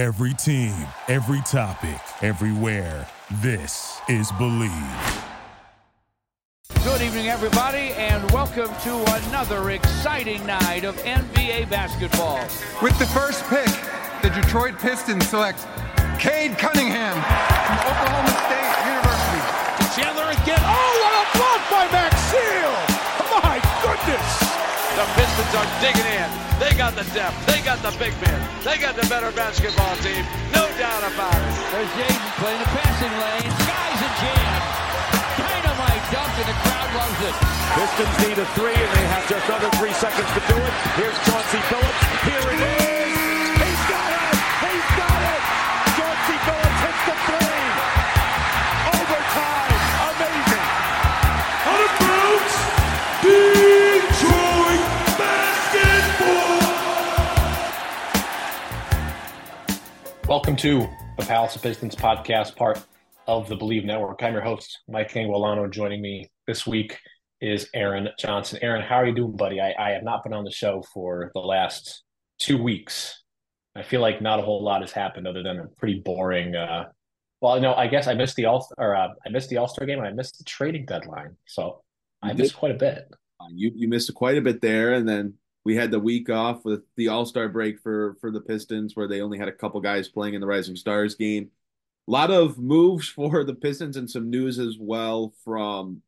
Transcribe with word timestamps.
Every 0.00 0.32
team, 0.32 0.74
every 1.08 1.42
topic, 1.42 2.00
everywhere. 2.22 3.06
This 3.42 4.00
is 4.08 4.32
Bleav. 4.32 5.24
Good 6.82 7.02
evening, 7.02 7.28
everybody, 7.28 7.92
and 7.92 8.30
welcome 8.30 8.70
to 8.84 8.94
another 9.26 9.72
exciting 9.72 10.46
night 10.46 10.84
of 10.84 10.96
NBA 11.00 11.68
basketball. 11.68 12.40
With 12.80 12.98
the 12.98 13.04
first 13.08 13.44
pick, 13.50 13.68
the 14.22 14.30
Detroit 14.30 14.78
Pistons 14.78 15.28
select 15.28 15.66
Cade 16.18 16.56
Cunningham 16.56 17.12
from 17.66 17.76
Oklahoma 17.84 18.32
State 18.48 18.72
University. 18.88 20.00
Chandler 20.00 20.30
again. 20.32 20.60
Oh, 20.62 20.92
what 21.02 21.12
a 21.12 21.36
block 21.36 21.60
by 21.70 21.86
Maxiell! 21.92 22.72
My 23.42 23.60
goodness! 23.82 24.39
The 24.98 25.06
Pistons 25.14 25.54
are 25.54 25.68
digging 25.80 26.08
in. 26.08 26.28
They 26.58 26.72
got 26.76 26.92
the 26.98 27.06
depth. 27.14 27.38
They 27.46 27.62
got 27.62 27.78
the 27.80 27.94
big 27.96 28.12
men. 28.20 28.40
They 28.64 28.76
got 28.76 28.96
the 28.96 29.06
better 29.06 29.30
basketball 29.32 29.94
team. 30.02 30.24
No 30.52 30.66
doubt 30.76 31.04
about 31.06 31.38
it. 31.38 31.52
There's 31.72 31.92
Jaden 31.94 32.30
playing 32.42 32.60
the 32.60 32.70
passing 32.74 33.14
lane. 33.14 33.50
Sky's 33.64 34.00
a 34.02 34.10
jam. 34.20 34.60
Dynamite 35.40 36.04
dunk, 36.10 36.32
and 36.42 36.48
the 36.50 36.56
crowd 36.66 36.90
loves 36.98 37.20
it. 37.22 37.34
Pistons 37.78 38.16
need 38.26 38.38
a 38.42 38.46
three, 38.58 38.74
and 38.74 38.90
they 38.98 39.06
have 39.14 39.24
just 39.30 39.46
under 39.48 39.70
three 39.78 39.94
seconds 39.94 40.28
to 40.36 40.42
do 40.50 40.58
it. 40.58 40.74
Here's 40.98 41.18
Chauncey 41.24 41.62
Billups. 41.70 42.02
Here 42.26 42.46
it 42.54 42.60
is. 42.66 42.69
Welcome 60.40 60.56
to 60.56 60.88
the 61.18 61.26
Palace 61.26 61.54
of 61.54 61.60
Pistons 61.60 61.94
podcast, 61.94 62.56
part 62.56 62.82
of 63.26 63.46
the 63.46 63.58
Bleav 63.58 63.84
Network. 63.84 64.22
I'm 64.22 64.32
your 64.32 64.40
host, 64.40 64.78
Mike 64.88 65.12
Anguilano. 65.12 65.70
Joining 65.70 66.00
me 66.00 66.30
this 66.46 66.66
week 66.66 66.96
is 67.42 67.68
Aaron 67.74 68.08
Johnson. 68.18 68.58
Aaron, 68.62 68.80
how 68.80 68.94
are 68.94 69.06
you 69.06 69.14
doing, 69.14 69.36
buddy? 69.36 69.60
I, 69.60 69.74
I 69.78 69.90
have 69.90 70.02
not 70.02 70.24
been 70.24 70.32
on 70.32 70.44
the 70.44 70.50
show 70.50 70.82
for 70.94 71.30
the 71.34 71.40
last 71.40 72.04
two 72.38 72.56
weeks. 72.56 73.22
I 73.76 73.82
feel 73.82 74.00
like 74.00 74.22
not 74.22 74.38
a 74.38 74.42
whole 74.42 74.64
lot 74.64 74.80
has 74.80 74.92
happened 74.92 75.28
other 75.28 75.42
than 75.42 75.58
a 75.58 75.66
pretty 75.78 76.00
boring. 76.02 76.56
Uh, 76.56 76.86
well, 77.42 77.60
no, 77.60 77.74
I 77.74 77.86
guess 77.86 78.06
I 78.06 78.14
missed 78.14 78.36
the 78.36 78.46
all 78.46 78.66
or 78.78 78.96
uh, 78.96 79.08
I 79.26 79.28
missed 79.28 79.50
the 79.50 79.58
All 79.58 79.68
Star 79.68 79.86
game 79.86 79.98
and 79.98 80.08
I 80.08 80.12
missed 80.12 80.38
the 80.38 80.44
trading 80.44 80.86
deadline, 80.86 81.36
so 81.46 81.82
I 82.22 82.32
missed 82.32 82.56
quite 82.56 82.72
a 82.72 82.78
bit. 82.78 83.12
You 83.52 83.72
you 83.74 83.88
missed 83.88 84.14
quite 84.14 84.38
a 84.38 84.42
bit 84.42 84.62
there, 84.62 84.94
and 84.94 85.06
then 85.06 85.34
we 85.64 85.76
had 85.76 85.90
the 85.90 86.00
week 86.00 86.30
off 86.30 86.64
with 86.64 86.82
the 86.96 87.08
All 87.08 87.26
Star 87.26 87.48
break 87.48 87.80
for 87.80 88.16
for 88.20 88.30
the 88.30 88.40
Pistons, 88.40 88.96
where 88.96 89.08
they 89.08 89.20
only 89.20 89.38
had 89.38 89.48
a 89.48 89.52
couple 89.52 89.80
guys 89.80 90.08
playing 90.08 90.34
in 90.34 90.40
the 90.40 90.46
Rising 90.46 90.76
Stars 90.76 91.14
game. 91.14 91.50
A 92.08 92.10
lot 92.10 92.30
of 92.30 92.58
moves 92.58 93.08
for 93.16 93.44
the 93.44 93.54
Pistons 93.54 93.96
and 93.96 94.10
some 94.10 94.30
news 94.30 94.58
as 94.58 94.76
well 94.78 95.34
from 95.44 96.02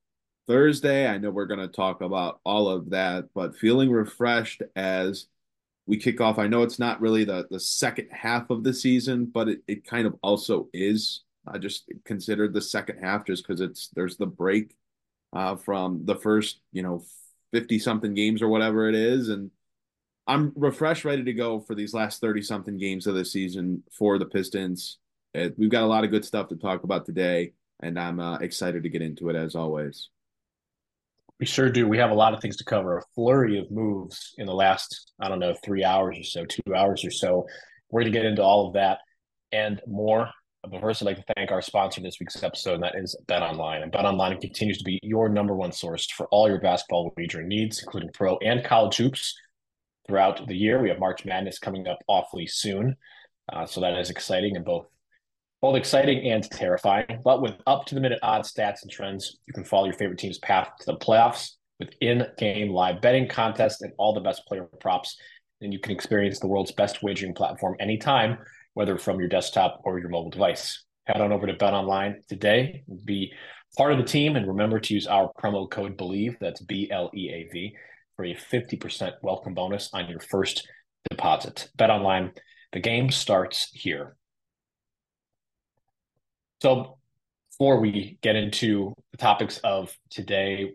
Thursday. 0.46 1.06
I 1.06 1.18
know 1.18 1.30
we're 1.30 1.46
going 1.46 1.60
to 1.60 1.68
talk 1.68 2.00
about 2.00 2.40
all 2.44 2.68
of 2.68 2.90
that, 2.90 3.28
but 3.34 3.56
feeling 3.56 3.90
refreshed 3.90 4.62
as 4.74 5.26
we 5.86 5.96
kick 5.96 6.20
off. 6.20 6.38
I 6.38 6.46
know 6.46 6.62
it's 6.62 6.78
not 6.78 7.00
really 7.00 7.24
the 7.24 7.46
the 7.50 7.60
second 7.60 8.08
half 8.10 8.50
of 8.50 8.64
the 8.64 8.72
season, 8.72 9.26
but 9.26 9.48
it, 9.48 9.62
it 9.68 9.86
kind 9.86 10.06
of 10.06 10.16
also 10.22 10.68
is. 10.72 11.22
I 11.46 11.58
just 11.58 11.90
considered 12.04 12.52
the 12.52 12.60
second 12.60 12.98
half 12.98 13.26
just 13.26 13.46
because 13.46 13.60
it's 13.60 13.88
there's 13.88 14.16
the 14.16 14.26
break 14.26 14.76
uh, 15.32 15.56
from 15.56 16.04
the 16.04 16.14
first, 16.14 16.60
you 16.72 16.82
know, 16.82 17.02
50 17.52 17.78
something 17.78 18.14
games 18.14 18.42
or 18.42 18.48
whatever 18.48 18.88
it 18.88 18.94
is. 18.94 19.28
And 19.28 19.50
I'm 20.26 20.52
refreshed, 20.56 21.04
ready 21.04 21.24
to 21.24 21.32
go 21.32 21.60
for 21.60 21.74
these 21.74 21.94
last 21.94 22.20
30 22.20 22.42
something 22.42 22.76
games 22.78 23.06
of 23.06 23.14
the 23.14 23.24
season 23.24 23.82
for 23.96 24.18
the 24.18 24.26
Pistons. 24.26 24.98
Uh, 25.34 25.48
we've 25.56 25.70
got 25.70 25.82
a 25.82 25.86
lot 25.86 26.04
of 26.04 26.10
good 26.10 26.24
stuff 26.24 26.48
to 26.48 26.56
talk 26.56 26.84
about 26.84 27.06
today, 27.06 27.54
and 27.80 27.98
I'm 27.98 28.20
uh, 28.20 28.38
excited 28.38 28.82
to 28.82 28.88
get 28.88 29.02
into 29.02 29.30
it 29.30 29.36
as 29.36 29.54
always. 29.54 30.10
We 31.40 31.46
sure 31.46 31.70
do. 31.70 31.88
We 31.88 31.98
have 31.98 32.10
a 32.10 32.14
lot 32.14 32.34
of 32.34 32.40
things 32.40 32.56
to 32.58 32.64
cover. 32.64 32.98
A 32.98 33.02
flurry 33.14 33.58
of 33.58 33.70
moves 33.70 34.32
in 34.38 34.46
the 34.46 34.54
last, 34.54 35.12
I 35.20 35.28
don't 35.28 35.40
know, 35.40 35.54
three 35.64 35.82
hours 35.82 36.18
or 36.18 36.22
so, 36.22 36.44
two 36.44 36.74
hours 36.74 37.04
or 37.04 37.10
so. 37.10 37.46
We're 37.90 38.02
going 38.02 38.12
to 38.12 38.18
get 38.18 38.26
into 38.26 38.42
all 38.42 38.68
of 38.68 38.74
that 38.74 38.98
and 39.50 39.80
more. 39.86 40.30
But 40.70 40.80
first, 40.80 41.02
I'd 41.02 41.06
like 41.06 41.16
to 41.16 41.34
thank 41.34 41.50
our 41.50 41.60
sponsor 41.60 42.00
this 42.00 42.18
week's 42.20 42.40
episode, 42.40 42.74
and 42.74 42.82
that 42.84 42.94
is 42.94 43.16
Bet 43.26 43.42
Online. 43.42 43.82
And 43.82 43.90
Bet 43.90 44.04
Online 44.04 44.38
continues 44.40 44.78
to 44.78 44.84
be 44.84 45.00
your 45.02 45.28
number 45.28 45.56
one 45.56 45.72
source 45.72 46.08
for 46.10 46.28
all 46.28 46.48
your 46.48 46.60
basketball 46.60 47.12
wagering 47.16 47.48
needs, 47.48 47.82
including 47.82 48.10
pro 48.14 48.36
and 48.38 48.64
college 48.64 48.96
hoops. 48.96 49.34
Throughout 50.06 50.46
the 50.46 50.56
year, 50.56 50.80
we 50.80 50.88
have 50.88 51.00
March 51.00 51.24
Madness 51.24 51.58
coming 51.58 51.88
up 51.88 51.98
awfully 52.06 52.46
soon, 52.46 52.96
uh, 53.52 53.66
so 53.66 53.80
that 53.80 53.98
is 53.98 54.10
exciting 54.10 54.56
and 54.56 54.64
both 54.64 54.86
both 55.60 55.76
exciting 55.76 56.30
and 56.30 56.48
terrifying. 56.50 57.20
But 57.24 57.40
with 57.40 57.54
up 57.66 57.86
to 57.86 57.94
the 57.94 58.00
minute 58.00 58.18
odds, 58.22 58.52
stats, 58.52 58.82
and 58.82 58.90
trends, 58.90 59.38
you 59.46 59.52
can 59.52 59.64
follow 59.64 59.86
your 59.86 59.94
favorite 59.94 60.18
team's 60.18 60.38
path 60.38 60.68
to 60.80 60.86
the 60.86 60.96
playoffs 60.96 61.52
with 61.78 61.90
in 62.00 62.26
game 62.38 62.70
live 62.70 63.00
betting 63.00 63.28
contests 63.28 63.82
and 63.82 63.92
all 63.96 64.12
the 64.12 64.20
best 64.20 64.44
player 64.46 64.68
props. 64.80 65.16
And 65.60 65.72
you 65.72 65.78
can 65.78 65.92
experience 65.92 66.40
the 66.40 66.48
world's 66.48 66.72
best 66.72 67.02
wagering 67.02 67.34
platform 67.34 67.76
anytime, 67.78 68.38
whether 68.74 68.98
from 68.98 69.18
your 69.18 69.28
desktop 69.28 69.80
or 69.84 69.98
your 69.98 70.08
mobile 70.08 70.30
device. 70.30 70.84
Head 71.04 71.20
on 71.20 71.32
over 71.32 71.46
to 71.46 71.54
Bet 71.54 71.74
Online 71.74 72.22
today, 72.28 72.84
be 73.04 73.32
part 73.76 73.92
of 73.92 73.98
the 73.98 74.04
team, 74.04 74.36
and 74.36 74.46
remember 74.46 74.78
to 74.78 74.94
use 74.94 75.06
our 75.06 75.32
promo 75.38 75.68
code 75.68 75.96
BLEAV, 75.96 76.36
that's 76.40 76.60
B 76.60 76.88
L 76.90 77.10
E 77.14 77.30
A 77.30 77.48
V, 77.52 77.76
for 78.16 78.24
a 78.24 78.34
50% 78.34 79.12
welcome 79.22 79.54
bonus 79.54 79.90
on 79.92 80.08
your 80.08 80.20
first 80.20 80.68
deposit. 81.10 81.68
Bet 81.76 81.90
Online, 81.90 82.32
the 82.72 82.80
game 82.80 83.10
starts 83.10 83.68
here. 83.72 84.16
So, 86.60 86.98
before 87.50 87.80
we 87.80 88.18
get 88.22 88.36
into 88.36 88.94
the 89.10 89.18
topics 89.18 89.58
of 89.58 89.92
today, 90.10 90.74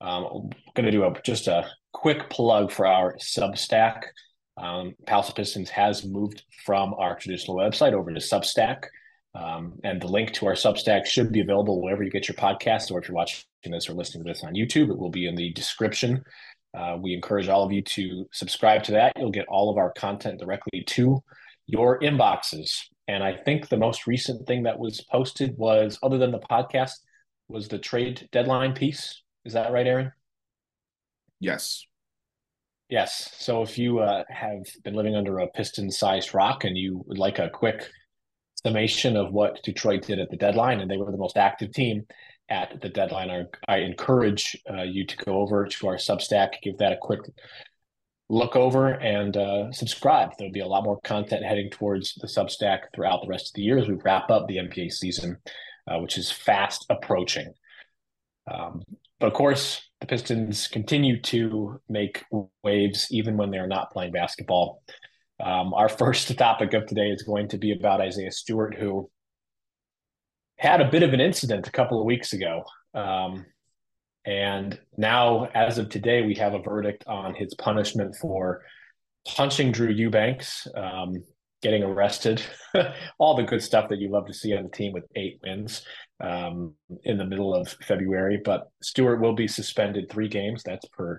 um, 0.00 0.24
I'm 0.24 0.50
going 0.74 0.86
to 0.86 0.90
do 0.90 1.04
a, 1.04 1.14
just 1.22 1.46
a 1.46 1.68
quick 1.92 2.30
plug 2.30 2.72
for 2.72 2.86
our 2.86 3.16
Substack. 3.16 4.02
Um, 4.60 4.94
of 5.08 5.34
Pistons 5.34 5.70
has 5.70 6.04
moved 6.04 6.42
from 6.64 6.94
our 6.94 7.16
traditional 7.18 7.56
website 7.56 7.94
over 7.94 8.12
to 8.12 8.20
Substack. 8.20 8.84
Um, 9.34 9.78
and 9.84 10.00
the 10.00 10.08
link 10.08 10.32
to 10.34 10.46
our 10.46 10.54
Substack 10.54 11.06
should 11.06 11.32
be 11.32 11.40
available 11.40 11.80
wherever 11.80 12.02
you 12.02 12.10
get 12.10 12.28
your 12.28 12.34
podcast, 12.34 12.90
or 12.90 12.98
if 12.98 13.08
you're 13.08 13.14
watching 13.14 13.44
this 13.64 13.88
or 13.88 13.94
listening 13.94 14.24
to 14.24 14.30
this 14.30 14.44
on 14.44 14.54
YouTube, 14.54 14.90
it 14.90 14.98
will 14.98 15.10
be 15.10 15.26
in 15.26 15.36
the 15.36 15.52
description. 15.52 16.22
Uh, 16.76 16.96
we 17.00 17.14
encourage 17.14 17.48
all 17.48 17.64
of 17.64 17.72
you 17.72 17.82
to 17.82 18.26
subscribe 18.32 18.82
to 18.84 18.92
that. 18.92 19.12
You'll 19.16 19.30
get 19.30 19.46
all 19.48 19.70
of 19.70 19.78
our 19.78 19.92
content 19.92 20.40
directly 20.40 20.82
to 20.88 21.22
your 21.66 22.00
inboxes. 22.00 22.76
And 23.08 23.24
I 23.24 23.36
think 23.36 23.68
the 23.68 23.76
most 23.76 24.06
recent 24.06 24.46
thing 24.46 24.64
that 24.64 24.78
was 24.78 25.00
posted 25.00 25.56
was, 25.56 25.98
other 26.02 26.18
than 26.18 26.32
the 26.32 26.38
podcast, 26.38 26.94
was 27.48 27.68
the 27.68 27.78
trade 27.78 28.28
deadline 28.30 28.74
piece. 28.74 29.22
Is 29.44 29.54
that 29.54 29.72
right, 29.72 29.86
Aaron? 29.86 30.12
Yes. 31.40 31.86
Yes. 32.90 33.32
So 33.38 33.62
if 33.62 33.78
you 33.78 34.00
uh, 34.00 34.24
have 34.28 34.64
been 34.82 34.94
living 34.94 35.14
under 35.14 35.38
a 35.38 35.46
piston-sized 35.48 36.34
rock 36.34 36.64
and 36.64 36.76
you 36.76 37.04
would 37.06 37.18
like 37.18 37.38
a 37.38 37.48
quick 37.48 37.88
summation 38.64 39.16
of 39.16 39.32
what 39.32 39.62
Detroit 39.62 40.02
did 40.02 40.18
at 40.18 40.28
the 40.28 40.36
deadline, 40.36 40.80
and 40.80 40.90
they 40.90 40.96
were 40.96 41.10
the 41.10 41.16
most 41.16 41.36
active 41.36 41.72
team 41.72 42.04
at 42.48 42.80
the 42.80 42.88
deadline, 42.88 43.30
I, 43.30 43.44
I 43.72 43.78
encourage 43.78 44.56
uh, 44.68 44.82
you 44.82 45.06
to 45.06 45.16
go 45.18 45.34
over 45.34 45.66
to 45.66 45.86
our 45.86 45.94
Substack, 45.94 46.60
give 46.62 46.78
that 46.78 46.92
a 46.92 46.98
quick 47.00 47.20
look 48.28 48.56
over, 48.56 48.88
and 48.88 49.36
uh, 49.36 49.70
subscribe. 49.70 50.30
There'll 50.36 50.52
be 50.52 50.60
a 50.60 50.66
lot 50.66 50.82
more 50.82 51.00
content 51.02 51.44
heading 51.44 51.70
towards 51.70 52.14
the 52.16 52.26
Substack 52.26 52.80
throughout 52.92 53.22
the 53.22 53.28
rest 53.28 53.50
of 53.50 53.54
the 53.54 53.62
year 53.62 53.78
as 53.78 53.86
we 53.86 53.94
wrap 54.04 54.30
up 54.30 54.48
the 54.48 54.56
NBA 54.56 54.90
season, 54.90 55.38
uh, 55.88 56.00
which 56.00 56.18
is 56.18 56.32
fast 56.32 56.86
approaching. 56.90 57.54
Um, 58.52 58.82
but 59.20 59.28
of 59.28 59.32
course, 59.32 59.89
the 60.00 60.06
Pistons 60.06 60.66
continue 60.66 61.20
to 61.20 61.80
make 61.88 62.24
waves 62.62 63.06
even 63.10 63.36
when 63.36 63.50
they're 63.50 63.66
not 63.66 63.92
playing 63.92 64.12
basketball. 64.12 64.82
Um, 65.42 65.74
our 65.74 65.88
first 66.02 66.36
topic 66.36 66.72
of 66.74 66.86
today 66.86 67.08
is 67.10 67.22
going 67.22 67.48
to 67.48 67.58
be 67.58 67.72
about 67.72 68.00
Isaiah 68.00 68.32
Stewart, 68.32 68.74
who 68.74 69.10
had 70.58 70.80
a 70.80 70.90
bit 70.90 71.02
of 71.02 71.12
an 71.12 71.20
incident 71.20 71.68
a 71.68 71.72
couple 71.72 72.00
of 72.00 72.06
weeks 72.06 72.32
ago. 72.32 72.64
Um, 72.94 73.46
and 74.26 74.78
now, 74.96 75.46
as 75.54 75.78
of 75.78 75.88
today, 75.88 76.22
we 76.22 76.34
have 76.34 76.52
a 76.52 76.58
verdict 76.58 77.04
on 77.06 77.34
his 77.34 77.54
punishment 77.54 78.16
for 78.16 78.62
punching 79.26 79.72
Drew 79.72 79.90
Eubanks, 79.90 80.66
um, 80.76 81.24
getting 81.62 81.82
arrested, 81.82 82.42
all 83.18 83.36
the 83.36 83.42
good 83.42 83.62
stuff 83.62 83.88
that 83.88 83.98
you 83.98 84.10
love 84.10 84.26
to 84.26 84.34
see 84.34 84.54
on 84.54 84.64
the 84.64 84.70
team 84.70 84.92
with 84.92 85.04
eight 85.14 85.40
wins 85.42 85.82
um, 86.20 86.74
in 87.04 87.18
the 87.18 87.24
middle 87.24 87.54
of 87.54 87.68
February. 87.82 88.40
But 88.44 88.70
Stewart 88.82 89.20
will 89.20 89.34
be 89.34 89.48
suspended 89.48 90.10
three 90.10 90.28
games. 90.28 90.62
That's 90.62 90.86
per 90.88 91.18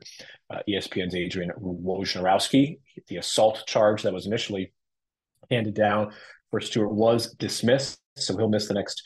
uh, 0.49 0.59
ESPN's 0.69 1.15
Adrian 1.15 1.51
Wojnarowski. 1.59 2.79
The 3.07 3.17
assault 3.17 3.63
charge 3.67 4.03
that 4.03 4.13
was 4.13 4.27
initially 4.27 4.73
handed 5.49 5.73
down 5.73 6.11
for 6.49 6.59
Stewart 6.59 6.91
was 6.91 7.33
dismissed, 7.35 7.99
so 8.17 8.37
he'll 8.37 8.49
miss 8.49 8.67
the 8.67 8.73
next 8.73 9.01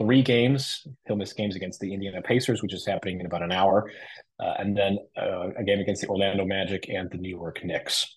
three 0.00 0.22
games. 0.22 0.86
He'll 1.06 1.16
miss 1.16 1.32
games 1.32 1.56
against 1.56 1.80
the 1.80 1.92
Indiana 1.92 2.22
Pacers, 2.22 2.62
which 2.62 2.74
is 2.74 2.86
happening 2.86 3.20
in 3.20 3.26
about 3.26 3.42
an 3.42 3.52
hour, 3.52 3.90
uh, 4.38 4.54
and 4.58 4.76
then 4.76 4.98
uh, 5.16 5.50
a 5.58 5.64
game 5.64 5.80
against 5.80 6.02
the 6.02 6.08
Orlando 6.08 6.44
Magic 6.44 6.88
and 6.88 7.10
the 7.10 7.18
New 7.18 7.28
York 7.28 7.64
Knicks. 7.64 8.16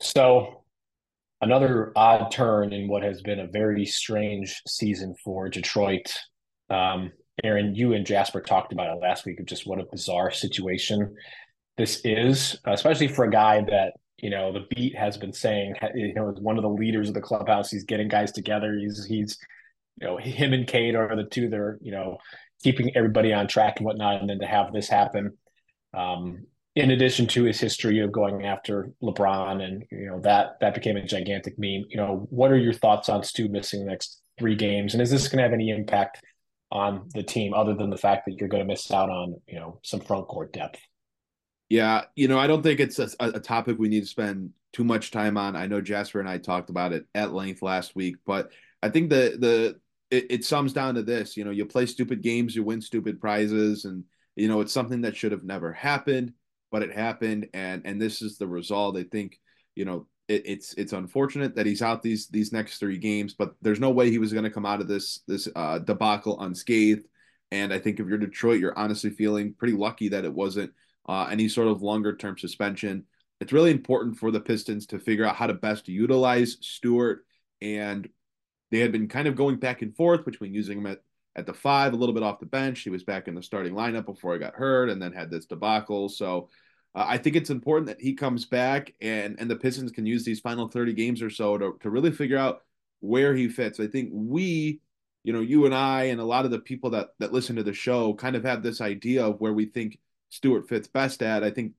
So 0.00 0.61
another 1.42 1.92
odd 1.96 2.30
turn 2.30 2.72
in 2.72 2.88
what 2.88 3.02
has 3.02 3.20
been 3.20 3.40
a 3.40 3.46
very 3.48 3.84
strange 3.84 4.62
season 4.66 5.14
for 5.22 5.48
Detroit. 5.48 6.14
Um, 6.70 7.12
Aaron, 7.44 7.74
you 7.74 7.92
and 7.92 8.06
Jasper 8.06 8.40
talked 8.40 8.72
about 8.72 8.96
it 8.96 9.00
last 9.00 9.26
week 9.26 9.40
of 9.40 9.46
just 9.46 9.66
what 9.66 9.80
a 9.80 9.86
bizarre 9.90 10.30
situation 10.30 11.14
this 11.76 12.00
is, 12.04 12.56
especially 12.64 13.08
for 13.08 13.24
a 13.24 13.30
guy 13.30 13.62
that 13.62 13.94
you 14.18 14.30
know 14.30 14.52
the 14.52 14.66
beat 14.70 14.96
has 14.96 15.16
been 15.16 15.32
saying 15.32 15.74
you 15.94 16.14
know 16.14 16.30
is 16.30 16.40
one 16.40 16.56
of 16.56 16.62
the 16.62 16.68
leaders 16.68 17.08
of 17.08 17.14
the 17.14 17.20
clubhouse. 17.20 17.70
He's 17.70 17.84
getting 17.84 18.08
guys 18.08 18.30
together. 18.32 18.76
He's 18.78 19.04
he's 19.04 19.36
you 20.00 20.06
know 20.06 20.16
him 20.18 20.52
and 20.52 20.66
Cade 20.66 20.94
are 20.94 21.16
the 21.16 21.24
two 21.24 21.48
that 21.48 21.58
are 21.58 21.78
you 21.82 21.92
know 21.92 22.18
keeping 22.62 22.96
everybody 22.96 23.32
on 23.32 23.48
track 23.48 23.78
and 23.78 23.86
whatnot. 23.86 24.20
And 24.20 24.30
then 24.30 24.38
to 24.38 24.46
have 24.46 24.72
this 24.72 24.88
happen, 24.88 25.36
um, 25.92 26.46
in 26.74 26.90
addition 26.90 27.26
to 27.28 27.44
his 27.44 27.60
history 27.60 28.00
of 28.00 28.12
going 28.12 28.46
after 28.46 28.90
LeBron, 29.02 29.62
and 29.62 29.84
you 29.90 30.06
know 30.06 30.20
that 30.20 30.58
that 30.60 30.74
became 30.74 30.96
a 30.96 31.04
gigantic 31.04 31.58
meme. 31.58 31.84
You 31.88 31.96
know, 31.96 32.26
what 32.30 32.50
are 32.50 32.56
your 32.56 32.72
thoughts 32.72 33.08
on 33.08 33.22
Stu 33.22 33.48
missing 33.48 33.84
the 33.84 33.90
next 33.90 34.22
three 34.38 34.56
games, 34.56 34.94
and 34.94 35.02
is 35.02 35.10
this 35.10 35.28
going 35.28 35.38
to 35.38 35.42
have 35.44 35.52
any 35.52 35.70
impact 35.70 36.22
on 36.70 37.08
the 37.12 37.22
team 37.22 37.52
other 37.52 37.74
than 37.74 37.90
the 37.90 37.98
fact 37.98 38.24
that 38.26 38.36
you're 38.38 38.48
going 38.48 38.62
to 38.62 38.66
miss 38.66 38.90
out 38.90 39.10
on 39.10 39.36
you 39.46 39.60
know 39.60 39.80
some 39.82 40.00
front 40.00 40.28
court 40.28 40.52
depth? 40.52 40.80
Yeah, 41.68 42.04
you 42.16 42.28
know, 42.28 42.38
I 42.38 42.46
don't 42.46 42.62
think 42.62 42.80
it's 42.80 42.98
a, 42.98 43.08
a 43.20 43.40
topic 43.40 43.78
we 43.78 43.88
need 43.88 44.02
to 44.02 44.06
spend 44.06 44.50
too 44.72 44.84
much 44.84 45.10
time 45.10 45.36
on. 45.36 45.56
I 45.56 45.66
know 45.66 45.80
Jasper 45.82 46.20
and 46.20 46.28
I 46.28 46.38
talked 46.38 46.70
about 46.70 46.92
it 46.92 47.04
at 47.14 47.34
length 47.34 47.60
last 47.60 47.94
week, 47.94 48.16
but 48.26 48.50
I 48.82 48.88
think 48.88 49.10
the 49.10 49.36
the 49.38 49.80
it, 50.10 50.26
it 50.30 50.44
sums 50.46 50.72
down 50.72 50.94
to 50.94 51.02
this: 51.02 51.36
you 51.36 51.44
know, 51.44 51.50
you 51.50 51.66
play 51.66 51.84
stupid 51.84 52.22
games, 52.22 52.56
you 52.56 52.64
win 52.64 52.80
stupid 52.80 53.20
prizes, 53.20 53.84
and 53.84 54.04
you 54.36 54.48
know 54.48 54.62
it's 54.62 54.72
something 54.72 55.02
that 55.02 55.16
should 55.16 55.32
have 55.32 55.44
never 55.44 55.70
happened 55.70 56.32
but 56.72 56.82
it 56.82 56.92
happened, 56.92 57.48
and 57.54 57.82
and 57.84 58.02
this 58.02 58.22
is 58.22 58.38
the 58.38 58.48
result. 58.48 58.96
I 58.96 59.04
think 59.04 59.38
you 59.76 59.84
know 59.84 60.06
it, 60.28 60.42
it's 60.46 60.74
it's 60.74 60.92
unfortunate 60.92 61.54
that 61.54 61.66
he's 61.66 61.82
out 61.82 62.02
these 62.02 62.28
these 62.28 62.52
next 62.52 62.78
three 62.78 62.98
games, 62.98 63.34
but 63.34 63.54
there's 63.62 63.80
no 63.80 63.90
way 63.90 64.10
he 64.10 64.18
was 64.18 64.32
going 64.32 64.44
to 64.44 64.50
come 64.50 64.66
out 64.66 64.80
of 64.80 64.88
this 64.88 65.20
this 65.28 65.48
uh, 65.54 65.78
debacle 65.78 66.40
unscathed. 66.40 67.06
And 67.50 67.72
I 67.72 67.78
think 67.78 68.00
if 68.00 68.06
you're 68.08 68.18
Detroit, 68.18 68.60
you're 68.60 68.78
honestly 68.78 69.10
feeling 69.10 69.54
pretty 69.54 69.74
lucky 69.74 70.08
that 70.08 70.24
it 70.24 70.32
wasn't 70.32 70.72
uh, 71.06 71.28
any 71.30 71.48
sort 71.48 71.68
of 71.68 71.82
longer 71.82 72.16
term 72.16 72.38
suspension. 72.38 73.04
It's 73.40 73.52
really 73.52 73.72
important 73.72 74.16
for 74.16 74.30
the 74.30 74.40
Pistons 74.40 74.86
to 74.86 74.98
figure 74.98 75.26
out 75.26 75.36
how 75.36 75.48
to 75.48 75.54
best 75.54 75.88
utilize 75.88 76.56
Stewart. 76.60 77.26
And 77.60 78.08
they 78.70 78.78
had 78.78 78.92
been 78.92 79.08
kind 79.08 79.28
of 79.28 79.36
going 79.36 79.56
back 79.56 79.82
and 79.82 79.94
forth 79.94 80.24
between 80.24 80.54
using 80.54 80.78
him 80.78 80.86
at, 80.86 81.02
at 81.36 81.44
the 81.44 81.52
five, 81.52 81.92
a 81.92 81.96
little 81.96 82.14
bit 82.14 82.22
off 82.22 82.40
the 82.40 82.46
bench. 82.46 82.80
He 82.80 82.90
was 82.90 83.04
back 83.04 83.28
in 83.28 83.34
the 83.34 83.42
starting 83.42 83.74
lineup 83.74 84.06
before 84.06 84.32
he 84.32 84.38
got 84.38 84.54
hurt 84.54 84.88
and 84.88 85.02
then 85.02 85.12
had 85.12 85.30
this 85.30 85.44
debacle. 85.44 86.08
So 86.08 86.48
uh, 86.94 87.04
I 87.08 87.18
think 87.18 87.36
it's 87.36 87.50
important 87.50 87.86
that 87.86 88.00
he 88.00 88.14
comes 88.14 88.44
back 88.44 88.94
and 89.00 89.36
and 89.38 89.50
the 89.50 89.56
Pistons 89.56 89.92
can 89.92 90.06
use 90.06 90.24
these 90.24 90.40
final 90.40 90.68
30 90.68 90.92
games 90.92 91.22
or 91.22 91.30
so 91.30 91.56
to, 91.58 91.78
to 91.80 91.90
really 91.90 92.12
figure 92.12 92.38
out 92.38 92.62
where 93.00 93.34
he 93.34 93.48
fits. 93.48 93.80
I 93.80 93.86
think 93.86 94.10
we, 94.12 94.80
you 95.24 95.32
know, 95.32 95.40
you 95.40 95.64
and 95.66 95.74
I 95.74 96.04
and 96.04 96.20
a 96.20 96.24
lot 96.24 96.44
of 96.44 96.50
the 96.50 96.58
people 96.58 96.90
that 96.90 97.10
that 97.18 97.32
listen 97.32 97.56
to 97.56 97.62
the 97.62 97.72
show 97.72 98.14
kind 98.14 98.36
of 98.36 98.44
have 98.44 98.62
this 98.62 98.80
idea 98.80 99.24
of 99.24 99.40
where 99.40 99.52
we 99.52 99.66
think 99.66 99.98
Stewart 100.28 100.68
fits 100.68 100.88
best 100.88 101.22
at. 101.22 101.42
I 101.44 101.50
think 101.50 101.72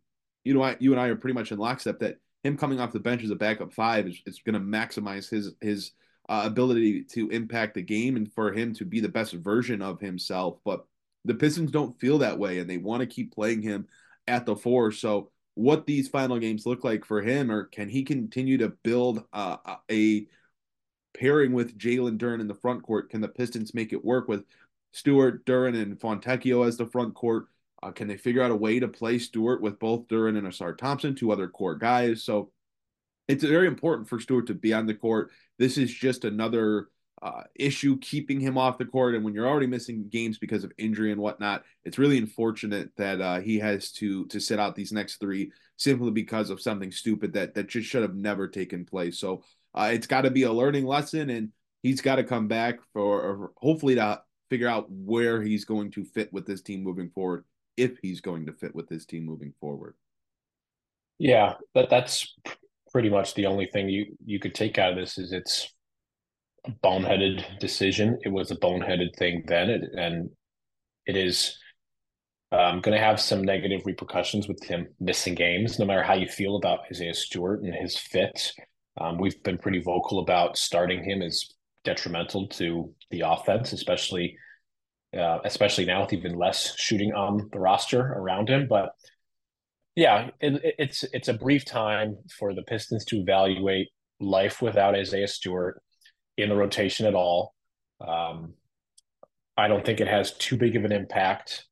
you 0.44 0.54
know 0.54 0.64
I, 0.64 0.78
you 0.80 0.92
and 0.92 1.00
I 1.00 1.08
are 1.08 1.16
pretty 1.16 1.36
much 1.36 1.52
in 1.52 1.60
lockstep 1.60 2.00
that 2.00 2.18
him 2.44 2.58
coming 2.58 2.80
off 2.80 2.92
the 2.92 3.00
bench 3.00 3.24
as 3.24 3.30
a 3.30 3.36
backup 3.36 3.72
five 3.72 4.08
is, 4.08 4.40
going 4.46 4.54
to 4.54 4.60
maximize 4.60 5.30
his 5.30 5.54
his 5.62 5.92
uh, 6.28 6.44
ability 6.46 7.04
to 7.04 7.30
impact 7.30 7.76
the 7.76 7.82
game 7.82 8.16
and 8.16 8.32
for 8.34 8.52
him 8.52 8.74
to 8.74 8.86
be 8.86 9.00
the 9.00 9.10
best 9.10 9.34
version 9.34 9.82
of 9.82 10.00
himself. 10.00 10.58
But 10.66 10.86
the 11.26 11.36
Pistons 11.36 11.72
don't 11.72 12.00
feel 12.00 12.18
that 12.20 12.40
way, 12.40 12.60
and 12.60 12.70
they 12.70 12.78
want 12.78 13.02
to 13.02 13.08
keep 13.08 13.34
playing 13.34 13.62
him 13.62 13.88
at 14.28 14.46
the 14.46 14.56
four. 14.56 14.92
So 14.92 15.32
what 15.56 15.86
these 15.86 16.08
final 16.08 16.40
games 16.40 16.66
look 16.66 16.84
like 16.84 17.06
for 17.06 17.22
him, 17.22 17.52
or 17.52 17.66
can 17.66 17.90
he 17.90 18.04
continue 18.04 18.58
to 18.58 18.70
build 18.84 19.24
uh, 19.34 19.58
a 19.92 20.28
pairing 21.14 21.54
with 21.54 21.78
Jalen 21.78 22.18
Duren 22.18 22.42
in 22.42 22.48
the 22.48 22.56
front 22.56 22.84
court? 22.84 23.10
Can 23.10 23.22
the 23.22 23.28
Pistons 23.28 23.74
make 23.74 23.94
it 23.94 24.04
work 24.04 24.28
with 24.28 24.46
Stewart, 24.92 25.46
Duren, 25.46 25.80
and 25.80 26.00
Fontecchio 26.00 26.68
as 26.68 26.78
the 26.78 26.88
front 26.88 27.14
court? 27.14 27.46
Uh, 27.82 27.92
can 27.92 28.08
they 28.08 28.18
figure 28.18 28.42
out 28.42 28.52
a 28.52 28.56
way 28.56 28.80
to 28.80 28.88
play 28.88 29.20
Stewart 29.20 29.62
with 29.62 29.78
both 29.78 30.08
Duren 30.08 30.38
and 30.38 30.48
Ausar 30.48 30.78
Thompson, 30.78 31.16
two 31.16 31.32
other 31.32 31.48
core 31.48 31.76
guys? 31.76 32.24
So 32.24 32.52
it's 33.28 33.44
very 33.44 33.68
important 33.68 34.08
for 34.08 34.20
Stewart 34.20 34.48
to 34.48 34.54
be 34.54 34.74
on 34.74 34.86
the 34.86 34.94
court. 34.94 35.32
This 35.60 35.78
is 35.78 35.94
just 35.94 36.26
another 36.26 36.88
uh, 37.24 37.44
issue 37.56 37.98
keeping 38.00 38.42
him 38.42 38.58
off 38.58 38.78
the 38.78 38.86
court. 38.86 39.16
And 39.16 39.24
when 39.24 39.34
you're 39.34 39.48
already 39.48 39.66
missing 39.66 40.10
games 40.10 40.38
because 40.38 40.66
of 40.66 40.74
injury 40.78 41.14
and 41.14 41.22
whatnot, 41.22 41.64
it's 41.86 41.98
really 41.98 42.18
unfortunate 42.18 42.92
that 42.98 43.22
uh, 43.22 43.40
he 43.40 43.58
has 43.60 43.92
to 43.94 44.26
to 44.28 44.42
sit 44.42 44.60
out 44.60 44.76
these 44.76 44.92
next 44.92 45.22
three 45.22 45.52
simply 45.78 46.12
because 46.12 46.50
of 46.50 46.62
something 46.62 46.92
stupid 46.92 47.32
that 47.34 47.56
that 47.56 47.70
just 47.70 47.90
should 47.90 48.02
have 48.02 48.16
never 48.16 48.48
taken 48.48 48.84
place. 48.84 49.18
So 49.20 49.44
uh, 49.74 49.92
it's 49.94 50.06
got 50.06 50.22
to 50.22 50.32
be 50.32 50.44
a 50.44 50.52
learning 50.52 50.86
lesson, 50.86 51.30
and 51.30 51.50
he's 51.82 52.02
got 52.02 52.18
to 52.18 52.26
come 52.26 52.50
back 52.50 52.80
for 52.92 53.52
hopefully 53.56 53.96
to 53.96 54.22
figure 54.50 54.68
out 54.68 54.92
where 54.92 55.42
he's 55.42 55.64
going 55.64 55.92
to 55.92 56.04
fit 56.04 56.32
with 56.34 56.46
this 56.46 56.62
team 56.62 56.84
moving 56.84 57.10
forward, 57.10 57.46
if 57.78 57.98
he's 58.02 58.20
going 58.20 58.46
to 58.48 58.54
fit 58.54 58.76
with 58.76 58.90
this 58.90 59.06
team 59.06 59.26
moving 59.26 59.54
forward. 59.62 59.96
Yeah, 61.20 61.54
but 61.74 61.90
that's 61.90 62.36
pretty 62.92 63.10
much 63.10 63.34
the 63.34 63.46
only 63.46 63.68
thing 63.68 63.88
you 63.88 64.18
you 64.26 64.40
could 64.40 64.54
take 64.54 64.78
out 64.78 64.92
of 64.92 64.98
this 64.98 65.18
is 65.18 65.32
it's 65.32 65.73
boneheaded 66.84 67.60
decision. 67.60 68.20
It 68.24 68.30
was 68.30 68.52
a 68.52 68.56
boneheaded 68.56 69.16
thing 69.18 69.44
then, 69.48 69.70
and 69.70 70.30
it 71.06 71.18
is 71.18 71.58
um, 72.52 72.82
going 72.82 72.98
to 72.98 73.04
have 73.04 73.20
some 73.20 73.42
negative 73.44 73.82
repercussions 73.86 74.48
with 74.48 74.64
him 74.64 74.88
missing 75.00 75.36
games. 75.36 75.80
No 75.80 75.86
matter 75.86 76.04
how 76.04 76.14
you 76.14 76.28
feel 76.28 76.56
about 76.56 76.82
Isaiah 76.90 77.14
Stewart 77.14 77.62
and 77.64 77.74
his 77.74 77.98
fit, 77.98 78.54
um, 79.00 79.18
we've 79.18 79.42
been 79.44 79.58
pretty 79.58 79.82
vocal 79.82 80.20
about 80.20 80.58
starting 80.58 81.04
him 81.04 81.22
as 81.22 81.46
detrimental 81.84 82.48
to 82.48 82.94
the 83.12 83.22
offense, 83.22 83.74
especially 83.74 84.38
uh, 85.18 85.40
especially 85.46 85.86
now 85.86 86.02
with 86.02 86.14
even 86.14 86.34
less 86.34 86.76
shooting 86.80 87.14
on 87.14 87.50
the 87.52 87.60
roster 87.60 88.00
around 88.00 88.50
him. 88.50 88.68
But 88.68 88.90
yeah, 89.96 90.30
it, 90.40 90.76
it's 90.80 91.04
it's 91.14 91.28
a 91.28 91.34
brief 91.34 91.66
time 91.66 92.18
for 92.38 92.54
the 92.54 92.64
Pistons 92.64 93.06
to 93.06 93.18
evaluate 93.18 93.90
life 94.20 94.62
without 94.62 94.96
Isaiah 94.96 95.28
Stewart 95.28 95.82
in 96.38 96.50
the 96.50 96.56
rotation 96.56 97.06
at 97.06 97.16
all. 97.16 97.54
Um, 98.06 98.54
I 99.56 99.68
don't 99.68 99.86
think 99.86 100.02
it 100.02 100.08
has 100.08 100.34
too 100.34 100.58
big 100.58 100.76
of 100.76 100.84
an 100.84 100.92
impact 100.92 101.66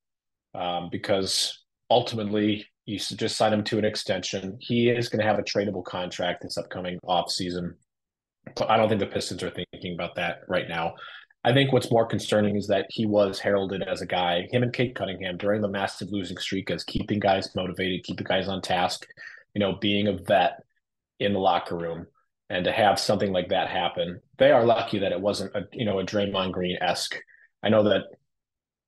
um, 0.53 0.89
because 0.91 1.63
ultimately 1.89 2.65
you 2.85 2.99
just 2.99 3.37
sign 3.37 3.53
him 3.53 3.63
to 3.65 3.77
an 3.77 3.85
extension. 3.85 4.57
He 4.59 4.89
is 4.89 5.09
going 5.09 5.21
to 5.21 5.27
have 5.27 5.39
a 5.39 5.43
tradable 5.43 5.83
contract 5.83 6.41
this 6.41 6.57
upcoming 6.57 6.99
off 7.03 7.31
season. 7.31 7.75
But 8.55 8.69
I 8.69 8.77
don't 8.77 8.89
think 8.89 8.99
the 8.99 9.07
Pistons 9.07 9.43
are 9.43 9.51
thinking 9.51 9.93
about 9.93 10.15
that 10.15 10.39
right 10.47 10.67
now. 10.67 10.95
I 11.43 11.53
think 11.53 11.71
what's 11.71 11.91
more 11.91 12.05
concerning 12.05 12.55
is 12.55 12.67
that 12.67 12.85
he 12.89 13.07
was 13.07 13.39
heralded 13.39 13.81
as 13.81 14.01
a 14.01 14.05
guy, 14.05 14.47
him 14.51 14.61
and 14.61 14.71
Cade 14.71 14.93
Cunningham 14.93 15.37
during 15.37 15.61
the 15.61 15.67
massive 15.67 16.11
losing 16.11 16.37
streak 16.37 16.69
as 16.69 16.83
keeping 16.83 17.19
guys 17.19 17.55
motivated, 17.55 18.03
keeping 18.03 18.25
guys 18.25 18.47
on 18.47 18.61
task, 18.61 19.07
you 19.55 19.59
know, 19.59 19.73
being 19.81 20.07
a 20.07 20.13
vet 20.13 20.59
in 21.19 21.33
the 21.33 21.39
locker 21.39 21.77
room 21.77 22.05
and 22.51 22.65
to 22.65 22.71
have 22.71 22.99
something 22.99 23.31
like 23.31 23.47
that 23.47 23.69
happen, 23.69 24.19
they 24.37 24.51
are 24.51 24.65
lucky 24.65 24.99
that 24.99 25.13
it 25.13 25.21
wasn't 25.21 25.55
a 25.55 25.61
you 25.71 25.85
know 25.85 25.99
a 25.99 26.05
Draymond 26.05 26.51
Green 26.51 26.77
esque. 26.81 27.15
I 27.63 27.69
know 27.69 27.83
that 27.83 28.03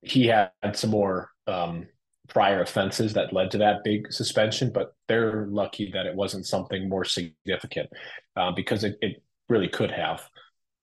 he 0.01 0.27
had 0.27 0.51
some 0.73 0.89
more 0.89 1.29
um, 1.47 1.87
prior 2.27 2.61
offenses 2.61 3.13
that 3.13 3.31
led 3.31 3.51
to 3.51 3.59
that 3.59 3.85
big 3.85 4.11
suspension, 4.11 4.69
but 4.73 4.93
they're 5.07 5.47
lucky 5.47 5.91
that 5.93 6.05
it 6.05 6.13
wasn't 6.13 6.45
something 6.45 6.89
more 6.89 7.05
significant 7.05 7.89
uh, 8.35 8.51
because 8.51 8.83
it, 8.83 8.97
it 9.01 9.23
really 9.47 9.69
could 9.69 9.91
have. 9.91 10.21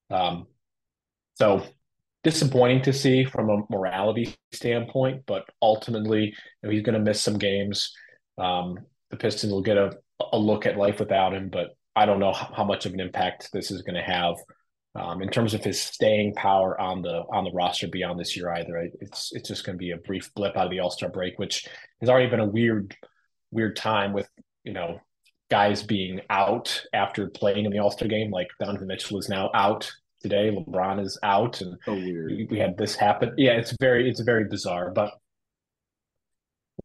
Um, 0.09 0.47
so 1.35 1.63
disappointing 2.25 2.81
to 2.83 2.95
see 2.95 3.25
from 3.25 3.51
a 3.51 3.63
morality 3.69 4.35
standpoint, 4.53 5.25
but 5.27 5.45
ultimately 5.61 6.25
you 6.25 6.33
know, 6.63 6.71
he's 6.71 6.83
going 6.83 6.99
to 6.99 7.05
miss 7.05 7.21
some 7.21 7.37
games. 7.37 7.93
Um, 8.39 8.79
the 9.11 9.19
Pistons 9.19 9.53
will 9.53 9.63
get 9.63 9.77
a, 9.77 9.99
a 10.33 10.39
look 10.39 10.65
at 10.65 10.79
life 10.79 10.99
without 10.99 11.35
him, 11.35 11.51
but 11.51 11.77
I 12.01 12.07
don't 12.07 12.19
know 12.19 12.33
how 12.33 12.65
much 12.65 12.87
of 12.87 12.95
an 12.95 13.01
impact 13.01 13.51
this 13.53 13.71
is 13.71 13.83
going 13.83 13.97
to 13.97 14.03
have 14.03 14.37
um, 14.95 15.21
in 15.21 15.29
terms 15.29 15.53
of 15.53 15.63
his 15.63 15.79
staying 15.79 16.35
power 16.35 16.81
on 16.81 17.03
the 17.03 17.25
on 17.31 17.45
the 17.45 17.53
roster 17.53 17.89
beyond 17.89 18.19
this 18.19 18.35
year 18.35 18.51
either. 18.55 18.89
It's 19.03 19.33
it's 19.35 19.49
just 19.49 19.67
going 19.67 19.77
to 19.77 19.79
be 19.79 19.91
a 19.91 19.99
brief 19.99 20.33
blip 20.35 20.57
out 20.57 20.65
of 20.65 20.71
the 20.71 20.81
All 20.81 20.91
Star 20.91 21.11
break, 21.11 21.39
which 21.39 21.69
has 22.01 22.09
already 22.09 22.31
been 22.31 22.41
a 22.41 22.47
weird 22.47 22.97
weird 23.51 23.77
time 23.77 24.15
with 24.15 24.31
you 24.65 24.73
know 24.73 24.99
guys 25.51 25.83
being 25.83 26.23
out 26.31 26.83
after 26.95 27.29
playing 27.29 27.67
in 27.67 27.71
the 27.71 27.81
All 27.81 27.91
Star 27.91 28.09
game. 28.09 28.31
Like 28.31 28.49
Donovan 28.59 28.87
Mitchell 28.87 29.19
is 29.19 29.29
now 29.29 29.51
out 29.53 29.93
today. 30.23 30.51
LeBron 30.51 31.05
is 31.05 31.19
out, 31.23 31.61
and 31.61 31.77
so 31.85 31.93
we 31.93 32.59
had 32.59 32.79
this 32.79 32.97
happen. 32.97 33.35
Yeah, 33.37 33.53
it's 33.53 33.77
very 33.79 34.09
it's 34.09 34.21
very 34.21 34.45
bizarre, 34.45 34.91
but 34.91 35.13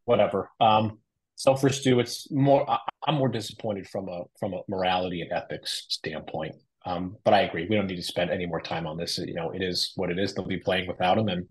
whatever. 0.03 0.51
Um, 0.60 1.00
so 1.35 1.55
for 1.55 1.69
Stu, 1.69 1.99
it's 1.99 2.31
more. 2.31 2.65
I'm 3.07 3.15
more 3.15 3.29
disappointed 3.29 3.87
from 3.87 4.07
a 4.07 4.23
from 4.39 4.53
a 4.53 4.61
morality 4.69 5.21
and 5.21 5.31
ethics 5.31 5.85
standpoint. 5.89 6.55
Um, 6.85 7.17
but 7.23 7.33
I 7.33 7.41
agree, 7.41 7.67
we 7.67 7.75
don't 7.75 7.87
need 7.87 7.97
to 7.97 8.03
spend 8.03 8.29
any 8.29 8.45
more 8.45 8.61
time 8.61 8.87
on 8.87 8.95
this. 8.95 9.17
You 9.17 9.33
know, 9.33 9.51
it 9.51 9.61
is 9.61 9.91
what 9.95 10.11
it 10.11 10.19
is. 10.19 10.33
They'll 10.33 10.47
be 10.47 10.57
playing 10.57 10.87
without 10.87 11.17
him, 11.17 11.27
and 11.27 11.45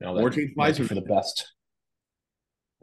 you 0.00 0.06
know, 0.06 0.14
more 0.14 0.30
change 0.30 0.52
for 0.54 0.94
the 0.94 1.00
best. 1.00 1.52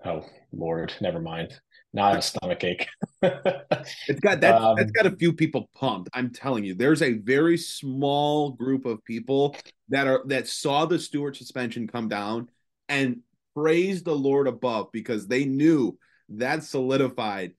Oh 0.05 0.25
Lord, 0.51 0.93
never 1.01 1.19
mind. 1.19 1.53
not 1.93 2.17
a 2.17 2.21
stomach 2.21 2.63
ache. 2.63 2.87
it's 3.21 4.19
got 4.21 4.41
that. 4.41 4.55
Um, 4.55 4.75
that's 4.77 4.91
got 4.91 5.05
a 5.05 5.15
few 5.15 5.33
people 5.33 5.69
pumped. 5.75 6.09
I'm 6.13 6.31
telling 6.31 6.63
you, 6.63 6.73
there's 6.73 7.01
a 7.01 7.13
very 7.13 7.57
small 7.57 8.51
group 8.51 8.85
of 8.85 9.03
people 9.03 9.55
that 9.89 10.07
are 10.07 10.23
that 10.27 10.47
saw 10.47 10.85
the 10.85 10.97
Stewart 10.97 11.35
suspension 11.35 11.87
come 11.87 12.07
down 12.07 12.49
and 12.87 13.19
praised 13.55 14.05
the 14.05 14.15
Lord 14.15 14.47
above 14.47 14.87
because 14.93 15.27
they 15.27 15.45
knew 15.45 15.97
that 16.29 16.63
solidified 16.63 17.53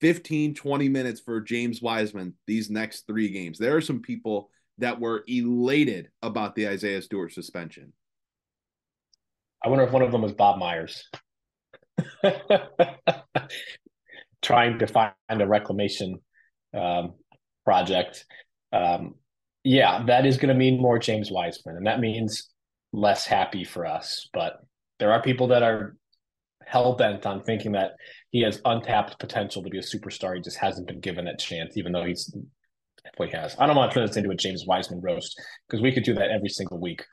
15, 0.00 0.54
20 0.54 0.88
minutes 0.88 1.20
for 1.20 1.40
James 1.40 1.80
Wiseman 1.80 2.34
these 2.46 2.70
next 2.70 3.06
three 3.06 3.30
games. 3.30 3.58
There 3.58 3.76
are 3.76 3.80
some 3.80 4.02
people 4.02 4.50
that 4.78 5.00
were 5.00 5.24
elated 5.26 6.10
about 6.22 6.54
the 6.54 6.68
Isaiah 6.68 7.00
Stewart 7.00 7.32
suspension. 7.32 7.92
I 9.64 9.68
wonder 9.68 9.84
if 9.84 9.92
one 9.92 10.02
of 10.02 10.12
them 10.12 10.22
was 10.22 10.32
Bob 10.32 10.58
Myers. 10.58 11.08
Trying 14.42 14.78
to 14.80 14.86
find 14.86 15.14
a 15.30 15.46
reclamation 15.46 16.20
um, 16.74 17.14
project. 17.64 18.26
Um, 18.72 19.14
yeah, 19.64 20.04
that 20.06 20.26
is 20.26 20.36
going 20.36 20.50
to 20.50 20.54
mean 20.54 20.80
more 20.80 20.98
James 20.98 21.30
Wiseman, 21.30 21.76
and 21.76 21.86
that 21.86 22.00
means 22.00 22.50
less 22.92 23.26
happy 23.26 23.64
for 23.64 23.86
us. 23.86 24.28
But 24.32 24.58
there 24.98 25.12
are 25.12 25.22
people 25.22 25.48
that 25.48 25.62
are 25.62 25.96
hell 26.64 26.94
bent 26.94 27.26
on 27.26 27.42
thinking 27.42 27.72
that 27.72 27.92
he 28.30 28.42
has 28.42 28.60
untapped 28.64 29.18
potential 29.18 29.62
to 29.62 29.70
be 29.70 29.78
a 29.78 29.82
superstar. 29.82 30.34
He 30.34 30.42
just 30.42 30.58
hasn't 30.58 30.86
been 30.86 31.00
given 31.00 31.24
that 31.26 31.38
chance, 31.38 31.76
even 31.76 31.92
though 31.92 32.04
he's 32.04 32.34
he 33.18 33.30
has. 33.30 33.56
I 33.58 33.66
don't 33.66 33.76
want 33.76 33.90
to 33.90 33.94
turn 33.94 34.06
this 34.06 34.16
into 34.16 34.30
a 34.30 34.34
James 34.34 34.66
Wiseman 34.66 35.00
roast 35.00 35.40
because 35.66 35.82
we 35.82 35.92
could 35.92 36.02
do 36.02 36.14
that 36.14 36.30
every 36.30 36.48
single 36.48 36.78
week. 36.78 37.04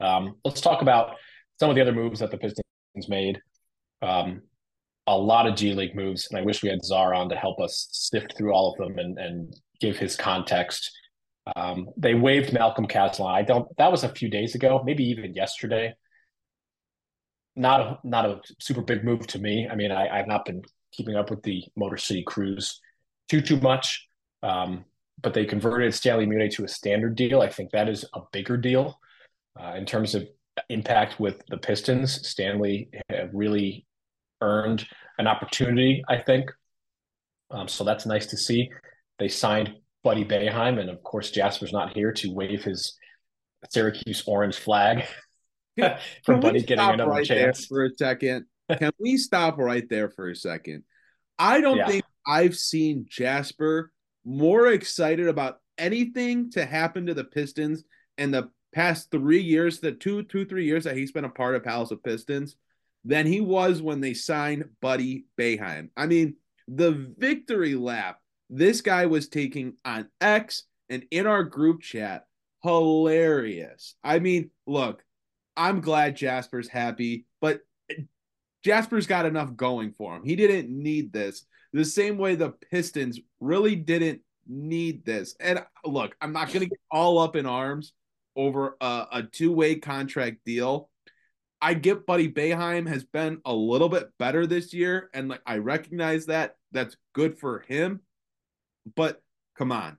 Um, 0.00 0.36
let's 0.44 0.60
talk 0.60 0.82
about 0.82 1.16
some 1.58 1.70
of 1.70 1.76
the 1.76 1.82
other 1.82 1.92
moves 1.92 2.20
that 2.20 2.30
the 2.30 2.38
Pistons 2.38 2.64
made. 3.08 3.40
Um, 4.02 4.42
a 5.06 5.16
lot 5.16 5.46
of 5.46 5.56
G 5.56 5.74
League 5.74 5.94
moves, 5.94 6.28
and 6.30 6.38
I 6.38 6.42
wish 6.42 6.62
we 6.62 6.68
had 6.68 6.84
Czar 6.84 7.14
on 7.14 7.28
to 7.30 7.36
help 7.36 7.60
us 7.60 7.88
sift 7.90 8.36
through 8.36 8.52
all 8.52 8.72
of 8.72 8.78
them 8.78 8.98
and, 8.98 9.18
and 9.18 9.54
give 9.80 9.96
his 9.96 10.16
context. 10.16 10.90
Um, 11.56 11.88
they 11.96 12.14
waived 12.14 12.52
Malcolm 12.52 12.86
Cazalon. 12.86 13.32
I 13.32 13.42
don't. 13.42 13.66
That 13.76 13.90
was 13.90 14.04
a 14.04 14.08
few 14.08 14.28
days 14.28 14.54
ago, 14.54 14.82
maybe 14.84 15.04
even 15.04 15.34
yesterday. 15.34 15.94
Not 17.56 17.80
a 17.80 17.98
not 18.04 18.26
a 18.26 18.40
super 18.60 18.82
big 18.82 19.04
move 19.04 19.26
to 19.28 19.38
me. 19.38 19.68
I 19.70 19.74
mean, 19.74 19.90
I, 19.90 20.08
I've 20.08 20.28
not 20.28 20.44
been 20.44 20.62
keeping 20.92 21.16
up 21.16 21.30
with 21.30 21.42
the 21.42 21.64
Motor 21.76 21.96
City 21.96 22.22
Cruise 22.22 22.80
too 23.28 23.40
too 23.40 23.60
much. 23.60 24.06
Um, 24.42 24.84
but 25.22 25.34
they 25.34 25.44
converted 25.44 25.94
Stanley 25.94 26.26
Umude 26.26 26.52
to 26.52 26.64
a 26.64 26.68
standard 26.68 27.14
deal. 27.14 27.42
I 27.42 27.48
think 27.48 27.70
that 27.72 27.88
is 27.88 28.04
a 28.14 28.20
bigger 28.32 28.56
deal 28.56 28.98
uh, 29.60 29.74
in 29.76 29.84
terms 29.84 30.14
of 30.14 30.26
impact 30.68 31.20
with 31.20 31.42
the 31.48 31.58
Pistons. 31.58 32.26
Stanley 32.26 32.88
have 33.08 33.30
really 33.32 33.86
earned 34.40 34.86
an 35.18 35.26
opportunity, 35.26 36.02
I 36.08 36.18
think. 36.18 36.50
Um, 37.50 37.68
so 37.68 37.84
that's 37.84 38.06
nice 38.06 38.26
to 38.26 38.36
see. 38.36 38.70
They 39.18 39.28
signed 39.28 39.74
Buddy 40.02 40.24
Boeheim, 40.24 40.80
and 40.80 40.88
of 40.88 41.02
course 41.02 41.30
Jasper's 41.30 41.72
not 41.72 41.94
here 41.94 42.12
to 42.12 42.32
wave 42.32 42.64
his 42.64 42.96
Syracuse 43.68 44.22
orange 44.26 44.56
flag 44.56 45.04
for 46.24 46.36
Buddy 46.36 46.60
getting 46.60 46.84
another 46.84 47.10
right 47.10 47.24
chance. 47.24 47.66
for 47.66 47.84
a 47.84 47.90
second, 47.94 48.46
can 48.78 48.92
we 48.98 49.16
stop 49.16 49.58
right 49.58 49.88
there 49.88 50.10
for 50.10 50.30
a 50.30 50.36
second? 50.36 50.84
I 51.38 51.60
don't 51.60 51.78
yeah. 51.78 51.88
think 51.88 52.04
I've 52.26 52.56
seen 52.56 53.06
Jasper 53.08 53.92
more 54.24 54.68
excited 54.68 55.28
about 55.28 55.58
anything 55.78 56.50
to 56.50 56.66
happen 56.66 57.06
to 57.06 57.14
the 57.14 57.24
Pistons 57.24 57.84
in 58.18 58.30
the 58.30 58.50
past 58.72 59.10
three 59.10 59.40
years, 59.40 59.80
the 59.80 59.92
two, 59.92 60.22
two, 60.24 60.44
three 60.44 60.66
years 60.66 60.84
that 60.84 60.96
he's 60.96 61.12
been 61.12 61.24
a 61.24 61.30
part 61.30 61.54
of 61.54 61.64
Palace 61.64 61.90
of 61.90 62.02
Pistons, 62.02 62.56
than 63.04 63.26
he 63.26 63.40
was 63.40 63.80
when 63.80 64.00
they 64.00 64.12
signed 64.12 64.64
Buddy 64.82 65.24
Boeheim. 65.38 65.88
I 65.96 66.06
mean, 66.06 66.36
the 66.68 67.12
victory 67.18 67.74
lap 67.74 68.18
this 68.50 68.80
guy 68.80 69.06
was 69.06 69.28
taking 69.28 69.74
on 69.84 70.08
X 70.20 70.64
and 70.88 71.04
in 71.12 71.26
our 71.26 71.44
group 71.44 71.82
chat, 71.82 72.24
hilarious. 72.64 73.94
I 74.02 74.18
mean, 74.18 74.50
look, 74.66 75.02
I'm 75.60 75.82
glad 75.82 76.16
Jasper's 76.16 76.68
happy, 76.68 77.26
but 77.42 77.60
Jasper's 78.64 79.06
got 79.06 79.26
enough 79.26 79.54
going 79.56 79.92
for 79.92 80.16
him. 80.16 80.24
He 80.24 80.34
didn't 80.34 80.70
need 80.70 81.12
this 81.12 81.44
the 81.74 81.84
same 81.84 82.16
way 82.16 82.34
the 82.34 82.50
Pistons 82.70 83.20
really 83.40 83.76
didn't 83.76 84.22
need 84.48 85.04
this. 85.04 85.36
And 85.38 85.62
look, 85.84 86.16
I'm 86.22 86.32
not 86.32 86.48
going 86.48 86.60
to 86.60 86.66
get 86.66 86.80
all 86.90 87.18
up 87.18 87.36
in 87.36 87.44
arms 87.44 87.92
over 88.34 88.76
a, 88.80 89.06
a 89.12 89.22
two 89.30 89.52
way 89.52 89.76
contract 89.76 90.38
deal. 90.46 90.88
I 91.60 91.74
get 91.74 92.06
Buddy 92.06 92.32
Boeheim 92.32 92.88
has 92.88 93.04
been 93.04 93.42
a 93.44 93.52
little 93.52 93.90
bit 93.90 94.08
better 94.18 94.46
this 94.46 94.72
year, 94.72 95.10
and 95.12 95.28
like 95.28 95.42
I 95.44 95.58
recognize 95.58 96.26
that. 96.26 96.56
That's 96.72 96.96
good 97.12 97.38
for 97.38 97.60
him. 97.68 98.00
But 98.96 99.20
come 99.58 99.72
on, 99.72 99.98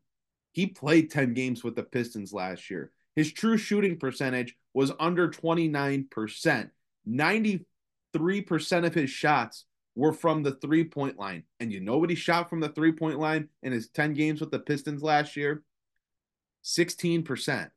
he 0.54 0.66
played 0.66 1.12
10 1.12 1.36
games 1.36 1.64
with 1.64 1.76
the 1.76 1.84
Pistons 1.84 2.34
last 2.34 2.72
year. 2.72 2.92
His 3.16 3.32
true 3.32 3.58
shooting 3.58 3.98
percentage 3.98 4.56
was 4.74 4.92
under 5.00 5.30
29%. 5.30 6.70
93% 7.08 7.66
of 8.86 8.94
his 8.94 9.10
shots 9.10 9.66
were 9.96 10.14
from 10.14 10.44
the 10.44 10.56
three 10.56 10.86
point 10.86 11.18
line. 11.20 11.44
And 11.60 11.72
you 11.72 11.80
know 11.80 11.98
what 11.98 12.10
he 12.10 12.16
shot 12.16 12.50
from 12.50 12.60
the 12.60 12.70
three 12.70 12.92
point 12.92 13.20
line 13.20 13.50
in 13.64 13.72
his 13.72 13.90
10 13.90 14.14
games 14.14 14.40
with 14.40 14.52
the 14.52 14.60
Pistons 14.60 15.04
last 15.04 15.36
year? 15.36 15.64
16%. 16.64 17.70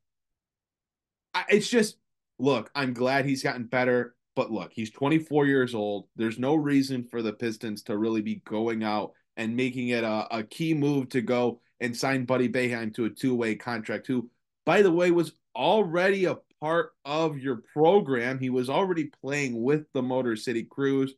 It's 1.48 1.68
just, 1.68 1.96
look, 2.38 2.70
I'm 2.74 2.92
glad 2.92 3.24
he's 3.24 3.42
gotten 3.42 3.64
better. 3.64 4.14
But 4.36 4.50
look, 4.50 4.72
he's 4.72 4.90
24 4.90 5.46
years 5.46 5.74
old. 5.74 6.08
There's 6.16 6.38
no 6.38 6.54
reason 6.54 7.04
for 7.04 7.22
the 7.22 7.32
Pistons 7.32 7.82
to 7.84 7.96
really 7.96 8.20
be 8.20 8.42
going 8.44 8.82
out 8.82 9.12
and 9.36 9.56
making 9.56 9.88
it 9.88 10.04
a, 10.04 10.26
a 10.30 10.42
key 10.42 10.74
move 10.74 11.08
to 11.10 11.20
go 11.20 11.60
and 11.80 11.96
sign 11.96 12.24
Buddy 12.24 12.48
Boeheim 12.48 12.94
to 12.94 13.04
a 13.04 13.10
two 13.10 13.34
way 13.34 13.54
contract, 13.54 14.06
who, 14.06 14.28
by 14.64 14.82
the 14.82 14.92
way, 14.92 15.10
was 15.10 15.32
already 15.54 16.24
a 16.24 16.38
part 16.60 16.92
of 17.04 17.38
your 17.38 17.62
program. 17.72 18.38
He 18.38 18.50
was 18.50 18.70
already 18.70 19.10
playing 19.22 19.62
with 19.62 19.86
the 19.92 20.02
Motor 20.02 20.36
City 20.36 20.64
Cruise. 20.64 21.14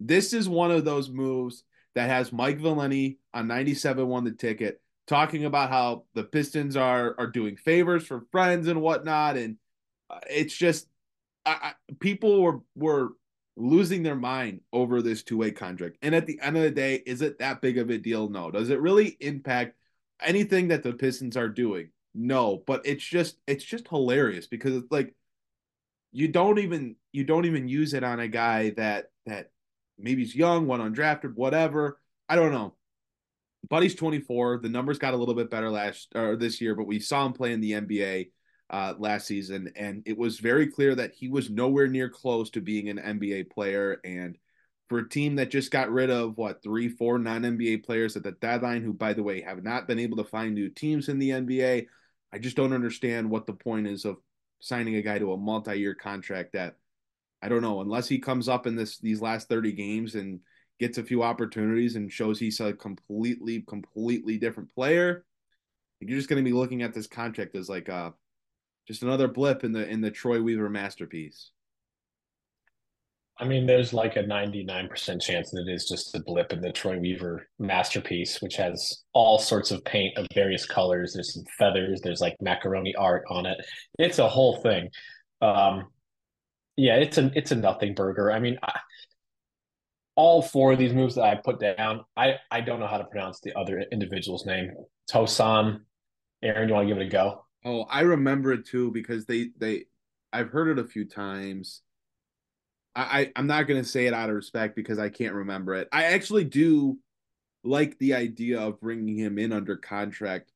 This 0.00 0.32
is 0.32 0.48
one 0.48 0.70
of 0.70 0.84
those 0.84 1.10
moves 1.10 1.64
that 1.94 2.08
has 2.08 2.32
Mike 2.32 2.58
Valenti 2.58 3.18
on 3.32 3.46
97 3.46 4.06
won 4.06 4.24
the 4.24 4.32
ticket 4.32 4.80
talking 5.06 5.44
about 5.44 5.70
how 5.70 6.04
the 6.14 6.24
Pistons 6.24 6.76
are 6.76 7.14
are 7.18 7.26
doing 7.26 7.56
favors 7.56 8.06
for 8.06 8.26
friends 8.32 8.68
and 8.68 8.80
whatnot, 8.80 9.36
and 9.36 9.56
uh, 10.10 10.20
it's 10.30 10.56
just 10.56 10.88
I, 11.44 11.52
I, 11.52 11.72
people 12.00 12.42
were 12.42 12.60
were 12.74 13.10
losing 13.56 14.02
their 14.02 14.16
mind 14.16 14.60
over 14.72 15.00
this 15.00 15.22
two 15.22 15.38
way 15.38 15.50
contract. 15.52 15.98
And 16.02 16.14
at 16.14 16.26
the 16.26 16.40
end 16.40 16.56
of 16.56 16.62
the 16.62 16.70
day, 16.70 16.96
is 17.06 17.22
it 17.22 17.38
that 17.38 17.60
big 17.60 17.78
of 17.78 17.90
a 17.90 17.98
deal? 17.98 18.28
No. 18.28 18.50
Does 18.50 18.70
it 18.70 18.80
really 18.80 19.16
impact 19.20 19.76
anything 20.20 20.68
that 20.68 20.82
the 20.82 20.92
Pistons 20.92 21.36
are 21.36 21.48
doing? 21.48 21.90
No. 22.14 22.62
But 22.66 22.82
it's 22.86 23.04
just 23.04 23.36
it's 23.46 23.64
just 23.64 23.88
hilarious 23.88 24.46
because 24.46 24.76
it's 24.76 24.90
like 24.90 25.14
you 26.12 26.28
don't 26.28 26.58
even 26.58 26.96
you 27.12 27.24
don't 27.24 27.44
even 27.44 27.68
use 27.68 27.92
it 27.94 28.04
on 28.04 28.20
a 28.20 28.28
guy 28.28 28.70
that 28.70 29.06
that 29.26 29.50
maybe 29.98 30.22
he's 30.22 30.34
young, 30.34 30.66
one 30.66 30.80
undrafted, 30.80 31.34
whatever. 31.34 32.00
I 32.28 32.36
don't 32.36 32.52
know. 32.52 32.74
Buddy's 33.68 33.94
24. 33.94 34.58
The 34.58 34.68
numbers 34.68 34.98
got 34.98 35.14
a 35.14 35.16
little 35.16 35.34
bit 35.34 35.50
better 35.50 35.70
last 35.70 36.12
or 36.14 36.36
this 36.36 36.60
year, 36.60 36.74
but 36.74 36.86
we 36.86 37.00
saw 37.00 37.26
him 37.26 37.32
play 37.32 37.52
in 37.52 37.60
the 37.60 37.72
NBA 37.72 38.30
uh, 38.70 38.94
last 38.98 39.26
season, 39.26 39.72
and 39.76 40.02
it 40.06 40.16
was 40.16 40.38
very 40.38 40.66
clear 40.66 40.94
that 40.94 41.12
he 41.14 41.28
was 41.28 41.50
nowhere 41.50 41.88
near 41.88 42.08
close 42.08 42.50
to 42.50 42.60
being 42.60 42.88
an 42.88 42.98
NBA 42.98 43.50
player. 43.50 44.00
And 44.04 44.36
for 44.88 44.98
a 44.98 45.08
team 45.08 45.36
that 45.36 45.50
just 45.50 45.70
got 45.70 45.90
rid 45.90 46.10
of 46.10 46.36
what 46.36 46.62
three, 46.62 46.88
four 46.88 47.18
non 47.18 47.42
NBA 47.42 47.84
players 47.84 48.16
at 48.16 48.22
the 48.22 48.32
deadline, 48.32 48.82
who 48.82 48.92
by 48.92 49.12
the 49.14 49.22
way 49.22 49.40
have 49.42 49.62
not 49.62 49.88
been 49.88 49.98
able 49.98 50.16
to 50.18 50.24
find 50.24 50.54
new 50.54 50.68
teams 50.68 51.08
in 51.08 51.18
the 51.18 51.30
NBA, 51.30 51.86
I 52.34 52.38
just 52.38 52.56
don't 52.56 52.72
understand 52.72 53.30
what 53.30 53.46
the 53.46 53.52
point 53.52 53.86
is 53.86 54.04
of 54.04 54.16
signing 54.58 54.96
a 54.96 55.02
guy 55.02 55.20
to 55.20 55.32
a 55.32 55.36
multi-year 55.36 55.94
contract 55.94 56.54
that 56.54 56.74
I 57.40 57.48
don't 57.48 57.62
know 57.62 57.80
unless 57.80 58.08
he 58.08 58.18
comes 58.18 58.48
up 58.48 58.66
in 58.66 58.74
this 58.74 58.98
these 58.98 59.20
last 59.20 59.48
30 59.48 59.70
games 59.72 60.16
and 60.16 60.40
gets 60.80 60.98
a 60.98 61.04
few 61.04 61.22
opportunities 61.22 61.94
and 61.94 62.10
shows 62.10 62.40
he's 62.40 62.58
a 62.58 62.72
completely 62.72 63.60
completely 63.68 64.36
different 64.36 64.74
player. 64.74 65.24
You're 66.00 66.18
just 66.18 66.28
going 66.28 66.44
to 66.44 66.50
be 66.50 66.56
looking 66.56 66.82
at 66.82 66.92
this 66.92 67.06
contract 67.06 67.54
as 67.54 67.68
like 67.68 67.88
a 67.88 68.14
just 68.88 69.04
another 69.04 69.28
blip 69.28 69.62
in 69.62 69.70
the 69.70 69.88
in 69.88 70.00
the 70.00 70.10
Troy 70.10 70.42
Weaver 70.42 70.68
masterpiece. 70.68 71.52
I 73.38 73.44
mean, 73.44 73.66
there's 73.66 73.92
like 73.92 74.14
a 74.16 74.22
99% 74.22 75.20
chance 75.20 75.50
that 75.50 75.64
it 75.66 75.72
is 75.72 75.88
just 75.88 76.14
a 76.14 76.20
blip 76.20 76.52
in 76.52 76.60
the 76.60 76.70
Troy 76.70 76.98
Weaver 76.98 77.48
masterpiece, 77.58 78.40
which 78.40 78.54
has 78.56 79.02
all 79.12 79.40
sorts 79.40 79.72
of 79.72 79.84
paint 79.84 80.16
of 80.16 80.28
various 80.32 80.64
colors. 80.66 81.12
There's 81.12 81.34
some 81.34 81.42
feathers, 81.58 82.00
there's 82.00 82.20
like 82.20 82.36
macaroni 82.40 82.94
art 82.94 83.24
on 83.28 83.46
it. 83.46 83.58
It's 83.98 84.20
a 84.20 84.28
whole 84.28 84.60
thing. 84.62 84.88
Um, 85.40 85.86
yeah, 86.76 86.96
it's 86.96 87.18
a 87.18 87.30
it's 87.34 87.50
a 87.52 87.56
nothing 87.56 87.94
burger. 87.94 88.30
I 88.30 88.38
mean, 88.38 88.58
I, 88.62 88.78
all 90.16 90.42
four 90.42 90.72
of 90.72 90.78
these 90.78 90.92
moves 90.92 91.16
that 91.16 91.24
I 91.24 91.34
put 91.36 91.60
down, 91.60 92.04
I 92.16 92.36
I 92.50 92.60
don't 92.60 92.80
know 92.80 92.86
how 92.86 92.98
to 92.98 93.04
pronounce 93.04 93.40
the 93.40 93.56
other 93.58 93.84
individual's 93.92 94.46
name. 94.46 94.70
Tosan. 95.10 95.80
Aaron, 96.42 96.68
you 96.68 96.74
want 96.74 96.88
to 96.88 96.94
give 96.94 97.00
it 97.00 97.06
a 97.06 97.10
go? 97.10 97.46
Oh, 97.64 97.84
I 97.84 98.00
remember 98.02 98.52
it 98.52 98.66
too 98.66 98.90
because 98.92 99.24
they 99.26 99.50
they 99.58 99.86
I've 100.32 100.50
heard 100.50 100.68
it 100.68 100.84
a 100.84 100.86
few 100.86 101.06
times. 101.06 101.82
I, 102.94 103.02
I 103.02 103.32
am 103.36 103.46
not 103.46 103.66
going 103.66 103.82
to 103.82 103.88
say 103.88 104.06
it 104.06 104.14
out 104.14 104.28
of 104.28 104.36
respect 104.36 104.76
because 104.76 104.98
I 104.98 105.08
can't 105.08 105.34
remember 105.34 105.74
it. 105.74 105.88
I 105.92 106.04
actually 106.04 106.44
do 106.44 106.98
like 107.62 107.98
the 107.98 108.14
idea 108.14 108.60
of 108.60 108.80
bringing 108.80 109.16
him 109.16 109.38
in 109.38 109.52
under 109.52 109.76
contract 109.76 110.52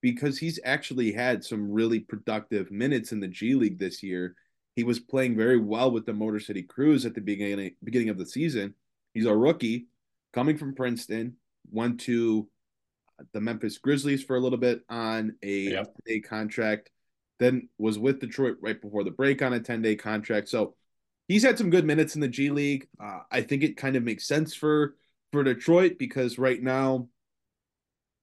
because 0.00 0.38
he's 0.38 0.58
actually 0.64 1.12
had 1.12 1.44
some 1.44 1.70
really 1.70 2.00
productive 2.00 2.70
minutes 2.70 3.12
in 3.12 3.20
the 3.20 3.28
G 3.28 3.54
League 3.54 3.78
this 3.78 4.02
year. 4.02 4.34
He 4.74 4.84
was 4.84 4.98
playing 4.98 5.36
very 5.36 5.58
well 5.58 5.90
with 5.90 6.06
the 6.06 6.12
Motor 6.12 6.40
City 6.40 6.62
Cruise 6.62 7.06
at 7.06 7.14
the 7.14 7.20
beginning 7.20 7.72
beginning 7.84 8.08
of 8.08 8.18
the 8.18 8.26
season. 8.26 8.74
He's 9.14 9.26
a 9.26 9.36
rookie 9.36 9.86
coming 10.32 10.56
from 10.56 10.74
Princeton, 10.74 11.36
went 11.70 12.00
to 12.00 12.48
the 13.32 13.40
Memphis 13.40 13.78
Grizzlies 13.78 14.24
for 14.24 14.36
a 14.36 14.40
little 14.40 14.58
bit 14.58 14.82
on 14.88 15.36
a 15.42 15.70
yep. 15.70 15.94
day 16.06 16.20
contract, 16.20 16.90
then 17.38 17.68
was 17.78 17.98
with 17.98 18.20
Detroit 18.20 18.56
right 18.60 18.80
before 18.80 19.04
the 19.04 19.10
break 19.10 19.42
on 19.42 19.52
a 19.52 19.60
10 19.60 19.82
day 19.82 19.94
contract. 19.94 20.48
So 20.48 20.74
he's 21.28 21.42
had 21.42 21.58
some 21.58 21.70
good 21.70 21.84
minutes 21.84 22.14
in 22.14 22.20
the 22.20 22.28
G 22.28 22.50
League. 22.50 22.88
Uh, 23.02 23.20
I 23.30 23.42
think 23.42 23.62
it 23.62 23.76
kind 23.76 23.96
of 23.96 24.02
makes 24.02 24.26
sense 24.26 24.54
for 24.54 24.96
for 25.32 25.42
Detroit 25.42 25.96
because 25.98 26.38
right 26.38 26.62
now, 26.62 27.08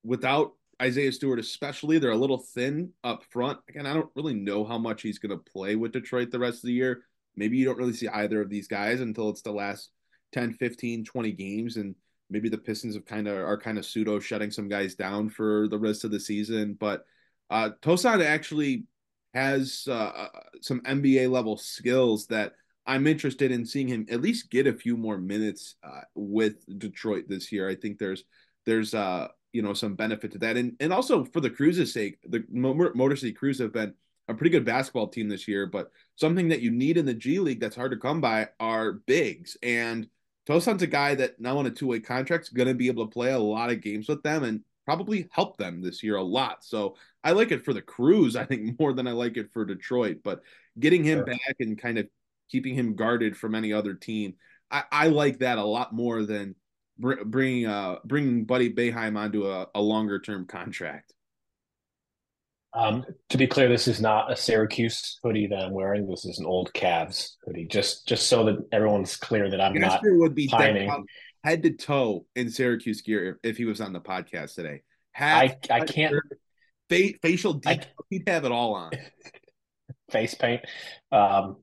without 0.03 0.53
Isaiah 0.81 1.11
Stewart, 1.11 1.39
especially, 1.39 1.99
they're 1.99 2.11
a 2.11 2.17
little 2.17 2.37
thin 2.37 2.91
up 3.03 3.23
front. 3.25 3.59
Again, 3.67 3.85
I 3.85 3.93
don't 3.93 4.11
really 4.15 4.35
know 4.35 4.63
how 4.63 4.77
much 4.77 5.01
he's 5.01 5.19
going 5.19 5.31
to 5.37 5.51
play 5.51 5.75
with 5.75 5.91
Detroit 5.91 6.31
the 6.31 6.39
rest 6.39 6.57
of 6.57 6.67
the 6.67 6.73
year. 6.73 7.03
Maybe 7.35 7.57
you 7.57 7.65
don't 7.65 7.77
really 7.77 7.93
see 7.93 8.07
either 8.07 8.41
of 8.41 8.49
these 8.49 8.67
guys 8.67 9.01
until 9.01 9.29
it's 9.29 9.41
the 9.41 9.51
last 9.51 9.89
10, 10.33 10.53
15, 10.53 11.03
20 11.03 11.31
games. 11.33 11.77
And 11.77 11.95
maybe 12.29 12.47
the 12.47 12.57
Pistons 12.57 12.95
have 12.95 13.05
kind 13.05 13.27
of 13.27 13.37
are 13.37 13.57
kind 13.57 13.77
of 13.77 13.85
pseudo 13.85 14.19
shutting 14.19 14.51
some 14.51 14.69
guys 14.69 14.95
down 14.95 15.29
for 15.29 15.67
the 15.67 15.77
rest 15.77 16.03
of 16.03 16.11
the 16.11 16.19
season. 16.19 16.77
But 16.79 17.05
uh, 17.49 17.71
Tosan 17.81 18.23
actually 18.23 18.85
has 19.33 19.85
uh, 19.87 19.93
uh 19.93 20.27
some 20.61 20.81
NBA 20.81 21.29
level 21.29 21.55
skills 21.55 22.25
that 22.27 22.53
I'm 22.89 23.05
interested 23.05 23.51
in 23.51 23.67
seeing 23.67 23.87
him 23.87 24.07
at 24.09 24.19
least 24.19 24.49
get 24.49 24.65
a 24.65 24.73
few 24.73 24.97
more 24.97 25.19
minutes 25.19 25.75
uh, 25.83 26.01
with 26.15 26.55
Detroit 26.79 27.25
this 27.27 27.51
year. 27.51 27.69
I 27.69 27.75
think 27.75 27.99
there's 27.99 28.23
there's 28.65 28.95
uh 28.95 29.27
you 29.53 29.61
know 29.61 29.73
some 29.73 29.93
benefit 29.93 30.31
to 30.31 30.39
that, 30.39 30.57
and 30.57 30.75
and 30.79 30.91
also 30.91 31.23
for 31.23 31.39
the 31.39 31.51
Cruises' 31.51 31.93
sake, 31.93 32.17
the 32.27 32.43
Motor 32.49 33.15
City 33.15 33.31
Cruise 33.31 33.59
have 33.59 33.73
been 33.73 33.93
a 34.27 34.33
pretty 34.33 34.49
good 34.49 34.65
basketball 34.65 35.07
team 35.07 35.29
this 35.29 35.47
year, 35.47 35.67
but 35.67 35.91
something 36.15 36.49
that 36.49 36.61
you 36.61 36.71
need 36.71 36.97
in 36.97 37.05
the 37.05 37.13
G 37.13 37.39
League 37.39 37.59
that's 37.59 37.75
hard 37.75 37.91
to 37.91 37.97
come 37.97 38.21
by 38.21 38.49
are 38.59 38.93
bigs. 38.93 39.55
And 39.61 40.07
Tosan's 40.47 40.81
a 40.81 40.87
guy 40.87 41.13
that 41.15 41.39
now 41.39 41.59
on 41.59 41.67
a 41.67 41.71
two 41.71 41.87
way 41.87 41.99
contract 41.99 42.45
is 42.45 42.49
going 42.49 42.67
to 42.67 42.73
be 42.73 42.87
able 42.87 43.05
to 43.05 43.11
play 43.11 43.31
a 43.31 43.39
lot 43.39 43.69
of 43.69 43.81
games 43.81 44.09
with 44.09 44.23
them 44.23 44.43
and 44.43 44.61
probably 44.85 45.27
help 45.31 45.57
them 45.57 45.81
this 45.81 46.01
year 46.01 46.15
a 46.15 46.23
lot. 46.23 46.63
So 46.63 46.95
I 47.23 47.31
like 47.31 47.51
it 47.51 47.63
for 47.63 47.73
the 47.73 47.83
Cruise, 47.83 48.35
I 48.35 48.45
think, 48.45 48.79
more 48.79 48.93
than 48.93 49.07
I 49.07 49.11
like 49.11 49.37
it 49.37 49.51
for 49.53 49.63
Detroit. 49.63 50.21
But 50.23 50.41
getting 50.79 51.03
him 51.03 51.19
sure. 51.19 51.25
back 51.25 51.55
and 51.59 51.77
kind 51.77 51.99
of 51.99 52.07
keeping 52.49 52.75
him 52.75 52.95
guarded 52.95 53.37
from 53.37 53.55
any 53.55 53.73
other 53.73 53.93
team. 53.93 54.35
I, 54.71 54.83
I 54.91 55.07
like 55.07 55.39
that 55.39 55.57
a 55.57 55.63
lot 55.63 55.93
more 55.93 56.23
than 56.23 56.55
br- 56.97 57.23
bringing 57.25 57.65
uh 57.65 57.97
bringing 58.05 58.45
Buddy 58.45 58.73
Boeheim 58.73 59.17
onto 59.17 59.47
a, 59.47 59.67
a 59.73 59.81
longer 59.81 60.19
term 60.19 60.45
contract. 60.45 61.13
Um, 62.73 63.03
to 63.29 63.37
be 63.37 63.47
clear, 63.47 63.67
this 63.67 63.87
is 63.87 63.99
not 63.99 64.31
a 64.31 64.35
Syracuse 64.35 65.19
hoodie 65.23 65.47
that 65.47 65.57
I'm 65.57 65.73
wearing. 65.73 66.07
This 66.07 66.25
is 66.25 66.37
an 66.37 66.45
old 66.45 66.71
Cavs 66.73 67.31
hoodie. 67.43 67.65
Just 67.65 68.07
just 68.07 68.27
so 68.27 68.45
that 68.45 68.57
everyone's 68.71 69.15
clear 69.15 69.49
that 69.49 69.59
I'm 69.59 69.73
not 69.73 70.01
would 70.03 70.35
be 70.35 70.47
pining. 70.47 71.05
head 71.43 71.63
to 71.63 71.71
toe 71.71 72.25
in 72.35 72.51
Syracuse 72.51 73.01
gear 73.01 73.39
if 73.43 73.57
he 73.57 73.65
was 73.65 73.81
on 73.81 73.93
the 73.93 73.99
podcast 73.99 74.53
today. 74.53 74.81
Hat, 75.13 75.67
I 75.69 75.77
I 75.77 75.85
can't 75.85 76.15
fa- 76.89 77.17
facial 77.21 77.53
detail. 77.53 77.85
I, 77.99 78.03
he'd 78.09 78.29
have 78.29 78.45
it 78.45 78.51
all 78.51 78.75
on. 78.75 78.91
Face 80.11 80.35
paint. 80.35 80.61
Um, 81.11 81.57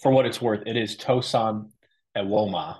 for 0.00 0.10
what 0.10 0.26
it's 0.26 0.40
worth, 0.40 0.62
it 0.66 0.76
is 0.76 0.96
Tosan 0.96 1.70
Evbuomwan. 2.16 2.76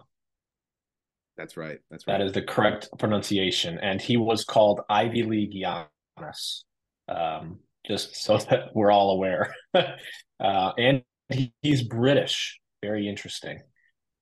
That's 1.37 1.57
right. 1.57 1.79
That's 1.91 2.07
right. 2.07 2.19
That 2.19 2.25
is 2.25 2.33
the 2.33 2.43
correct 2.43 2.89
pronunciation. 2.99 3.79
And 3.81 4.01
he 4.01 4.17
was 4.17 4.45
called 4.45 4.81
Ivy 4.89 5.23
League 5.23 5.53
Giannis, 5.53 6.63
um, 7.09 7.61
just 7.87 8.17
so 8.17 8.39
that 8.51 8.75
we're 8.75 8.91
all 8.91 9.13
aware. 9.13 9.55
uh, 9.75 10.73
and 10.79 11.03
he, 11.29 11.53
he's 11.63 11.83
British. 11.83 12.59
Very 12.83 13.09
interesting. 13.09 13.59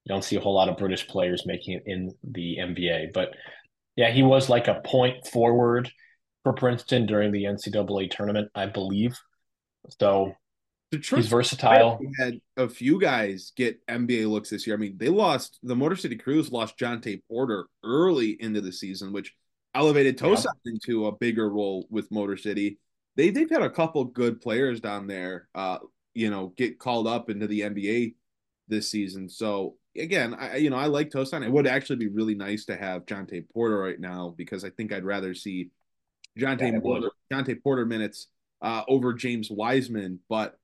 You 0.05 0.09
don't 0.15 0.25
see 0.25 0.37
a 0.37 0.41
whole 0.41 0.55
lot 0.55 0.69
of 0.69 0.77
British 0.77 1.07
players 1.07 1.47
making 1.47 1.75
it 1.75 1.83
in 1.87 2.15
the 2.25 2.59
NBA. 2.61 3.13
But 3.15 3.31
yeah, 3.97 4.11
he 4.11 4.23
was 4.23 4.49
like 4.49 4.69
a 4.69 4.81
point 4.85 5.27
forward 5.27 5.91
for 6.43 6.53
Princeton 6.53 7.07
during 7.07 7.33
the 7.33 7.45
NCAA 7.45 8.11
tournament, 8.11 8.51
I 8.55 8.67
believe. 8.67 9.19
So 10.01 10.35
Detroit 10.97 11.23
he's 11.23 11.31
versatile. 11.31 11.99
We 12.01 12.11
had 12.19 12.41
a 12.57 12.69
few 12.69 13.01
guys 13.01 13.53
get 13.57 13.85
NBA 13.87 14.29
looks 14.29 14.51
this 14.51 14.67
year. 14.67 14.77
I 14.77 14.79
mean, 14.79 14.97
they 14.97 15.09
lost 15.09 15.59
the 15.63 15.77
Motor 15.77 15.97
City 15.97 16.17
Cruise 16.17 16.53
lost 16.53 16.79
Jontay 16.79 17.21
Porter 17.29 17.67
early 17.85 18.31
into 18.41 18.61
the 18.61 18.73
season, 18.73 19.13
which 19.13 19.35
elevated 19.75 20.19
Tosan 20.19 20.47
yeah. 20.65 20.73
into 20.73 21.07
a 21.07 21.17
bigger 21.17 21.49
role 21.49 21.87
with 21.91 22.11
Motor 22.11 22.37
City. 22.37 22.79
They 23.17 23.31
they've 23.31 23.51
had 23.51 23.63
a 23.63 23.71
couple 23.71 24.05
good 24.05 24.41
players 24.41 24.81
down 24.81 25.07
there, 25.07 25.49
uh, 25.55 25.79
you 26.15 26.31
know, 26.31 26.53
get 26.57 26.79
called 26.79 27.07
up 27.07 27.31
into 27.31 27.47
the 27.47 27.61
NBA 27.61 28.15
this 28.69 28.91
season. 28.91 29.29
So 29.29 29.77
again, 29.97 30.35
I 30.35 30.57
you 30.57 30.71
know 30.71 30.77
I 30.77 30.87
like 30.87 31.11
Tosan. 31.11 31.45
It 31.45 31.53
would 31.53 31.67
actually 31.67 31.97
be 31.97 32.09
really 32.09 32.35
nice 32.35 32.65
to 32.67 32.77
have 32.77 33.07
Jontay 33.07 33.45
Porter 33.53 33.79
right 33.79 34.01
now 34.01 34.35
because 34.37 34.65
I 34.65 34.71
think 34.71 34.93
I'd 34.93 35.05
rather 35.05 35.35
see 35.35 35.71
Jontay 36.39 36.73
yeah, 36.73 36.81
Porter, 36.81 37.11
Jontay 37.33 37.63
Porter 37.63 37.87
minutes 37.87 38.29
uh, 38.63 38.83
over 38.89 39.13
James 39.13 39.51
Wiseman, 39.51 40.21
but 40.29 40.57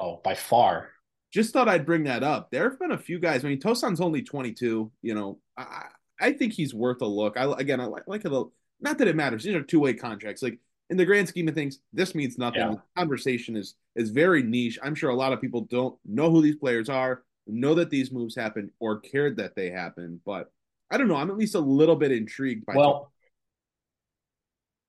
Oh, 0.00 0.20
by 0.22 0.34
far. 0.34 0.90
Just 1.32 1.52
thought 1.52 1.68
I'd 1.68 1.86
bring 1.86 2.04
that 2.04 2.22
up. 2.22 2.50
There 2.50 2.68
have 2.68 2.78
been 2.78 2.92
a 2.92 2.98
few 2.98 3.18
guys. 3.18 3.44
I 3.44 3.48
mean, 3.48 3.60
Tosan's 3.60 4.00
only 4.00 4.22
22. 4.22 4.90
You 5.02 5.14
know, 5.14 5.38
I 5.56 5.86
I 6.20 6.32
think 6.32 6.52
he's 6.52 6.74
worth 6.74 7.02
a 7.02 7.06
look. 7.06 7.36
I 7.36 7.44
again, 7.58 7.80
I 7.80 7.86
like 7.86 8.04
like 8.06 8.24
a 8.24 8.28
little. 8.28 8.52
Not 8.80 8.98
that 8.98 9.08
it 9.08 9.16
matters. 9.16 9.44
These 9.44 9.54
are 9.54 9.62
two 9.62 9.80
way 9.80 9.94
contracts. 9.94 10.42
Like 10.42 10.58
in 10.90 10.96
the 10.96 11.04
grand 11.04 11.28
scheme 11.28 11.48
of 11.48 11.54
things, 11.54 11.80
this 11.92 12.14
means 12.14 12.38
nothing. 12.38 12.60
Yeah. 12.60 12.70
The 12.70 12.82
conversation 12.96 13.56
is 13.56 13.74
is 13.96 14.10
very 14.10 14.42
niche. 14.42 14.78
I'm 14.82 14.94
sure 14.94 15.10
a 15.10 15.16
lot 15.16 15.32
of 15.32 15.40
people 15.40 15.62
don't 15.62 15.98
know 16.04 16.30
who 16.30 16.42
these 16.42 16.56
players 16.56 16.88
are, 16.88 17.24
know 17.46 17.74
that 17.74 17.90
these 17.90 18.10
moves 18.10 18.34
happen, 18.34 18.70
or 18.80 19.00
cared 19.00 19.36
that 19.36 19.54
they 19.54 19.70
happen. 19.70 20.20
But 20.24 20.50
I 20.90 20.96
don't 20.96 21.08
know. 21.08 21.16
I'm 21.16 21.30
at 21.30 21.36
least 21.36 21.54
a 21.54 21.60
little 21.60 21.96
bit 21.96 22.12
intrigued 22.12 22.64
by. 22.64 22.74
Well, 22.74 23.12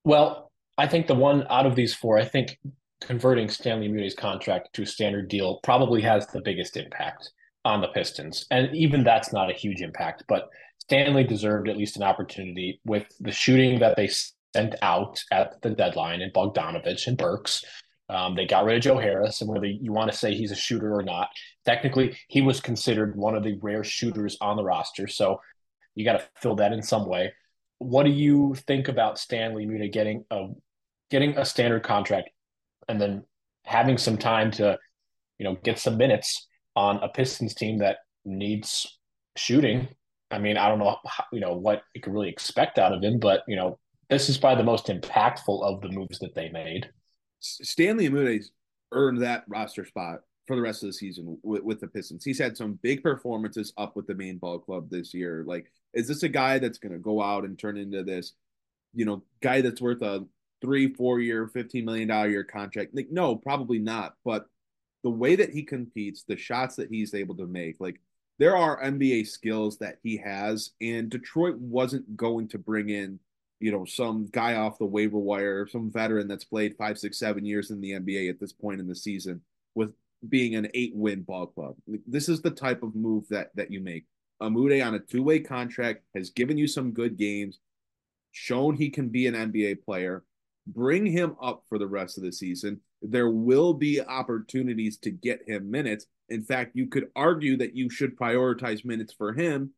well, 0.06 0.52
I 0.78 0.88
think 0.88 1.08
the 1.08 1.16
one 1.16 1.46
out 1.50 1.66
of 1.66 1.76
these 1.76 1.94
four, 1.94 2.18
I 2.18 2.26
think 2.26 2.58
converting 3.02 3.50
Stanley 3.50 3.90
Umude's 3.90 4.16
contract 4.16 4.70
to 4.74 4.84
a 4.84 4.86
standard 4.86 5.30
deal 5.30 5.60
probably 5.64 6.02
has 6.02 6.28
the 6.28 6.42
biggest 6.42 6.78
impact 6.78 7.30
on 7.66 7.82
the 7.82 7.88
Pistons. 7.90 8.46
And 8.52 8.76
even 8.76 9.04
that's 9.04 9.34
not 9.34 9.50
a 9.50 9.54
huge 9.54 9.82
impact, 9.82 10.24
but 10.28 10.50
Stanley 10.80 11.24
deserved 11.24 11.70
at 11.70 11.78
least 11.78 11.98
an 11.98 12.04
opportunity 12.04 12.82
with 12.86 13.06
the 13.20 13.32
shooting 13.32 13.80
that 13.80 13.96
they 13.96 14.10
sent 14.56 14.76
out 14.82 15.20
at 15.32 15.62
the 15.62 15.70
deadline 15.70 16.22
and 16.22 16.34
Bogdanovich 16.34 17.08
and 17.08 17.18
Burks. 17.18 17.64
Um, 18.10 18.36
they 18.36 18.48
got 18.48 18.66
rid 18.66 18.78
of 18.78 18.82
Joe 18.82 18.98
Harris, 18.98 19.42
and 19.42 19.50
whether 19.50 19.68
you 19.68 19.94
want 19.94 20.12
to 20.12 20.18
say 20.18 20.34
he's 20.34 20.52
a 20.52 20.56
shooter 20.56 20.96
or 20.96 21.04
not, 21.04 21.30
technically 21.66 22.18
he 22.28 22.42
was 22.42 22.60
considered 22.60 23.16
one 23.16 23.36
of 23.36 23.44
the 23.44 23.60
rare 23.62 23.84
shooters 23.84 24.36
on 24.42 24.58
the 24.58 24.64
roster. 24.64 25.08
So 25.08 25.40
you 25.94 26.06
got 26.06 26.14
to 26.14 26.28
fill 26.42 26.56
that 26.56 26.74
in 26.74 26.82
some 26.82 27.08
way. 27.08 27.34
What 27.78 28.04
do 28.04 28.12
you 28.12 28.56
think 28.66 28.88
about 28.88 29.20
Stanley 29.20 29.68
Umude 29.68 29.92
getting 29.92 30.26
a 30.32 30.48
getting 31.12 31.38
a 31.38 31.46
standard 31.46 31.84
contract 31.84 32.30
and 32.90 33.00
then 33.00 33.24
having 33.64 33.98
some 33.98 34.18
time 34.18 34.52
to, 34.52 34.78
you 35.38 35.46
know, 35.46 35.56
get 35.64 35.80
some 35.80 35.96
minutes 35.96 36.48
on 36.76 36.98
a 36.98 37.08
Pistons 37.08 37.54
team 37.54 37.78
that 37.78 37.98
needs 38.26 39.00
shooting. 39.38 39.88
I 40.32 40.40
mean, 40.40 40.58
I 40.58 40.68
don't 40.68 40.80
know, 40.80 40.98
how, 41.06 41.24
you 41.32 41.40
know, 41.40 41.56
what 41.56 41.84
you 41.96 42.02
could 42.02 42.14
really 42.14 42.30
expect 42.30 42.78
out 42.78 42.94
of 42.94 43.02
him, 43.02 43.20
but 43.20 43.44
you 43.48 43.56
know, 43.56 43.80
this 44.10 44.28
is 44.28 44.38
probably 44.38 44.62
the 44.62 44.66
most 44.66 44.88
impactful 44.88 45.64
of 45.64 45.82
the 45.82 45.90
moves 45.90 46.20
that 46.20 46.36
they 46.36 46.50
made. 46.50 46.90
Stanley 47.40 48.10
Umude's 48.10 48.52
earned 48.92 49.22
that 49.22 49.44
roster 49.48 49.86
spot 49.86 50.20
for 50.48 50.56
the 50.56 50.62
rest 50.62 50.84
of 50.84 50.90
the 50.90 50.94
season 50.94 51.38
with, 51.44 51.62
with, 51.62 51.80
the 51.80 51.88
Pistons. 51.88 52.26
He's 52.26 52.40
had 52.40 52.58
some 52.58 52.80
big 52.82 53.04
performances 53.04 53.72
up 53.78 53.96
with 53.96 54.08
the 54.08 54.16
main 54.16 54.40
ball 54.40 54.58
club 54.58 54.90
this 54.90 55.14
year. 55.14 55.44
Like, 55.46 55.72
is 55.94 56.08
this 56.08 56.24
a 56.24 56.30
guy 56.30 56.58
that's 56.58 56.80
going 56.80 56.92
to 56.92 56.98
go 56.98 57.22
out 57.22 57.46
and 57.46 57.58
turn 57.58 57.78
into 57.78 58.04
this, 58.04 58.34
you 58.94 59.06
know, 59.06 59.24
guy 59.42 59.62
that's 59.62 59.80
worth 59.80 60.02
a 60.02 60.26
three, 60.62 60.94
four 60.94 61.20
year, 61.20 61.48
$15 61.48 61.84
million 61.84 62.10
year 62.30 62.44
contract. 62.44 62.96
Like, 62.96 63.10
no, 63.10 63.36
probably 63.36 63.80
not. 63.80 64.16
But 64.26 64.46
the 65.04 65.10
way 65.10 65.36
that 65.36 65.52
he 65.52 65.64
competes, 65.64 66.24
the 66.24 66.38
shots 66.38 66.76
that 66.76 66.90
he's 66.90 67.14
able 67.14 67.36
to 67.36 67.48
make, 67.48 67.78
like, 67.80 68.00
there 68.40 68.56
are 68.56 68.82
NBA 68.82 69.28
skills 69.28 69.78
that 69.80 69.98
he 70.02 70.16
has, 70.18 70.72
and 70.82 71.10
Detroit 71.10 71.58
wasn't 71.58 72.16
going 72.16 72.48
to 72.50 72.58
bring 72.58 72.90
in, 72.90 73.20
you 73.60 73.70
know, 73.70 73.84
some 73.84 74.30
guy 74.32 74.56
off 74.56 74.80
the 74.80 74.86
waiver 74.86 75.18
wire, 75.18 75.68
some 75.68 75.92
veteran 75.92 76.30
that's 76.30 76.46
played 76.46 76.78
five, 76.78 76.98
six, 76.98 77.20
seven 77.20 77.46
years 77.46 77.70
in 77.70 77.82
the 77.82 77.92
NBA 77.92 78.30
at 78.30 78.40
this 78.40 78.54
point 78.54 78.80
in 78.80 78.88
the 78.88 78.96
season 78.96 79.42
with 79.76 79.94
being 80.28 80.56
an 80.56 80.70
eight 80.74 80.96
win 80.96 81.22
ball 81.22 81.48
club. 81.48 81.76
This 82.08 82.30
is 82.30 82.42
the 82.42 82.50
type 82.50 82.82
of 82.82 82.96
move 82.96 83.26
that 83.30 83.52
that 83.56 83.72
you 83.72 83.82
make. 83.82 84.06
Umude 84.42 84.86
on 84.86 84.96
a 84.96 85.00
two 85.00 85.22
way 85.22 85.40
contract 85.42 86.04
has 86.16 86.30
given 86.30 86.58
you 86.58 86.68
some 86.68 86.92
good 86.92 87.18
games, 87.18 87.60
shown 88.32 88.76
he 88.78 88.90
can 88.90 89.10
be 89.10 89.28
an 89.28 89.34
NBA 89.34 89.84
player 89.84 90.24
bring 90.74 91.06
him 91.06 91.36
up 91.42 91.64
for 91.68 91.78
the 91.78 91.88
rest 91.88 92.18
of 92.18 92.24
the 92.24 92.32
season. 92.32 92.80
there 93.02 93.30
will 93.30 93.74
be 93.74 94.02
opportunities 94.02 94.98
to 94.98 95.10
get 95.10 95.40
him 95.48 95.72
minutes. 95.72 96.06
In 96.28 96.44
fact, 96.44 96.76
you 96.76 96.88
could 96.88 97.08
argue 97.16 97.56
that 97.58 97.74
you 97.74 97.90
should 97.90 98.18
prioritize 98.18 98.84
minutes 98.84 99.14
for 99.14 99.32
him 99.32 99.72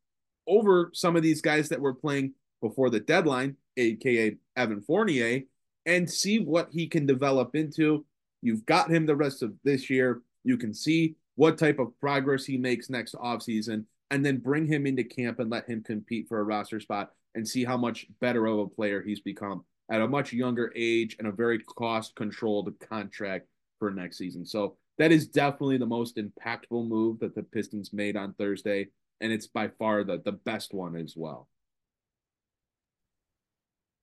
over 0.48 0.90
some 0.92 1.14
of 1.14 1.22
these 1.22 1.40
guys 1.40 1.68
that 1.68 1.80
were 1.80 1.94
playing 1.94 2.34
before 2.60 2.90
the 2.90 2.98
deadline, 2.98 3.56
aka 3.76 4.36
Evan 4.56 4.82
Fournier, 4.82 5.42
and 5.86 6.10
see 6.10 6.38
what 6.40 6.68
he 6.72 6.88
can 6.88 7.06
develop 7.06 7.54
into. 7.54 8.04
You've 8.40 8.66
got 8.66 8.90
him 8.90 9.06
the 9.06 9.16
rest 9.16 9.42
of 9.42 9.54
this 9.62 9.88
year. 9.88 10.22
You 10.42 10.56
can 10.56 10.74
see 10.74 11.14
what 11.36 11.58
type 11.58 11.78
of 11.78 11.98
progress 12.00 12.44
he 12.44 12.58
makes 12.58 12.90
next 12.90 13.14
offseason, 13.14 13.84
and 14.10 14.24
then 14.24 14.38
bring 14.38 14.66
him 14.66 14.86
into 14.86 15.04
camp 15.04 15.38
and 15.38 15.50
let 15.50 15.68
him 15.68 15.82
compete 15.82 16.28
for 16.28 16.40
a 16.40 16.44
roster 16.44 16.80
spot 16.80 17.12
and 17.34 17.46
see 17.46 17.64
how 17.64 17.76
much 17.76 18.06
better 18.20 18.46
of 18.46 18.58
a 18.58 18.66
player 18.66 19.00
he's 19.00 19.20
become 19.20 19.64
at 19.90 20.00
a 20.00 20.08
much 20.08 20.32
younger 20.32 20.72
age 20.76 21.16
and 21.18 21.28
a 21.28 21.32
very 21.32 21.58
cost 21.58 22.14
controlled 22.14 22.72
contract 22.80 23.46
for 23.78 23.90
next 23.90 24.18
season. 24.18 24.46
So 24.46 24.76
that 24.98 25.12
is 25.12 25.28
definitely 25.28 25.78
the 25.78 25.86
most 25.86 26.16
impactful 26.16 26.88
move 26.88 27.18
that 27.20 27.34
the 27.34 27.42
Pistons 27.42 27.92
made 27.92 28.16
on 28.16 28.34
Thursday. 28.34 28.88
And 29.20 29.32
it's 29.32 29.46
by 29.46 29.68
far 29.78 30.04
the, 30.04 30.20
the 30.24 30.32
best 30.32 30.74
one 30.74 30.96
as 30.96 31.14
well. 31.16 31.48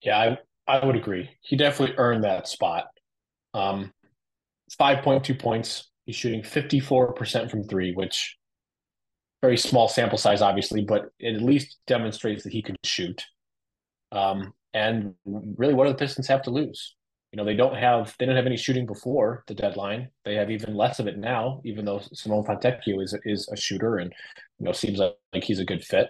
Yeah, 0.02 0.38
I, 0.68 0.78
I 0.78 0.86
would 0.86 0.96
agree. 0.96 1.30
He 1.42 1.58
definitely 1.58 1.96
earned 1.98 2.24
that 2.24 2.48
spot. 2.48 2.88
Um, 3.54 3.92
5.2 4.80 5.38
points. 5.38 5.90
He's 6.06 6.16
shooting 6.16 6.42
54% 6.42 7.52
from 7.52 7.64
three, 7.64 7.94
which 7.94 8.38
very 9.42 9.58
small 9.58 9.88
sample 9.88 10.18
size, 10.18 10.42
obviously, 10.42 10.84
but 10.84 11.10
it 11.20 11.36
at 11.36 11.42
least 11.42 11.78
demonstrates 11.88 12.44
that 12.44 12.54
he 12.54 12.62
can 12.62 12.76
shoot. 12.84 13.24
Um, 14.12 14.54
and 14.74 15.16
really, 15.26 15.74
what 15.74 15.86
do 15.86 15.92
the 15.92 15.98
Pistons 15.98 16.28
have 16.28 16.44
to 16.44 16.52
lose? 16.52 16.96
You 17.32 17.38
know, 17.38 17.46
they 17.46 17.56
don't 17.56 17.76
have 17.76 18.16
they 18.18 18.26
don't 18.26 18.36
have 18.36 18.46
any 18.48 18.58
shooting 18.58 18.86
before 18.86 19.44
the 19.48 19.54
deadline. 19.54 20.10
They 20.26 20.36
have 20.36 20.50
even 20.50 20.76
less 20.76 21.00
of 21.00 21.08
it 21.08 21.18
now, 21.18 21.62
even 21.64 21.86
though 21.86 22.02
Simone 22.14 22.44
Fontecchio 22.44 23.02
is 23.02 23.16
is 23.24 23.48
a 23.52 23.58
shooter 23.58 23.98
and 23.98 24.12
you 24.60 24.66
know 24.66 24.72
seems 24.72 25.00
like, 25.00 25.16
like 25.34 25.44
he's 25.44 25.60
a 25.60 25.66
good 25.66 25.84
fit. 25.84 26.08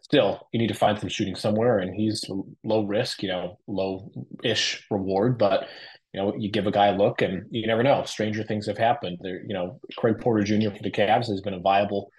Still, 0.00 0.46
you 0.52 0.60
need 0.60 0.68
to 0.68 0.74
find 0.74 0.98
some 0.98 1.08
shooting 1.08 1.34
somewhere, 1.34 1.80
and 1.80 1.92
he's 1.92 2.24
low 2.62 2.84
risk, 2.84 3.22
you 3.22 3.28
know, 3.28 3.58
low 3.66 4.12
ish 4.44 4.86
reward. 4.90 5.38
But 5.38 5.66
you 6.12 6.20
know, 6.20 6.34
you 6.38 6.50
give 6.50 6.68
a 6.68 6.70
guy 6.70 6.86
a 6.86 6.96
look, 6.96 7.22
and 7.22 7.44
you 7.50 7.66
never 7.66 7.82
know. 7.82 8.04
Stranger 8.04 8.44
things 8.44 8.66
have 8.66 8.78
happened. 8.78 9.18
There, 9.20 9.42
you 9.44 9.54
know, 9.54 9.80
Craig 9.98 10.20
Porter 10.20 10.44
Jr. 10.44 10.70
for 10.70 10.82
the 10.82 10.92
Cavs 10.92 11.26
has 11.26 11.40
been 11.40 11.54
a 11.54 11.60
viable 11.60 12.10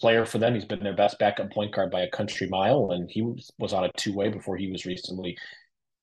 player 0.00 0.26
for 0.26 0.38
them. 0.38 0.54
He's 0.54 0.64
been 0.64 0.82
their 0.82 0.94
best 0.94 1.18
backup 1.18 1.50
point 1.52 1.74
guard 1.74 1.90
by 1.90 2.02
a 2.02 2.10
country 2.10 2.48
mile, 2.48 2.90
and 2.90 3.10
he 3.10 3.22
was, 3.22 3.50
on 3.72 3.84
a 3.84 3.92
two 3.96 4.14
way 4.14 4.28
before 4.28 4.56
he 4.56 4.70
was 4.70 4.86
recently 4.86 5.36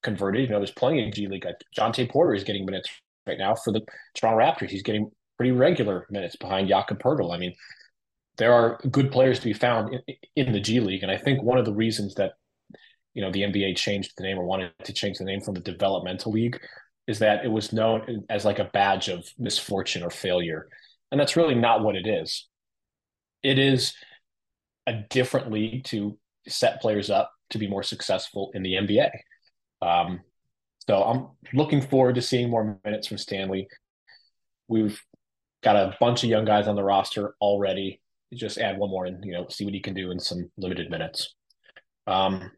converted. 0.02 0.44
You 0.44 0.50
know, 0.50 0.60
there's 0.60 0.72
plenty 0.72 1.08
of 1.08 1.14
G 1.14 1.28
League. 1.28 1.46
Jontay 1.78 2.10
Porter 2.10 2.36
is 2.36 2.44
getting 2.44 2.66
minutes 2.66 2.90
right 3.28 3.38
now 3.38 3.56
for 3.56 3.72
the 3.72 3.82
Toronto 4.16 4.40
Raptors. 4.40 4.70
He's 4.70 4.84
getting 4.84 5.10
pretty 5.38 5.52
regular 5.52 6.06
minutes 6.10 6.36
behind 6.36 6.68
Jakob 6.68 7.00
Poeltl. 7.02 7.34
I 7.34 7.38
mean, 7.38 7.54
there 8.38 8.54
are 8.54 8.80
good 8.90 9.12
players 9.12 9.40
to 9.40 9.46
be 9.46 9.54
found 9.54 9.94
in, 9.94 10.16
in 10.36 10.54
the 10.54 10.60
G 10.60 10.80
League, 10.80 11.04
and 11.04 11.12
I 11.12 11.18
think 11.18 11.42
one 11.44 11.58
of 11.58 11.66
the 11.66 11.74
reasons 11.74 12.16
that 12.16 12.34
you 13.14 13.22
know 13.22 13.32
the 13.32 13.44
NBA 13.44 13.78
changed 13.78 14.14
the 14.18 14.24
name 14.24 14.40
or 14.40 14.46
wanted 14.46 14.72
to 14.84 14.94
change 14.94 15.18
the 15.18 15.26
name 15.26 15.42
from 15.42 15.54
the 15.54 15.62
developmental 15.62 16.32
league 16.32 16.60
is 17.08 17.20
that 17.20 17.44
it 17.44 17.52
was 17.52 17.74
known 17.74 18.26
as 18.30 18.46
like 18.46 18.60
a 18.60 18.70
badge 18.74 19.10
of 19.10 19.28
misfortune 19.38 20.04
or 20.04 20.10
failure. 20.10 20.68
And 21.12 21.20
that's 21.20 21.36
really 21.36 21.56
not 21.56 21.84
what 21.84 21.96
it 21.96 22.08
is. 22.08 22.48
It 23.44 23.60
is 23.60 23.94
a 24.88 24.94
different 25.10 25.52
league 25.52 25.84
to 25.86 26.18
set 26.48 26.82
players 26.82 27.10
up 27.10 27.32
to 27.52 27.58
be 27.58 27.68
more 27.68 27.84
successful 27.84 28.52
in 28.54 28.64
the 28.64 28.74
NBA. 28.74 29.10
Um, 29.82 30.22
so 30.88 31.04
I'm 31.04 31.28
looking 31.54 31.82
forward 31.82 32.16
to 32.16 32.22
seeing 32.22 32.50
more 32.50 32.80
minutes 32.84 33.08
from 33.08 33.18
Stanley. 33.18 33.68
We've 34.68 35.02
got 35.64 35.76
a 35.76 35.96
bunch 36.00 36.24
of 36.24 36.30
young 36.30 36.46
guys 36.46 36.68
on 36.68 36.76
the 36.76 36.84
roster 36.84 37.36
already. 37.40 38.02
Just 38.34 38.58
add 38.58 38.78
one 38.78 38.90
more 38.90 39.06
and 39.06 39.24
you 39.24 39.32
know 39.32 39.48
see 39.50 39.64
what 39.64 39.74
he 39.74 39.80
can 39.80 39.94
do 39.94 40.12
in 40.12 40.20
some 40.20 40.50
limited 40.58 40.90
minutes. 40.90 41.36
Um, 42.08 42.52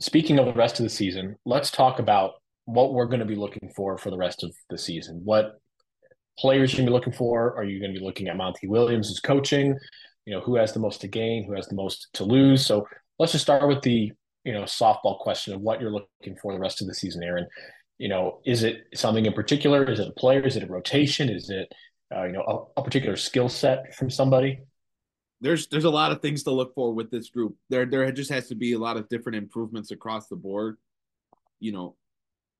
speaking 0.00 0.38
of 0.38 0.46
the 0.46 0.54
rest 0.54 0.80
of 0.80 0.84
the 0.84 0.90
season, 0.90 1.36
let's 1.44 1.70
talk 1.70 1.98
about 1.98 2.32
what 2.64 2.92
we're 2.92 3.06
going 3.06 3.20
to 3.20 3.26
be 3.26 3.36
looking 3.36 3.70
for 3.76 3.98
for 3.98 4.10
the 4.10 4.16
rest 4.16 4.42
of 4.42 4.54
the 4.70 4.78
season. 4.78 5.20
What 5.24 5.60
players 6.38 6.72
you're 6.72 6.78
going 6.78 6.86
to 6.86 6.90
be 6.90 6.94
looking 6.94 7.12
for? 7.12 7.56
Are 7.56 7.64
you 7.64 7.80
going 7.80 7.92
to 7.92 7.98
be 7.98 8.04
looking 8.04 8.28
at 8.28 8.36
Monty 8.36 8.66
Williams' 8.66 9.20
coaching? 9.20 9.76
You 10.24 10.34
know, 10.34 10.40
who 10.40 10.56
has 10.56 10.72
the 10.72 10.80
most 10.80 11.00
to 11.02 11.08
gain? 11.08 11.44
Who 11.44 11.54
has 11.54 11.66
the 11.68 11.74
most 11.74 12.08
to 12.14 12.24
lose? 12.24 12.64
So 12.64 12.86
let's 13.18 13.32
just 13.32 13.44
start 13.44 13.66
with 13.66 13.82
the 13.82 14.12
you 14.44 14.52
know 14.52 14.62
softball 14.62 15.18
question 15.18 15.54
of 15.54 15.60
what 15.60 15.80
you're 15.80 15.92
looking 15.92 16.36
for 16.40 16.52
the 16.52 16.58
rest 16.58 16.80
of 16.80 16.86
the 16.86 16.94
season, 16.94 17.22
Aaron. 17.22 17.46
You 17.98 18.08
know, 18.08 18.40
is 18.44 18.62
it 18.62 18.84
something 18.94 19.26
in 19.26 19.32
particular? 19.32 19.84
Is 19.90 19.98
it 19.98 20.08
a 20.08 20.12
player? 20.12 20.40
Is 20.40 20.56
it 20.56 20.62
a 20.62 20.66
rotation? 20.66 21.28
Is 21.28 21.50
it 21.50 21.72
uh, 22.14 22.24
you 22.24 22.32
know 22.32 22.70
a, 22.76 22.80
a 22.80 22.84
particular 22.84 23.16
skill 23.16 23.48
set 23.48 23.94
from 23.94 24.10
somebody? 24.10 24.60
There's 25.40 25.66
there's 25.68 25.84
a 25.84 25.90
lot 25.90 26.12
of 26.12 26.20
things 26.20 26.44
to 26.44 26.50
look 26.50 26.74
for 26.74 26.92
with 26.92 27.10
this 27.10 27.30
group. 27.30 27.56
There 27.68 27.86
there 27.86 28.10
just 28.12 28.30
has 28.30 28.48
to 28.48 28.54
be 28.54 28.72
a 28.72 28.78
lot 28.78 28.96
of 28.96 29.08
different 29.08 29.36
improvements 29.36 29.90
across 29.90 30.28
the 30.28 30.36
board. 30.36 30.76
You 31.60 31.72
know, 31.72 31.96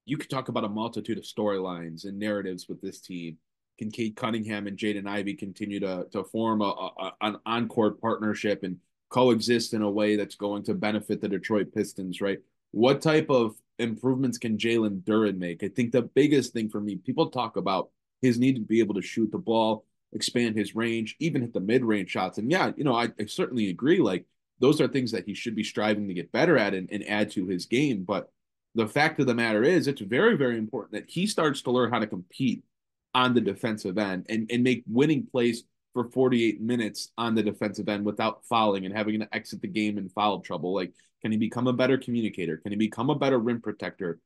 you 0.04 0.16
could 0.16 0.30
talk 0.30 0.48
about 0.48 0.64
a 0.64 0.68
multitude 0.68 1.18
of 1.18 1.24
storylines 1.24 2.04
and 2.04 2.18
narratives 2.18 2.66
with 2.68 2.80
this 2.80 3.00
team. 3.00 3.38
Can 3.78 3.90
Cade 3.90 4.16
Cunningham 4.16 4.66
and 4.66 4.76
Jaden 4.76 5.06
Ivey 5.06 5.34
continue 5.34 5.80
to 5.80 6.06
to 6.12 6.24
form 6.24 6.60
a, 6.62 6.90
a 6.98 7.12
an 7.20 7.36
on-court 7.46 8.00
partnership 8.00 8.62
and 8.62 8.78
coexist 9.08 9.72
in 9.72 9.82
a 9.82 9.90
way 9.90 10.16
that's 10.16 10.34
going 10.34 10.62
to 10.64 10.74
benefit 10.74 11.20
the 11.20 11.28
Detroit 11.28 11.72
Pistons, 11.72 12.20
right? 12.20 12.40
What 12.72 13.00
type 13.00 13.30
of 13.30 13.54
improvements 13.78 14.36
can 14.36 14.58
Jalen 14.58 15.02
Duren 15.02 15.38
make? 15.38 15.62
I 15.62 15.68
think 15.68 15.92
the 15.92 16.02
biggest 16.02 16.52
thing 16.52 16.68
for 16.68 16.80
me, 16.80 16.96
people 16.96 17.30
talk 17.30 17.56
about 17.56 17.90
his 18.20 18.38
need 18.38 18.56
to 18.56 18.60
be 18.60 18.80
able 18.80 18.96
to 18.96 19.02
shoot 19.02 19.30
the 19.30 19.38
ball, 19.38 19.86
expand 20.12 20.56
his 20.56 20.74
range, 20.74 21.16
even 21.20 21.42
hit 21.42 21.54
the 21.54 21.60
mid-range 21.60 22.10
shots. 22.10 22.38
And 22.38 22.50
yeah, 22.50 22.72
you 22.76 22.84
know, 22.84 22.94
I, 22.94 23.08
I 23.18 23.26
certainly 23.26 23.70
agree. 23.70 24.00
Like 24.00 24.26
those 24.60 24.80
are 24.80 24.88
things 24.88 25.12
that 25.12 25.24
he 25.24 25.34
should 25.34 25.54
be 25.54 25.64
striving 25.64 26.08
to 26.08 26.14
get 26.14 26.32
better 26.32 26.58
at 26.58 26.74
and, 26.74 26.90
and 26.90 27.08
add 27.08 27.30
to 27.30 27.46
his 27.46 27.64
game. 27.64 28.04
But 28.04 28.30
the 28.74 28.88
fact 28.88 29.20
of 29.20 29.26
the 29.26 29.34
matter 29.34 29.62
is, 29.62 29.86
it's 29.86 30.00
very, 30.00 30.36
very 30.36 30.58
important 30.58 30.92
that 30.92 31.10
he 31.10 31.26
starts 31.26 31.62
to 31.62 31.70
learn 31.70 31.90
how 31.90 32.00
to 32.00 32.06
compete 32.06 32.64
on 33.18 33.34
the 33.34 33.40
defensive 33.40 33.98
end 33.98 34.24
and, 34.28 34.48
and 34.48 34.62
make 34.62 34.84
winning 34.86 35.26
plays 35.26 35.64
for 35.92 36.04
48 36.04 36.60
minutes 36.60 37.10
on 37.18 37.34
the 37.34 37.42
defensive 37.42 37.88
end 37.88 38.04
without 38.04 38.44
fouling 38.44 38.86
and 38.86 38.96
having 38.96 39.18
to 39.18 39.34
exit 39.34 39.60
the 39.60 39.66
game 39.66 39.98
in 39.98 40.08
foul 40.08 40.38
trouble. 40.38 40.72
Like, 40.72 40.92
can 41.20 41.32
he 41.32 41.36
become 41.36 41.66
a 41.66 41.72
better 41.72 41.98
communicator? 41.98 42.58
Can 42.58 42.70
he 42.70 42.78
become 42.78 43.10
a 43.10 43.16
better 43.16 43.40
rim 43.40 43.60
protector? 43.60 44.20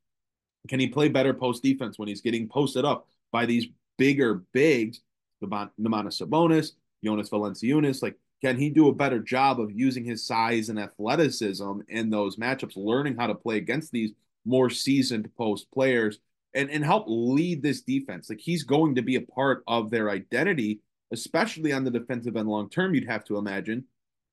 Can 0.68 0.78
he 0.78 0.88
play 0.88 1.08
better 1.08 1.32
post 1.32 1.62
defense 1.62 1.98
when 1.98 2.06
he's 2.06 2.20
getting 2.20 2.48
posted 2.48 2.84
up 2.84 3.08
by 3.32 3.46
these 3.46 3.64
bigger 3.96 4.42
bigs, 4.52 5.00
Domantas 5.42 6.20
Sabonis, 6.20 6.72
Jonas 7.02 7.30
Valanciunas? 7.30 8.02
Like, 8.02 8.18
can 8.44 8.58
he 8.58 8.68
do 8.68 8.88
a 8.88 8.94
better 8.94 9.20
job 9.20 9.58
of 9.58 9.72
using 9.72 10.04
his 10.04 10.26
size 10.26 10.68
and 10.68 10.78
athleticism 10.78 11.80
in 11.88 12.10
those 12.10 12.36
matchups, 12.36 12.76
learning 12.76 13.16
how 13.16 13.28
to 13.28 13.34
play 13.34 13.56
against 13.56 13.90
these 13.90 14.12
more 14.44 14.68
seasoned 14.68 15.34
post 15.38 15.66
players 15.72 16.18
and, 16.54 16.70
and 16.70 16.84
help 16.84 17.04
lead 17.06 17.62
this 17.62 17.82
defense. 17.82 18.28
Like 18.28 18.40
he's 18.40 18.62
going 18.62 18.94
to 18.96 19.02
be 19.02 19.16
a 19.16 19.22
part 19.22 19.62
of 19.66 19.90
their 19.90 20.10
identity, 20.10 20.80
especially 21.12 21.72
on 21.72 21.84
the 21.84 21.90
defensive 21.90 22.36
end 22.36 22.48
long 22.48 22.68
term, 22.68 22.94
you'd 22.94 23.08
have 23.08 23.24
to 23.24 23.38
imagine, 23.38 23.84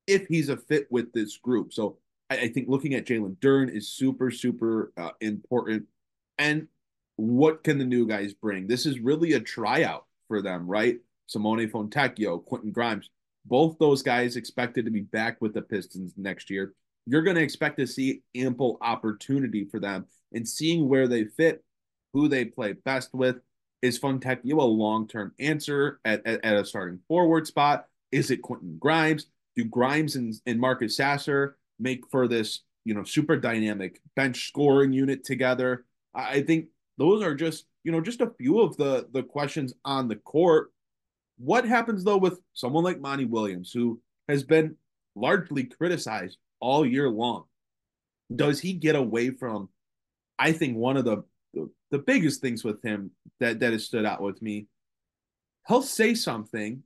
if 0.07 0.27
he's 0.27 0.49
a 0.49 0.57
fit 0.57 0.87
with 0.89 1.13
this 1.13 1.37
group. 1.37 1.73
So 1.73 1.97
I, 2.29 2.37
I 2.37 2.47
think 2.49 2.67
looking 2.67 2.93
at 2.95 3.05
Jalen 3.05 3.37
Duren 3.37 3.73
is 3.73 3.91
super, 3.91 4.31
super 4.31 4.91
uh, 4.97 5.11
important. 5.21 5.85
And 6.37 6.67
what 7.15 7.63
can 7.63 7.77
the 7.77 7.85
new 7.85 8.07
guys 8.07 8.33
bring? 8.33 8.67
This 8.67 8.85
is 8.85 8.99
really 8.99 9.33
a 9.33 9.39
tryout 9.39 10.05
for 10.27 10.41
them, 10.41 10.67
right? 10.67 10.97
Simone 11.27 11.69
Fontecchio, 11.69 12.43
Quentin 12.43 12.71
Grimes, 12.71 13.09
both 13.45 13.77
those 13.77 14.01
guys 14.01 14.35
expected 14.35 14.85
to 14.85 14.91
be 14.91 15.01
back 15.01 15.39
with 15.41 15.53
the 15.53 15.61
Pistons 15.61 16.13
next 16.17 16.49
year 16.49 16.73
you're 17.09 17.23
going 17.23 17.35
to 17.35 17.41
expect 17.41 17.77
to 17.79 17.87
see 17.87 18.21
ample 18.35 18.77
opportunity 18.81 19.65
for 19.65 19.79
them 19.79 20.05
and 20.31 20.47
seeing 20.47 20.87
where 20.87 21.07
they 21.07 21.23
fit, 21.23 21.63
who 22.13 22.27
they 22.27 22.45
play 22.45 22.73
best 22.73 23.13
with. 23.13 23.37
Is 23.81 23.99
Fontecchio 23.99 24.59
a 24.59 24.63
long 24.63 25.07
term 25.07 25.33
answer 25.39 25.99
at, 26.03 26.25
at, 26.25 26.43
at, 26.43 26.57
a 26.57 26.65
starting 26.65 26.99
forward 27.07 27.47
spot? 27.47 27.85
Is 28.11 28.29
it 28.29 28.41
Quentin 28.41 28.77
Grimes? 28.77 29.27
Do 29.55 29.63
Grimes 29.63 30.15
and, 30.15 30.33
and 30.45 30.59
Marcus 30.59 30.97
Sasser 30.97 31.57
make 31.79 32.01
for 32.11 32.27
this, 32.27 32.61
you 32.83 32.93
know, 32.93 33.03
super 33.03 33.37
dynamic 33.37 34.01
bench 34.15 34.47
scoring 34.47 34.91
unit 34.91 35.23
together? 35.23 35.85
I 36.13 36.41
think 36.41 36.67
those 36.97 37.23
are 37.23 37.35
just, 37.35 37.65
you 37.83 37.91
know, 37.91 38.01
just 38.01 38.21
a 38.21 38.31
few 38.37 38.59
of 38.59 38.75
the 38.75 39.07
the 39.13 39.23
questions 39.23 39.73
on 39.85 40.09
the 40.09 40.17
court. 40.17 40.71
What 41.37 41.63
happens 41.63 42.03
though 42.03 42.17
with 42.17 42.41
someone 42.53 42.83
like 42.83 42.99
Monty 42.99 43.25
Williams, 43.25 43.71
who 43.71 44.01
has 44.27 44.43
been 44.43 44.75
largely 45.15 45.63
criticized 45.63 46.37
all 46.59 46.85
year 46.85 47.09
long. 47.09 47.45
Does 48.33 48.59
he 48.59 48.73
get 48.73 48.95
away 48.95 49.31
from? 49.31 49.69
I 50.37 50.51
think 50.51 50.77
one 50.77 50.97
of 50.97 51.05
the 51.05 51.23
the, 51.91 51.99
biggest 51.99 52.41
things 52.41 52.63
with 52.63 52.81
him 52.81 53.11
that 53.39 53.59
that 53.59 53.73
has 53.73 53.85
stood 53.85 54.05
out 54.05 54.21
with 54.21 54.41
me. 54.41 54.67
He'll 55.67 55.81
say 55.81 56.13
something, 56.13 56.83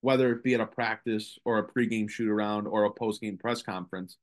whether 0.00 0.32
it 0.32 0.42
be 0.42 0.54
at 0.54 0.60
a 0.60 0.66
practice 0.66 1.38
or 1.44 1.58
a 1.58 1.66
pregame 1.66 2.10
shoot 2.10 2.30
around 2.30 2.66
or 2.66 2.84
a 2.84 2.92
postgame 2.92 3.38
press 3.38 3.62
conference, 3.62 4.16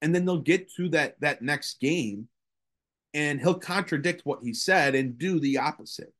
and 0.00 0.14
then 0.14 0.24
they'll 0.24 0.38
get 0.38 0.72
to 0.74 0.88
that 0.90 1.20
that 1.20 1.42
next 1.42 1.80
game, 1.80 2.28
and 3.14 3.40
he'll 3.40 3.54
contradict 3.58 4.22
what 4.24 4.40
he 4.42 4.54
said 4.54 4.94
and 4.94 5.18
do 5.18 5.40
the 5.40 5.58
opposite. 5.58 6.12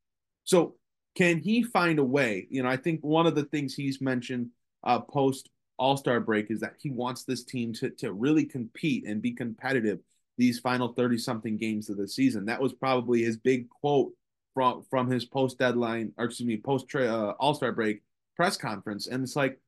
So 0.45 0.77
can 1.15 1.39
he 1.39 1.63
find 1.63 1.99
a 1.99 2.05
way? 2.05 2.47
You 2.51 2.63
know, 2.63 2.69
I 2.69 2.77
think 2.77 3.01
one 3.03 3.27
of 3.27 3.35
the 3.35 3.45
things 3.45 3.75
he's 3.75 4.01
mentioned 4.01 4.49
uh, 4.85 5.01
post 5.01 5.51
All 5.79 5.97
Star 5.97 6.21
break 6.21 6.51
is 6.51 6.61
that 6.61 6.75
he 6.81 6.91
wants 6.91 7.25
this 7.25 7.45
team 7.45 7.73
to 7.75 7.91
to 7.91 8.13
really 8.13 8.45
compete 8.45 9.07
and 9.07 9.23
be 9.23 9.33
competitive 9.33 10.01
these 10.39 10.59
final 10.59 10.89
thirty 10.89 11.19
something 11.19 11.57
games 11.57 11.91
of 11.91 11.97
the 11.97 12.09
season. 12.09 12.47
That 12.47 12.61
was 12.61 12.73
probably 12.73 13.23
his 13.23 13.37
big 13.37 13.69
quote 13.69 14.13
from 14.55 14.85
from 14.91 15.11
his 15.11 15.25
post 15.25 15.59
deadline, 15.59 16.13
or 16.17 16.27
excuse 16.27 16.47
me, 16.47 16.57
post 16.57 16.93
uh, 16.95 17.35
All 17.39 17.55
Star 17.55 17.73
break 17.73 18.03
press 18.37 18.57
conference. 18.57 19.07
And 19.07 19.23
it's 19.23 19.37
like, 19.37 19.59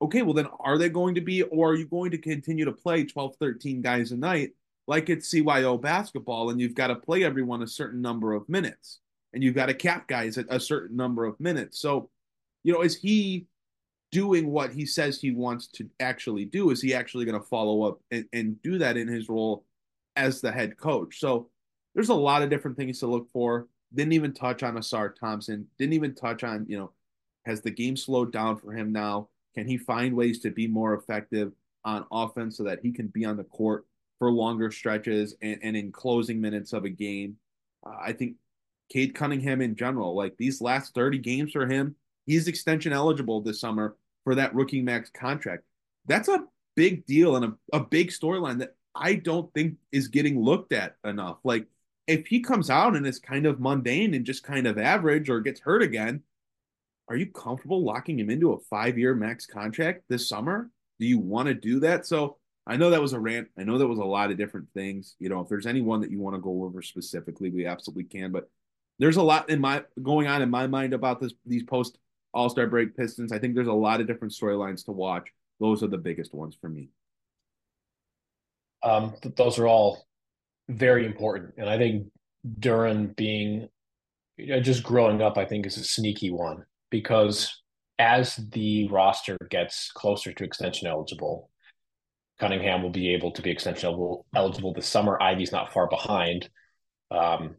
okay, 0.00 0.22
well 0.22 0.34
then, 0.34 0.48
are 0.60 0.78
they 0.78 0.88
going 0.88 1.14
to 1.16 1.20
be, 1.20 1.42
or 1.42 1.70
are 1.70 1.76
you 1.76 1.86
going 1.86 2.10
to 2.10 2.18
continue 2.18 2.64
to 2.64 2.72
play 2.72 3.04
12, 3.04 3.36
13 3.38 3.82
guys 3.82 4.12
a 4.12 4.16
night 4.16 4.50
like 4.86 5.10
it's 5.10 5.32
CYO 5.32 5.80
basketball, 5.80 6.50
and 6.50 6.60
you've 6.60 6.74
got 6.74 6.88
to 6.88 6.94
play 6.94 7.24
everyone 7.24 7.62
a 7.62 7.66
certain 7.66 8.00
number 8.00 8.32
of 8.34 8.48
minutes, 8.48 9.00
and 9.32 9.42
you've 9.42 9.54
got 9.54 9.66
to 9.66 9.74
cap 9.74 10.06
guys 10.06 10.38
at 10.38 10.46
a 10.48 10.60
certain 10.60 10.96
number 10.96 11.24
of 11.24 11.38
minutes. 11.40 11.80
So, 11.80 12.08
you 12.62 12.72
know, 12.72 12.82
is 12.82 12.96
he 12.96 13.46
doing 14.12 14.48
what 14.48 14.72
he 14.72 14.86
says 14.86 15.20
he 15.20 15.32
wants 15.32 15.66
to 15.68 15.90
actually 15.98 16.44
do? 16.44 16.70
Is 16.70 16.80
he 16.80 16.94
actually 16.94 17.24
going 17.24 17.40
to 17.40 17.46
follow 17.46 17.82
up 17.82 17.98
and, 18.10 18.26
and 18.32 18.62
do 18.62 18.78
that 18.78 18.96
in 18.96 19.08
his 19.08 19.28
role 19.28 19.64
as 20.16 20.40
the 20.40 20.52
head 20.52 20.76
coach? 20.76 21.20
So 21.20 21.48
there's 21.94 22.08
a 22.08 22.14
lot 22.14 22.42
of 22.42 22.50
different 22.50 22.76
things 22.76 23.00
to 23.00 23.06
look 23.06 23.30
for. 23.30 23.68
Didn't 23.94 24.12
even 24.12 24.32
touch 24.32 24.62
on 24.62 24.76
Ausar 24.76 25.14
Thompson. 25.14 25.66
Didn't 25.78 25.94
even 25.94 26.14
touch 26.14 26.44
on, 26.44 26.66
you 26.68 26.78
know, 26.78 26.92
has 27.46 27.60
the 27.60 27.70
game 27.70 27.96
slowed 27.96 28.32
down 28.32 28.58
for 28.58 28.72
him 28.72 28.92
now? 28.92 29.28
Can 29.54 29.66
he 29.66 29.78
find 29.78 30.14
ways 30.14 30.40
to 30.40 30.50
be 30.50 30.66
more 30.66 30.94
effective 30.94 31.52
on 31.84 32.04
offense 32.10 32.56
so 32.56 32.64
that 32.64 32.80
he 32.82 32.92
can 32.92 33.06
be 33.06 33.24
on 33.24 33.36
the 33.36 33.44
court 33.44 33.86
for 34.18 34.30
longer 34.30 34.70
stretches 34.70 35.36
and, 35.40 35.58
and 35.62 35.76
in 35.76 35.92
closing 35.92 36.40
minutes 36.40 36.72
of 36.72 36.84
a 36.84 36.90
game? 36.90 37.36
Uh, 37.84 37.94
I 37.98 38.12
think 38.12 38.34
Cade 38.92 39.14
Cunningham 39.14 39.62
in 39.62 39.76
general, 39.76 40.14
like 40.14 40.36
these 40.36 40.60
last 40.60 40.94
30 40.94 41.18
games 41.18 41.52
for 41.52 41.66
him, 41.66 41.96
he's 42.26 42.48
extension 42.48 42.92
eligible 42.92 43.40
this 43.40 43.60
summer 43.60 43.96
for 44.24 44.34
that 44.34 44.54
rookie 44.54 44.82
max 44.82 45.08
contract. 45.10 45.62
That's 46.06 46.28
a 46.28 46.44
big 46.74 47.06
deal 47.06 47.36
and 47.36 47.44
a, 47.44 47.54
a 47.72 47.80
big 47.80 48.10
storyline 48.10 48.58
that 48.58 48.74
I 48.96 49.14
don't 49.14 49.52
think 49.52 49.76
is 49.92 50.08
getting 50.08 50.40
looked 50.40 50.72
at 50.72 50.96
enough. 51.04 51.38
Like 51.44 51.66
if 52.06 52.26
he 52.26 52.40
comes 52.40 52.70
out 52.70 52.96
and 52.96 53.06
is 53.06 53.18
kind 53.18 53.46
of 53.46 53.60
mundane 53.60 54.14
and 54.14 54.24
just 54.24 54.42
kind 54.42 54.66
of 54.66 54.78
average 54.78 55.28
or 55.28 55.40
gets 55.40 55.60
hurt 55.60 55.82
again, 55.82 56.22
are 57.08 57.16
you 57.16 57.26
comfortable 57.26 57.84
locking 57.84 58.18
him 58.18 58.30
into 58.30 58.52
a 58.52 58.58
five 58.58 58.98
year 58.98 59.14
max 59.14 59.46
contract 59.46 60.04
this 60.08 60.28
summer? 60.28 60.70
Do 60.98 61.06
you 61.06 61.18
want 61.18 61.48
to 61.48 61.54
do 61.54 61.80
that? 61.80 62.06
So 62.06 62.38
I 62.66 62.76
know 62.76 62.90
that 62.90 63.02
was 63.02 63.12
a 63.12 63.20
rant. 63.20 63.48
I 63.56 63.62
know 63.62 63.78
that 63.78 63.86
was 63.86 63.98
a 63.98 64.04
lot 64.04 64.30
of 64.30 64.38
different 64.38 64.66
things. 64.74 65.14
You 65.18 65.28
know, 65.28 65.40
if 65.40 65.48
there's 65.48 65.66
anyone 65.66 66.00
that 66.00 66.10
you 66.10 66.18
want 66.18 66.34
to 66.34 66.40
go 66.40 66.64
over 66.64 66.82
specifically, 66.82 67.50
we 67.50 67.66
absolutely 67.66 68.04
can. 68.04 68.32
But 68.32 68.48
there's 68.98 69.16
a 69.16 69.22
lot 69.22 69.50
in 69.50 69.60
my 69.60 69.84
going 70.02 70.26
on 70.26 70.42
in 70.42 70.50
my 70.50 70.66
mind 70.66 70.94
about 70.94 71.20
this 71.20 71.32
these 71.44 71.62
post 71.62 71.98
All 72.34 72.48
Star 72.48 72.66
break 72.66 72.96
Pistons. 72.96 73.30
I 73.30 73.38
think 73.38 73.54
there's 73.54 73.68
a 73.68 73.72
lot 73.72 74.00
of 74.00 74.06
different 74.06 74.34
storylines 74.34 74.84
to 74.86 74.92
watch. 74.92 75.28
Those 75.60 75.82
are 75.82 75.88
the 75.88 75.98
biggest 75.98 76.34
ones 76.34 76.56
for 76.60 76.68
me. 76.68 76.88
Um, 78.86 79.14
those 79.36 79.58
are 79.58 79.66
all 79.66 80.06
very 80.68 81.06
important, 81.06 81.54
and 81.58 81.68
I 81.68 81.76
think 81.76 82.06
Duren 82.60 83.16
being 83.16 83.68
you 84.36 84.46
know, 84.46 84.60
just 84.60 84.82
growing 84.82 85.22
up, 85.22 85.38
I 85.38 85.44
think 85.44 85.66
is 85.66 85.76
a 85.76 85.84
sneaky 85.84 86.30
one 86.30 86.64
because 86.90 87.62
as 87.98 88.36
the 88.36 88.88
roster 88.88 89.36
gets 89.50 89.90
closer 89.92 90.32
to 90.32 90.44
extension 90.44 90.86
eligible, 90.86 91.50
Cunningham 92.38 92.82
will 92.82 92.90
be 92.90 93.14
able 93.14 93.30
to 93.32 93.42
be 93.42 93.50
extension 93.50 93.86
eligible, 93.86 94.26
eligible 94.34 94.74
this 94.74 94.86
summer. 94.86 95.20
Ivey's 95.22 95.52
not 95.52 95.72
far 95.72 95.88
behind. 95.88 96.50
Um, 97.10 97.56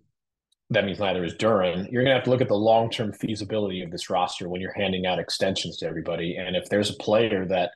that 0.69 0.85
means 0.85 0.99
neither 0.99 1.23
is 1.23 1.33
Duren. 1.33 1.91
You're 1.91 2.03
going 2.03 2.11
to 2.11 2.15
have 2.15 2.25
to 2.25 2.29
look 2.29 2.41
at 2.41 2.47
the 2.47 2.55
long 2.55 2.91
term 2.91 3.13
feasibility 3.13 3.81
of 3.81 3.89
this 3.89 4.09
roster 4.09 4.49
when 4.49 4.61
you're 4.61 4.73
handing 4.73 5.05
out 5.05 5.17
extensions 5.17 5.77
to 5.77 5.87
everybody. 5.87 6.35
And 6.35 6.55
if 6.55 6.69
there's 6.69 6.91
a 6.91 6.97
player 6.97 7.45
that 7.47 7.71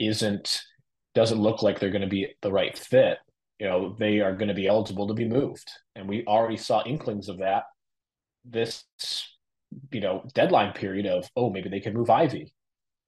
isn't 0.00 0.62
doesn't 1.14 1.40
look 1.40 1.62
like 1.62 1.78
they're 1.78 1.90
going 1.90 2.02
to 2.02 2.08
be 2.08 2.34
the 2.40 2.52
right 2.52 2.76
fit, 2.76 3.18
you 3.58 3.68
know, 3.68 3.96
they 3.98 4.20
are 4.20 4.34
going 4.34 4.48
to 4.48 4.54
be 4.54 4.66
eligible 4.66 5.08
to 5.08 5.14
be 5.14 5.28
moved. 5.28 5.70
And 5.94 6.08
we 6.08 6.24
already 6.26 6.56
saw 6.56 6.82
inklings 6.84 7.28
of 7.28 7.38
that 7.38 7.64
this 8.44 8.84
you 9.90 10.00
know 10.00 10.24
deadline 10.34 10.72
period 10.72 11.06
of 11.06 11.28
oh 11.36 11.50
maybe 11.50 11.68
they 11.68 11.80
can 11.80 11.94
move 11.94 12.10
Ivey 12.10 12.52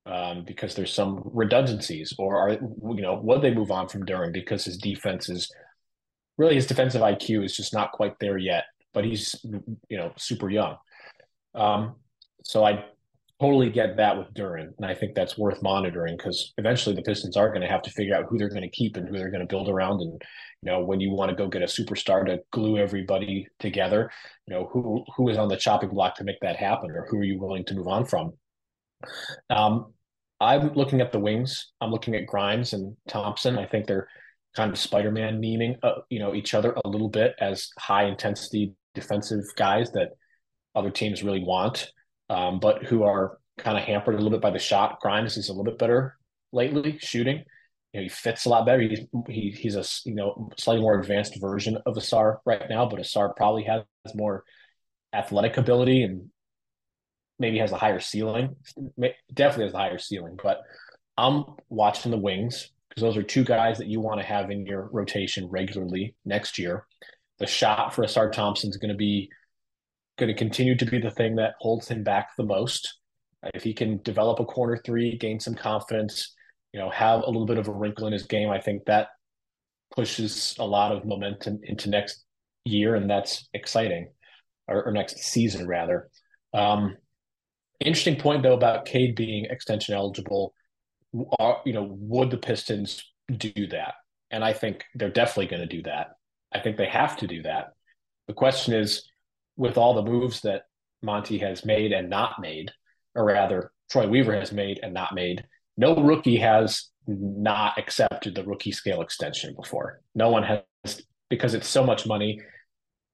um, 0.06 0.44
because 0.46 0.74
there's 0.74 0.92
some 0.92 1.22
redundancies 1.24 2.14
or 2.18 2.36
are 2.38 2.50
you 2.52 3.02
know 3.02 3.20
would 3.22 3.42
they 3.42 3.54
move 3.54 3.70
on 3.70 3.88
from 3.88 4.04
Duren 4.04 4.32
because 4.32 4.64
his 4.64 4.78
defense 4.78 5.28
is 5.28 5.50
really 6.36 6.54
his 6.54 6.66
defensive 6.66 7.02
IQ 7.02 7.44
is 7.44 7.56
just 7.56 7.74
not 7.74 7.92
quite 7.92 8.18
there 8.20 8.38
yet 8.38 8.64
but 8.92 9.04
he's 9.04 9.34
you 9.88 9.96
know 9.96 10.12
super 10.16 10.50
young 10.50 10.76
um, 11.54 11.96
so 12.42 12.64
I 12.64 12.84
totally 13.40 13.68
get 13.68 13.96
that 13.96 14.16
with 14.16 14.32
Duren 14.32 14.68
and 14.76 14.86
I 14.86 14.94
think 14.94 15.14
that's 15.14 15.36
worth 15.36 15.62
monitoring 15.62 16.16
because 16.16 16.52
eventually 16.56 16.94
the 16.94 17.02
Pistons 17.02 17.36
are 17.36 17.48
going 17.48 17.62
to 17.62 17.68
have 17.68 17.82
to 17.82 17.90
figure 17.90 18.14
out 18.14 18.26
who 18.28 18.38
they're 18.38 18.48
going 18.48 18.62
to 18.62 18.70
keep 18.70 18.96
and 18.96 19.08
who 19.08 19.18
they're 19.18 19.30
going 19.30 19.46
to 19.46 19.52
build 19.52 19.68
around 19.68 20.00
and 20.00 20.22
you 20.64 20.72
know, 20.72 20.80
when 20.80 20.98
you 20.98 21.10
want 21.10 21.28
to 21.28 21.36
go 21.36 21.46
get 21.46 21.60
a 21.60 21.66
superstar 21.66 22.24
to 22.24 22.40
glue 22.50 22.78
everybody 22.78 23.46
together, 23.58 24.10
you 24.46 24.54
know, 24.54 24.70
who 24.72 25.04
who 25.14 25.28
is 25.28 25.36
on 25.36 25.48
the 25.48 25.58
chopping 25.58 25.90
block 25.90 26.16
to 26.16 26.24
make 26.24 26.40
that 26.40 26.56
happen, 26.56 26.90
or 26.90 27.06
who 27.10 27.18
are 27.18 27.24
you 27.24 27.38
willing 27.38 27.66
to 27.66 27.74
move 27.74 27.86
on 27.86 28.06
from? 28.06 28.32
Um, 29.50 29.92
I'm 30.40 30.72
looking 30.72 31.02
at 31.02 31.12
the 31.12 31.18
wings. 31.18 31.72
I'm 31.82 31.90
looking 31.90 32.14
at 32.14 32.26
Grimes 32.26 32.72
and 32.72 32.96
Thompson. 33.08 33.58
I 33.58 33.66
think 33.66 33.86
they're 33.86 34.08
kind 34.56 34.72
of 34.72 34.78
Spider-Man 34.78 35.38
memeing, 35.38 35.76
uh, 35.82 36.00
you 36.08 36.18
know, 36.18 36.34
each 36.34 36.54
other 36.54 36.74
a 36.82 36.88
little 36.88 37.10
bit 37.10 37.34
as 37.40 37.68
high 37.78 38.04
intensity 38.04 38.72
defensive 38.94 39.44
guys 39.56 39.92
that 39.92 40.10
other 40.74 40.90
teams 40.90 41.22
really 41.22 41.44
want, 41.44 41.90
um, 42.28 42.60
but 42.60 42.84
who 42.84 43.02
are 43.02 43.38
kind 43.58 43.78
of 43.78 43.84
hampered 43.84 44.14
a 44.14 44.18
little 44.18 44.30
bit 44.30 44.40
by 44.40 44.50
the 44.50 44.58
shot. 44.58 45.00
Grimes 45.00 45.36
is 45.36 45.48
a 45.48 45.52
little 45.52 45.64
bit 45.64 45.78
better 45.78 46.16
lately 46.52 46.98
shooting 47.00 47.44
you 47.94 48.00
know, 48.00 48.02
he 48.02 48.08
fits 48.08 48.44
a 48.44 48.48
lot 48.48 48.66
better. 48.66 48.80
He's 48.80 49.00
he, 49.28 49.50
he's 49.50 49.76
a 49.76 49.84
you 50.04 50.16
know 50.16 50.50
slightly 50.58 50.82
more 50.82 50.98
advanced 50.98 51.40
version 51.40 51.78
of 51.86 51.94
Ausar 51.94 52.38
right 52.44 52.68
now, 52.68 52.86
but 52.86 52.98
Ausar 52.98 53.34
probably 53.36 53.62
has 53.64 53.84
more 54.16 54.42
athletic 55.14 55.56
ability 55.56 56.02
and 56.02 56.28
maybe 57.38 57.58
has 57.58 57.70
a 57.70 57.76
higher 57.76 58.00
ceiling. 58.00 58.56
Definitely 59.32 59.66
has 59.66 59.74
a 59.74 59.78
higher 59.78 59.98
ceiling. 59.98 60.36
But 60.42 60.62
I'm 61.16 61.44
watching 61.68 62.10
the 62.10 62.18
wings 62.18 62.68
because 62.88 63.02
those 63.02 63.16
are 63.16 63.22
two 63.22 63.44
guys 63.44 63.78
that 63.78 63.86
you 63.86 64.00
want 64.00 64.20
to 64.20 64.26
have 64.26 64.50
in 64.50 64.66
your 64.66 64.88
rotation 64.90 65.46
regularly 65.48 66.16
next 66.24 66.58
year. 66.58 66.86
The 67.38 67.46
shot 67.46 67.94
for 67.94 68.02
Ausar 68.02 68.32
Thompson 68.32 68.70
is 68.70 68.76
going 68.76 68.92
to 68.92 68.96
be 68.96 69.30
going 70.18 70.28
to 70.28 70.38
continue 70.38 70.76
to 70.76 70.86
be 70.86 70.98
the 70.98 71.10
thing 71.10 71.36
that 71.36 71.54
holds 71.60 71.88
him 71.88 72.02
back 72.02 72.36
the 72.36 72.44
most. 72.44 72.98
If 73.52 73.62
he 73.62 73.74
can 73.74 74.00
develop 74.02 74.40
a 74.40 74.44
corner 74.44 74.80
three, 74.84 75.18
gain 75.18 75.38
some 75.38 75.54
confidence, 75.54 76.34
you 76.72 76.80
know, 76.80 76.90
have 76.90 77.22
a 77.22 77.26
little 77.26 77.46
bit 77.46 77.58
of 77.58 77.68
a 77.68 77.72
wrinkle 77.72 78.06
in 78.06 78.12
his 78.12 78.26
game, 78.26 78.50
I 78.50 78.60
think 78.60 78.84
that 78.86 79.08
pushes 79.94 80.54
a 80.58 80.64
lot 80.64 80.92
of 80.92 81.04
momentum 81.04 81.60
into 81.62 81.90
next 81.90 82.24
year, 82.64 82.94
and 82.94 83.08
that's 83.08 83.48
exciting, 83.52 84.08
or, 84.66 84.84
or 84.84 84.92
next 84.92 85.18
season 85.18 85.66
rather. 85.66 86.08
Um, 86.52 86.96
interesting 87.80 88.16
point 88.16 88.42
though 88.42 88.54
about 88.54 88.86
Cade 88.86 89.14
being 89.14 89.44
extension 89.44 89.94
eligible. 89.94 90.54
Are, 91.38 91.60
you 91.64 91.72
know, 91.72 91.86
would 91.90 92.30
the 92.30 92.38
Pistons 92.38 93.04
do 93.36 93.52
that? 93.68 93.94
And 94.30 94.42
I 94.42 94.52
think 94.52 94.84
they're 94.94 95.10
definitely 95.10 95.46
going 95.46 95.68
to 95.68 95.76
do 95.76 95.82
that. 95.82 96.12
I 96.52 96.60
think 96.60 96.76
they 96.76 96.88
have 96.88 97.16
to 97.18 97.26
do 97.26 97.42
that. 97.42 97.66
The 98.26 98.34
question 98.34 98.74
is, 98.74 99.08
with 99.56 99.78
all 99.78 99.94
the 99.94 100.10
moves 100.10 100.40
that 100.42 100.62
Monty 101.02 101.38
has 101.38 101.64
made 101.64 101.92
and 101.92 102.10
not 102.10 102.40
made, 102.40 102.72
or 103.14 103.24
rather, 103.24 103.70
Troy 103.90 104.08
Weaver 104.08 104.34
has 104.34 104.52
made 104.52 104.80
and 104.82 104.94
not 104.94 105.14
made, 105.14 105.44
no 105.76 105.96
rookie 105.96 106.38
has 106.38 106.90
not 107.06 107.78
accepted 107.78 108.34
the 108.34 108.44
rookie 108.44 108.72
scale 108.72 109.02
extension 109.02 109.54
before. 109.54 110.00
No 110.14 110.30
one 110.30 110.42
has 110.42 111.02
because 111.28 111.54
it's 111.54 111.68
so 111.68 111.84
much 111.84 112.06
money. 112.06 112.40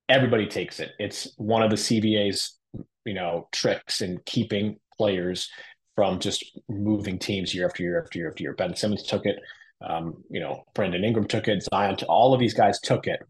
Everybody 0.08 0.46
takes 0.46 0.80
it. 0.80 0.92
It's 0.98 1.32
one 1.36 1.62
of 1.62 1.70
the 1.70 1.76
CBA's 1.76 2.58
you 3.04 3.14
know 3.14 3.48
tricks 3.52 4.00
in 4.00 4.20
keeping 4.26 4.78
players 4.96 5.48
from 5.96 6.18
just 6.18 6.44
moving 6.68 7.18
teams 7.18 7.54
year 7.54 7.66
after 7.66 7.82
year 7.82 8.00
after 8.00 8.18
year 8.18 8.28
after 8.28 8.42
year. 8.42 8.54
Ben 8.54 8.76
Simmons 8.76 9.02
took 9.02 9.26
it. 9.26 9.36
Um, 9.82 10.22
you 10.30 10.40
know, 10.40 10.64
Brandon 10.74 11.04
Ingram 11.04 11.26
took 11.26 11.48
it. 11.48 11.62
Zion, 11.62 11.96
all 12.08 12.34
of 12.34 12.40
these 12.40 12.54
guys 12.54 12.80
took 12.80 13.06
it 13.06 13.20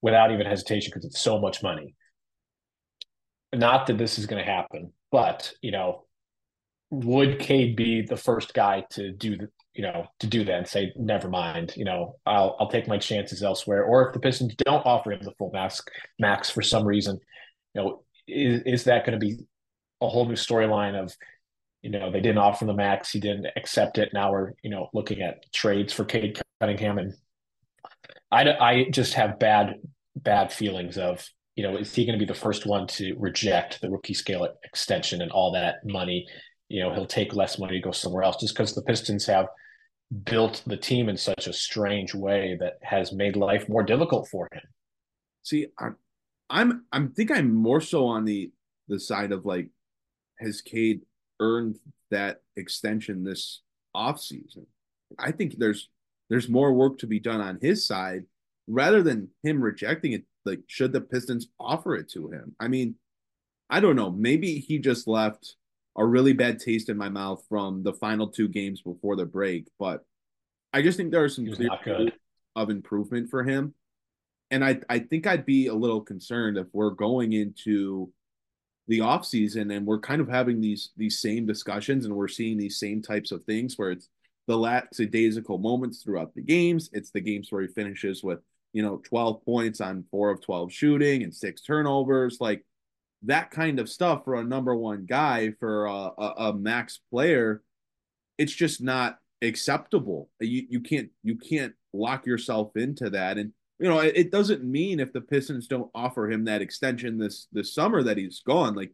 without 0.00 0.30
even 0.30 0.46
hesitation 0.46 0.90
because 0.92 1.04
it's 1.04 1.20
so 1.20 1.40
much 1.40 1.62
money. 1.62 1.94
Not 3.54 3.86
that 3.86 3.98
this 3.98 4.18
is 4.18 4.26
going 4.26 4.44
to 4.44 4.50
happen, 4.50 4.92
but 5.10 5.52
you 5.62 5.70
know, 5.70 6.04
would 6.90 7.38
Cade 7.38 7.76
be 7.76 8.02
the 8.02 8.16
first 8.16 8.54
guy 8.54 8.84
to 8.90 9.12
do 9.12 9.36
the 9.36 9.48
you 9.78 9.82
know 9.82 10.06
to 10.18 10.26
do 10.26 10.44
that 10.44 10.58
and 10.58 10.66
say 10.66 10.92
never 10.96 11.28
mind 11.28 11.72
you 11.76 11.84
know 11.84 12.16
I'll 12.26 12.56
I'll 12.58 12.68
take 12.68 12.88
my 12.88 12.98
chances 12.98 13.42
elsewhere 13.42 13.84
or 13.84 14.08
if 14.08 14.12
the 14.12 14.20
Pistons 14.20 14.54
don't 14.56 14.84
offer 14.84 15.12
him 15.12 15.20
the 15.22 15.32
full 15.38 15.50
max 15.52 15.80
max 16.18 16.50
for 16.50 16.62
some 16.62 16.84
reason 16.84 17.20
you 17.74 17.80
know 17.80 18.02
is, 18.26 18.62
is 18.66 18.84
that 18.84 19.06
going 19.06 19.18
to 19.18 19.24
be 19.24 19.36
a 20.00 20.08
whole 20.08 20.26
new 20.26 20.34
storyline 20.34 21.00
of 21.00 21.14
you 21.82 21.90
know 21.90 22.10
they 22.10 22.20
didn't 22.20 22.38
offer 22.38 22.64
the 22.64 22.74
max 22.74 23.12
he 23.12 23.20
didn't 23.20 23.46
accept 23.56 23.98
it 23.98 24.10
now 24.12 24.32
we're 24.32 24.52
you 24.62 24.70
know 24.70 24.88
looking 24.92 25.22
at 25.22 25.50
trades 25.52 25.92
for 25.92 26.04
Cade 26.04 26.40
Cunningham 26.60 26.98
and 26.98 27.14
I 28.32 28.50
I 28.50 28.90
just 28.90 29.14
have 29.14 29.38
bad 29.38 29.76
bad 30.16 30.52
feelings 30.52 30.98
of 30.98 31.28
you 31.58 31.64
know, 31.64 31.76
is 31.76 31.92
he 31.92 32.06
going 32.06 32.16
to 32.16 32.24
be 32.24 32.32
the 32.32 32.38
first 32.38 32.66
one 32.66 32.86
to 32.86 33.16
reject 33.18 33.80
the 33.80 33.90
rookie 33.90 34.14
scale 34.14 34.46
extension 34.62 35.22
and 35.22 35.32
all 35.32 35.50
that 35.50 35.84
money? 35.84 36.24
You 36.68 36.84
know, 36.84 36.94
he'll 36.94 37.04
take 37.04 37.34
less 37.34 37.58
money 37.58 37.80
to 37.80 37.84
go 37.84 37.90
somewhere 37.90 38.22
else 38.22 38.36
just 38.36 38.54
because 38.54 38.76
the 38.76 38.82
Pistons 38.82 39.26
have 39.26 39.48
built 40.22 40.62
the 40.68 40.76
team 40.76 41.08
in 41.08 41.16
such 41.16 41.48
a 41.48 41.52
strange 41.52 42.14
way 42.14 42.56
that 42.60 42.74
has 42.82 43.12
made 43.12 43.34
life 43.34 43.68
more 43.68 43.82
difficult 43.82 44.28
for 44.28 44.48
him. 44.52 44.62
See, 45.42 45.66
I'm, 45.80 45.96
I'm, 46.48 46.84
I'm 46.92 47.10
think 47.10 47.32
I'm 47.32 47.52
more 47.52 47.80
so 47.80 48.06
on 48.06 48.24
the 48.24 48.52
the 48.86 49.00
side 49.00 49.32
of 49.32 49.44
like, 49.44 49.68
has 50.38 50.60
Cade 50.60 51.00
earned 51.40 51.74
that 52.12 52.40
extension 52.54 53.24
this 53.24 53.62
off 53.96 54.20
season? 54.20 54.64
I 55.18 55.32
think 55.32 55.56
there's 55.58 55.88
there's 56.30 56.48
more 56.48 56.72
work 56.72 56.98
to 56.98 57.08
be 57.08 57.18
done 57.18 57.40
on 57.40 57.58
his 57.60 57.84
side 57.84 58.26
rather 58.68 59.02
than 59.02 59.30
him 59.42 59.60
rejecting 59.60 60.12
it. 60.12 60.22
Like, 60.48 60.60
should 60.66 60.92
the 60.92 61.00
Pistons 61.00 61.48
offer 61.60 61.94
it 61.94 62.10
to 62.10 62.30
him? 62.30 62.54
I 62.58 62.68
mean, 62.68 62.94
I 63.70 63.80
don't 63.80 63.96
know. 63.96 64.10
Maybe 64.10 64.58
he 64.58 64.78
just 64.78 65.06
left 65.06 65.56
a 65.96 66.04
really 66.04 66.32
bad 66.32 66.58
taste 66.58 66.88
in 66.88 66.96
my 66.96 67.08
mouth 67.08 67.44
from 67.48 67.82
the 67.82 67.92
final 67.92 68.28
two 68.28 68.48
games 68.48 68.82
before 68.82 69.16
the 69.16 69.26
break, 69.26 69.68
but 69.78 70.04
I 70.72 70.82
just 70.82 70.96
think 70.96 71.10
there 71.10 71.24
are 71.24 71.28
some 71.28 71.52
clear 71.52 72.10
of 72.54 72.70
improvement 72.70 73.30
for 73.30 73.42
him. 73.42 73.74
And 74.50 74.64
I, 74.64 74.80
I 74.88 75.00
think 75.00 75.26
I'd 75.26 75.44
be 75.44 75.66
a 75.66 75.74
little 75.74 76.00
concerned 76.00 76.56
if 76.56 76.66
we're 76.72 76.90
going 76.90 77.32
into 77.32 78.12
the 78.86 79.02
off 79.02 79.26
season 79.26 79.70
and 79.70 79.86
we're 79.86 80.00
kind 80.00 80.20
of 80.22 80.28
having 80.28 80.60
these 80.60 80.90
these 80.96 81.20
same 81.20 81.44
discussions 81.44 82.06
and 82.06 82.14
we're 82.14 82.26
seeing 82.28 82.56
these 82.56 82.78
same 82.78 83.02
types 83.02 83.32
of 83.32 83.44
things 83.44 83.76
where 83.76 83.90
it's 83.90 84.08
the 84.46 84.56
lackadaisical 84.56 85.58
moments 85.58 86.02
throughout 86.02 86.34
the 86.34 86.40
games. 86.40 86.88
It's 86.92 87.10
the 87.10 87.20
games 87.20 87.48
where 87.50 87.60
he 87.60 87.68
finishes 87.68 88.24
with, 88.24 88.40
you 88.72 88.82
know, 88.82 89.00
12 89.04 89.44
points 89.44 89.80
on 89.80 90.04
four 90.10 90.30
of 90.30 90.42
12 90.42 90.72
shooting 90.72 91.22
and 91.22 91.34
six 91.34 91.62
turnovers. 91.62 92.38
Like 92.40 92.64
that 93.22 93.50
kind 93.50 93.80
of 93.80 93.88
stuff 93.88 94.24
for 94.24 94.34
a 94.36 94.44
number 94.44 94.74
one 94.74 95.06
guy, 95.06 95.52
for 95.58 95.86
a, 95.86 95.92
a, 95.92 96.34
a 96.38 96.52
max 96.52 97.00
player, 97.10 97.62
it's 98.36 98.52
just 98.52 98.82
not 98.82 99.18
acceptable. 99.42 100.30
You, 100.40 100.66
you 100.68 100.80
can't, 100.80 101.08
you 101.22 101.36
can't 101.36 101.74
lock 101.92 102.26
yourself 102.26 102.76
into 102.76 103.10
that. 103.10 103.38
And, 103.38 103.52
you 103.78 103.88
know, 103.88 104.00
it, 104.00 104.16
it 104.16 104.30
doesn't 104.30 104.64
mean 104.64 105.00
if 105.00 105.12
the 105.12 105.20
Pistons 105.20 105.66
don't 105.66 105.90
offer 105.94 106.30
him 106.30 106.44
that 106.44 106.62
extension 106.62 107.18
this, 107.18 107.48
this 107.52 107.74
summer 107.74 108.02
that 108.02 108.18
he's 108.18 108.40
gone. 108.40 108.74
Like 108.74 108.92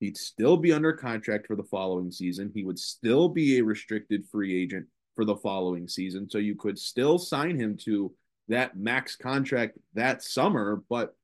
he'd 0.00 0.16
still 0.16 0.56
be 0.56 0.72
under 0.72 0.92
contract 0.92 1.46
for 1.46 1.56
the 1.56 1.64
following 1.64 2.10
season. 2.10 2.52
He 2.54 2.64
would 2.64 2.78
still 2.78 3.28
be 3.28 3.58
a 3.58 3.64
restricted 3.64 4.26
free 4.30 4.60
agent 4.60 4.86
for 5.14 5.24
the 5.24 5.36
following 5.36 5.88
season. 5.88 6.28
So 6.30 6.38
you 6.38 6.54
could 6.54 6.78
still 6.78 7.18
sign 7.18 7.58
him 7.58 7.76
to 7.84 8.12
that 8.48 8.76
max 8.76 9.16
contract 9.16 9.78
that 9.94 10.22
summer. 10.22 10.82
But 10.88 11.14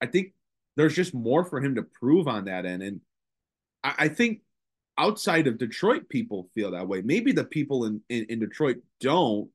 I 0.00 0.06
think 0.06 0.32
there's 0.76 0.94
just 0.94 1.14
more 1.14 1.44
for 1.44 1.60
him 1.60 1.76
to 1.76 1.82
prove 1.82 2.28
on 2.28 2.46
that 2.46 2.66
end. 2.66 2.82
And 2.82 3.00
I, 3.82 3.94
I 3.98 4.08
think 4.08 4.40
outside 4.98 5.46
of 5.46 5.58
Detroit, 5.58 6.08
people 6.08 6.48
feel 6.54 6.72
that 6.72 6.88
way. 6.88 7.02
Maybe 7.02 7.32
the 7.32 7.44
people 7.44 7.84
in, 7.84 8.00
in, 8.08 8.26
in 8.28 8.40
Detroit 8.40 8.78
don't 9.00 9.48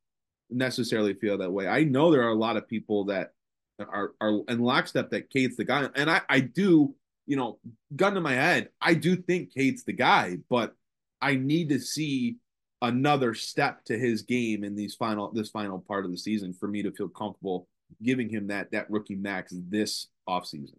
necessarily 0.50 1.14
feel 1.14 1.38
that 1.38 1.52
way. 1.52 1.68
I 1.68 1.84
know 1.84 2.12
there 2.12 2.24
are 2.24 2.32
a 2.32 2.36
lot 2.36 2.58
of 2.58 2.68
people 2.68 3.06
that 3.06 3.34
are 3.80 4.14
are 4.20 4.42
in 4.48 4.60
lockstep 4.60 5.12
that 5.12 5.30
Cade's 5.30 5.56
the 5.56 5.64
guy. 5.64 5.88
And 5.96 6.10
I, 6.10 6.22
I 6.30 6.40
do, 6.42 6.94
you 7.26 7.36
know, 7.36 7.60
gun 7.96 8.16
to 8.16 8.22
my 8.22 8.34
head, 8.34 8.70
I 8.82 8.94
do 8.94 9.16
think 9.16 9.54
Cade's 9.54 9.84
the 9.84 9.94
guy, 9.94 10.38
but 10.50 10.74
I 11.22 11.36
need 11.36 11.70
to 11.70 11.80
see 11.80 12.38
another 12.82 13.34
step 13.34 13.84
to 13.86 13.98
his 13.98 14.22
game 14.22 14.64
in 14.64 14.76
these 14.76 14.96
final 14.96 15.32
this 15.34 15.50
final 15.50 15.80
part 15.80 16.06
of 16.06 16.12
the 16.12 16.18
season 16.18 16.54
for 16.54 16.68
me 16.68 16.82
to 16.82 16.92
feel 16.92 17.10
comfortable 17.10 17.68
giving 18.02 18.30
him 18.30 18.48
that 18.48 18.72
that 18.72 18.90
rookie 18.90 19.16
max 19.16 19.54
this 19.70 20.08
offseason. 20.28 20.78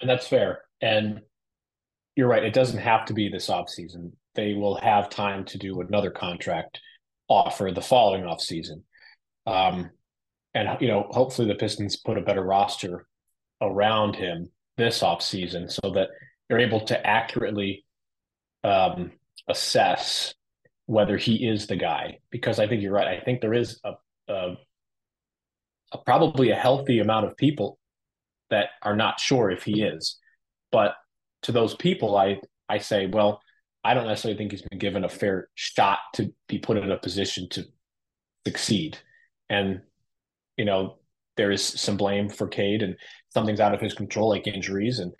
And 0.00 0.08
that's 0.08 0.26
fair. 0.26 0.62
And 0.80 1.20
you're 2.16 2.28
right, 2.28 2.44
it 2.44 2.54
doesn't 2.54 2.78
have 2.78 3.04
to 3.06 3.14
be 3.14 3.28
this 3.28 3.48
offseason. 3.48 4.12
They 4.34 4.54
will 4.54 4.76
have 4.76 5.10
time 5.10 5.44
to 5.46 5.58
do 5.58 5.80
another 5.80 6.10
contract 6.10 6.80
offer 7.28 7.70
the 7.70 7.82
following 7.82 8.24
offseason. 8.24 8.82
Um 9.46 9.90
and 10.54 10.68
you 10.80 10.88
know, 10.88 11.06
hopefully 11.10 11.46
the 11.46 11.54
Pistons 11.54 11.96
put 11.96 12.18
a 12.18 12.22
better 12.22 12.42
roster 12.42 13.06
around 13.60 14.16
him 14.16 14.50
this 14.76 15.02
offseason 15.02 15.70
so 15.70 15.90
that 15.90 16.08
they're 16.48 16.58
able 16.58 16.80
to 16.80 17.06
accurately 17.06 17.84
um 18.64 19.12
assess 19.48 20.34
whether 20.86 21.16
he 21.16 21.46
is 21.46 21.66
the 21.66 21.76
guy 21.76 22.18
because 22.30 22.58
I 22.58 22.66
think 22.66 22.82
you're 22.82 22.92
right. 22.92 23.06
I 23.06 23.20
think 23.22 23.40
there 23.40 23.54
is 23.54 23.78
a, 23.84 23.92
a, 24.32 24.56
a, 25.92 25.98
probably 25.98 26.50
a 26.50 26.56
healthy 26.56 26.98
amount 26.98 27.26
of 27.26 27.36
people 27.36 27.78
that 28.50 28.70
are 28.82 28.96
not 28.96 29.20
sure 29.20 29.50
if 29.50 29.62
he 29.62 29.82
is. 29.82 30.18
But 30.72 30.94
to 31.42 31.52
those 31.52 31.74
people, 31.74 32.16
I 32.16 32.40
I 32.68 32.78
say, 32.78 33.06
well, 33.06 33.40
I 33.84 33.94
don't 33.94 34.06
necessarily 34.06 34.36
think 34.36 34.52
he's 34.52 34.62
been 34.62 34.78
given 34.78 35.04
a 35.04 35.08
fair 35.08 35.48
shot 35.54 35.98
to 36.14 36.32
be 36.48 36.58
put 36.58 36.76
in 36.76 36.90
a 36.90 36.98
position 36.98 37.48
to 37.50 37.64
succeed. 38.46 38.98
And 39.48 39.82
you 40.56 40.64
know, 40.64 40.98
there 41.36 41.50
is 41.50 41.62
some 41.62 41.96
blame 41.96 42.28
for 42.28 42.48
Cade 42.48 42.82
and 42.82 42.96
something's 43.28 43.60
out 43.60 43.74
of 43.74 43.80
his 43.80 43.94
control, 43.94 44.30
like 44.30 44.46
injuries 44.46 44.98
and 44.98 45.12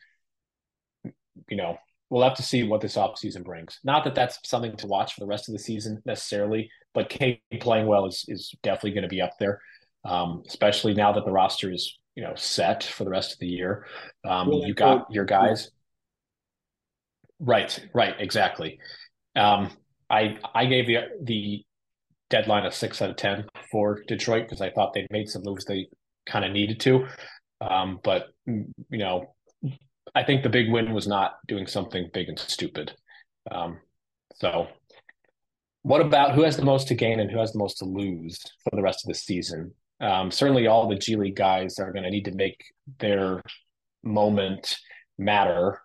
you 1.48 1.56
know 1.56 1.78
we'll 2.10 2.22
have 2.22 2.36
to 2.36 2.42
see 2.42 2.62
what 2.62 2.80
this 2.80 2.96
offseason 2.96 3.44
brings. 3.44 3.78
Not 3.84 4.04
that 4.04 4.14
that's 4.14 4.38
something 4.44 4.76
to 4.76 4.86
watch 4.86 5.14
for 5.14 5.20
the 5.20 5.26
rest 5.26 5.48
of 5.48 5.52
the 5.52 5.58
season 5.58 6.02
necessarily, 6.06 6.70
but 6.94 7.08
Cade 7.08 7.40
playing 7.60 7.86
well 7.86 8.06
is 8.06 8.24
is 8.28 8.54
definitely 8.62 8.92
going 8.92 9.02
to 9.02 9.08
be 9.08 9.20
up 9.20 9.32
there, 9.38 9.60
um, 10.04 10.42
especially 10.46 10.94
now 10.94 11.12
that 11.12 11.24
the 11.24 11.32
roster 11.32 11.72
is 11.72 11.98
you 12.14 12.22
know 12.22 12.34
set 12.34 12.82
for 12.82 13.04
the 13.04 13.10
rest 13.10 13.32
of 13.32 13.38
the 13.38 13.46
year. 13.46 13.86
Um, 14.24 14.50
you 14.52 14.74
got 14.74 15.06
your 15.10 15.24
guys. 15.24 15.70
Right, 17.40 17.78
right, 17.94 18.14
exactly. 18.18 18.78
Um, 19.36 19.70
I 20.10 20.38
I 20.54 20.66
gave 20.66 20.86
the 20.86 20.98
the 21.22 21.64
deadline 22.30 22.66
a 22.66 22.72
six 22.72 23.00
out 23.00 23.10
of 23.10 23.16
ten 23.16 23.44
for 23.70 24.02
Detroit 24.08 24.44
because 24.44 24.60
I 24.60 24.70
thought 24.70 24.92
they'd 24.92 25.06
made 25.10 25.28
some 25.28 25.42
moves 25.44 25.64
they 25.64 25.88
kind 26.26 26.44
of 26.44 26.52
needed 26.52 26.80
to. 26.80 27.06
Um, 27.60 28.00
but 28.02 28.26
you 28.46 28.66
know, 28.90 29.34
I 30.18 30.24
think 30.24 30.42
the 30.42 30.48
big 30.48 30.68
win 30.68 30.92
was 30.92 31.06
not 31.06 31.34
doing 31.46 31.68
something 31.68 32.10
big 32.12 32.28
and 32.28 32.36
stupid. 32.36 32.92
Um, 33.52 33.78
so, 34.34 34.66
what 35.82 36.00
about 36.00 36.34
who 36.34 36.42
has 36.42 36.56
the 36.56 36.64
most 36.64 36.88
to 36.88 36.96
gain 36.96 37.20
and 37.20 37.30
who 37.30 37.38
has 37.38 37.52
the 37.52 37.60
most 37.60 37.78
to 37.78 37.84
lose 37.84 38.42
for 38.64 38.74
the 38.74 38.82
rest 38.82 39.04
of 39.04 39.08
the 39.10 39.14
season? 39.14 39.72
Um, 40.00 40.32
certainly, 40.32 40.66
all 40.66 40.88
the 40.88 40.96
G 40.96 41.14
League 41.14 41.36
guys 41.36 41.78
are 41.78 41.92
going 41.92 42.02
to 42.02 42.10
need 42.10 42.24
to 42.24 42.34
make 42.34 42.60
their 42.98 43.40
moment 44.02 44.76
matter 45.18 45.80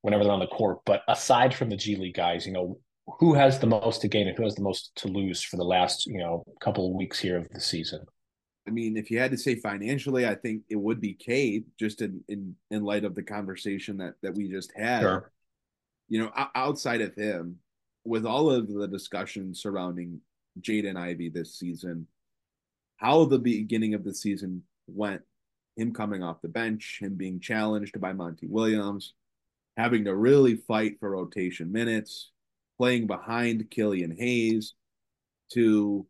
whenever 0.00 0.24
they're 0.24 0.32
on 0.32 0.40
the 0.40 0.46
court. 0.46 0.78
But 0.86 1.02
aside 1.06 1.54
from 1.54 1.68
the 1.68 1.76
G 1.76 1.96
League 1.96 2.14
guys, 2.14 2.46
you 2.46 2.54
know, 2.54 2.78
who 3.18 3.34
has 3.34 3.58
the 3.58 3.66
most 3.66 4.00
to 4.00 4.08
gain 4.08 4.26
and 4.26 4.38
who 4.38 4.44
has 4.44 4.54
the 4.54 4.62
most 4.62 4.92
to 4.96 5.08
lose 5.08 5.42
for 5.42 5.58
the 5.58 5.64
last, 5.64 6.06
you 6.06 6.16
know, 6.16 6.44
couple 6.62 6.88
of 6.88 6.96
weeks 6.96 7.18
here 7.18 7.36
of 7.36 7.46
the 7.50 7.60
season? 7.60 8.06
I 8.66 8.70
mean, 8.70 8.96
if 8.96 9.10
you 9.10 9.18
had 9.18 9.30
to 9.30 9.38
say 9.38 9.54
financially, 9.54 10.26
I 10.26 10.34
think 10.34 10.62
it 10.68 10.76
would 10.76 11.00
be 11.00 11.14
Cade, 11.14 11.64
just 11.78 12.02
in 12.02 12.22
in, 12.28 12.56
in 12.70 12.82
light 12.82 13.04
of 13.04 13.14
the 13.14 13.22
conversation 13.22 13.98
that 13.98 14.14
that 14.22 14.34
we 14.34 14.50
just 14.50 14.72
had. 14.76 15.02
Sure. 15.02 15.32
You 16.08 16.22
know, 16.22 16.32
outside 16.54 17.00
of 17.00 17.14
him, 17.14 17.58
with 18.04 18.24
all 18.24 18.50
of 18.50 18.72
the 18.72 18.86
discussion 18.86 19.54
surrounding 19.54 20.20
Jaden 20.60 20.96
Ivey 20.96 21.28
this 21.28 21.54
season, 21.58 22.06
how 22.96 23.24
the 23.24 23.38
beginning 23.38 23.94
of 23.94 24.04
the 24.04 24.14
season 24.14 24.62
went, 24.86 25.22
him 25.76 25.92
coming 25.92 26.22
off 26.22 26.42
the 26.42 26.48
bench, 26.48 26.98
him 27.00 27.16
being 27.16 27.40
challenged 27.40 28.00
by 28.00 28.12
Monty 28.12 28.46
Williams, 28.46 29.14
having 29.76 30.04
to 30.04 30.14
really 30.14 30.56
fight 30.56 30.98
for 31.00 31.10
rotation 31.10 31.72
minutes, 31.72 32.30
playing 32.78 33.06
behind 33.06 33.70
Killian 33.70 34.16
Hayes, 34.16 34.74
to 35.52 36.06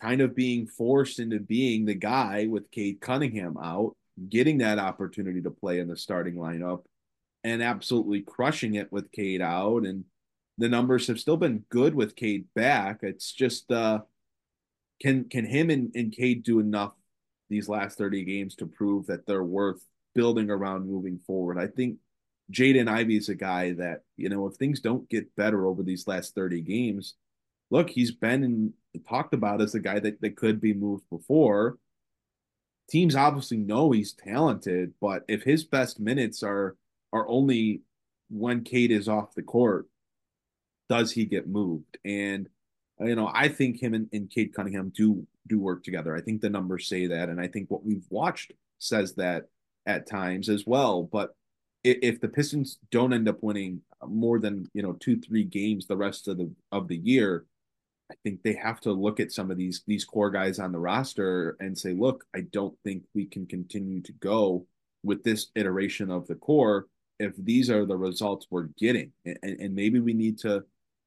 kind 0.00 0.20
of 0.20 0.34
being 0.34 0.66
forced 0.66 1.18
into 1.18 1.40
being 1.40 1.84
the 1.84 1.94
guy 1.94 2.46
with 2.48 2.70
Cade 2.70 3.00
Cunningham 3.00 3.56
out, 3.56 3.96
getting 4.28 4.58
that 4.58 4.78
opportunity 4.78 5.40
to 5.42 5.50
play 5.50 5.78
in 5.78 5.88
the 5.88 5.96
starting 5.96 6.34
lineup 6.34 6.84
and 7.42 7.62
absolutely 7.62 8.22
crushing 8.22 8.74
it 8.74 8.90
with 8.92 9.12
Cade 9.12 9.42
out. 9.42 9.84
And 9.84 10.04
the 10.58 10.68
numbers 10.68 11.06
have 11.08 11.20
still 11.20 11.36
been 11.36 11.64
good 11.68 11.94
with 11.94 12.16
Cade 12.16 12.46
back. 12.54 13.00
It's 13.02 13.32
just 13.32 13.70
uh 13.70 14.00
can 15.00 15.24
can 15.24 15.44
him 15.44 15.70
and, 15.70 15.90
and 15.94 16.12
Cade 16.12 16.42
do 16.42 16.60
enough 16.60 16.92
these 17.50 17.68
last 17.68 17.98
30 17.98 18.24
games 18.24 18.54
to 18.56 18.66
prove 18.66 19.06
that 19.06 19.26
they're 19.26 19.44
worth 19.44 19.84
building 20.14 20.50
around 20.50 20.88
moving 20.88 21.18
forward? 21.26 21.58
I 21.58 21.66
think 21.66 21.98
Jaden 22.52 22.88
Ivey 22.88 23.16
is 23.16 23.28
a 23.28 23.34
guy 23.34 23.72
that, 23.74 24.02
you 24.16 24.28
know, 24.28 24.46
if 24.46 24.56
things 24.56 24.80
don't 24.80 25.08
get 25.08 25.34
better 25.34 25.66
over 25.66 25.82
these 25.82 26.06
last 26.06 26.34
30 26.34 26.60
games, 26.62 27.14
look, 27.74 27.90
he's 27.90 28.12
been 28.12 28.72
talked 29.08 29.34
about 29.34 29.60
as 29.60 29.74
a 29.74 29.80
guy 29.80 29.98
that, 29.98 30.20
that 30.20 30.36
could 30.36 30.60
be 30.60 30.72
moved 30.72 31.02
before. 31.10 31.76
Teams 32.88 33.16
obviously 33.16 33.56
know 33.56 33.90
he's 33.90 34.12
talented, 34.12 34.94
but 35.00 35.24
if 35.26 35.42
his 35.42 35.64
best 35.64 35.98
minutes 35.98 36.44
are 36.44 36.76
are 37.12 37.28
only 37.28 37.80
when 38.30 38.62
Cade 38.62 38.92
is 38.92 39.08
off 39.08 39.34
the 39.34 39.42
court, 39.42 39.86
does 40.88 41.10
he 41.10 41.24
get 41.24 41.48
moved? 41.48 41.98
And 42.04 42.48
uh, 43.00 43.06
you 43.06 43.16
know, 43.16 43.28
I 43.34 43.48
think 43.48 43.82
him 43.82 43.92
and, 43.92 44.08
and 44.12 44.30
Cade 44.30 44.54
Cunningham 44.54 44.92
do 44.94 45.26
do 45.48 45.58
work 45.58 45.82
together. 45.82 46.14
I 46.14 46.20
think 46.20 46.42
the 46.42 46.50
numbers 46.50 46.86
say 46.86 47.08
that, 47.08 47.28
and 47.28 47.40
I 47.40 47.48
think 47.48 47.72
what 47.72 47.84
we've 47.84 48.06
watched 48.08 48.52
says 48.78 49.16
that 49.16 49.48
at 49.84 50.06
times 50.08 50.48
as 50.48 50.64
well. 50.64 51.02
But 51.02 51.34
if, 51.82 52.20
the 52.20 52.28
Pistons 52.28 52.78
don't 52.90 53.12
end 53.12 53.28
up 53.28 53.42
winning 53.42 53.82
uh, 54.00 54.06
more 54.06 54.38
than 54.38 54.70
you 54.74 54.82
know 54.82 54.92
two 54.92 55.18
three 55.18 55.44
games 55.44 55.88
the 55.88 55.96
rest 55.96 56.28
of 56.28 56.38
the 56.38 56.52
of 56.70 56.86
the 56.86 56.98
year, 56.98 57.46
I 58.10 58.14
think 58.22 58.42
they 58.42 58.54
have 58.54 58.80
to 58.80 58.92
look 58.92 59.18
at 59.18 59.32
some 59.32 59.50
of 59.50 59.56
these 59.56 59.82
these 59.86 60.04
core 60.04 60.30
guys 60.30 60.58
on 60.58 60.72
the 60.72 60.78
roster 60.78 61.56
and 61.60 61.76
say, 61.76 61.92
look, 61.92 62.24
I 62.34 62.42
don't 62.42 62.76
think 62.84 63.04
we 63.14 63.26
can 63.26 63.46
continue 63.46 64.02
to 64.02 64.12
go 64.12 64.66
with 65.02 65.22
this 65.22 65.50
iteration 65.54 66.10
of 66.10 66.26
the 66.26 66.34
core 66.34 66.86
if 67.18 67.32
these 67.36 67.70
are 67.70 67.86
the 67.86 67.96
results 67.96 68.46
we're 68.50 68.68
getting, 68.78 69.12
and, 69.24 69.38
and 69.42 69.74
maybe 69.74 70.00
we 70.00 70.12
need 70.12 70.38
to 70.40 70.64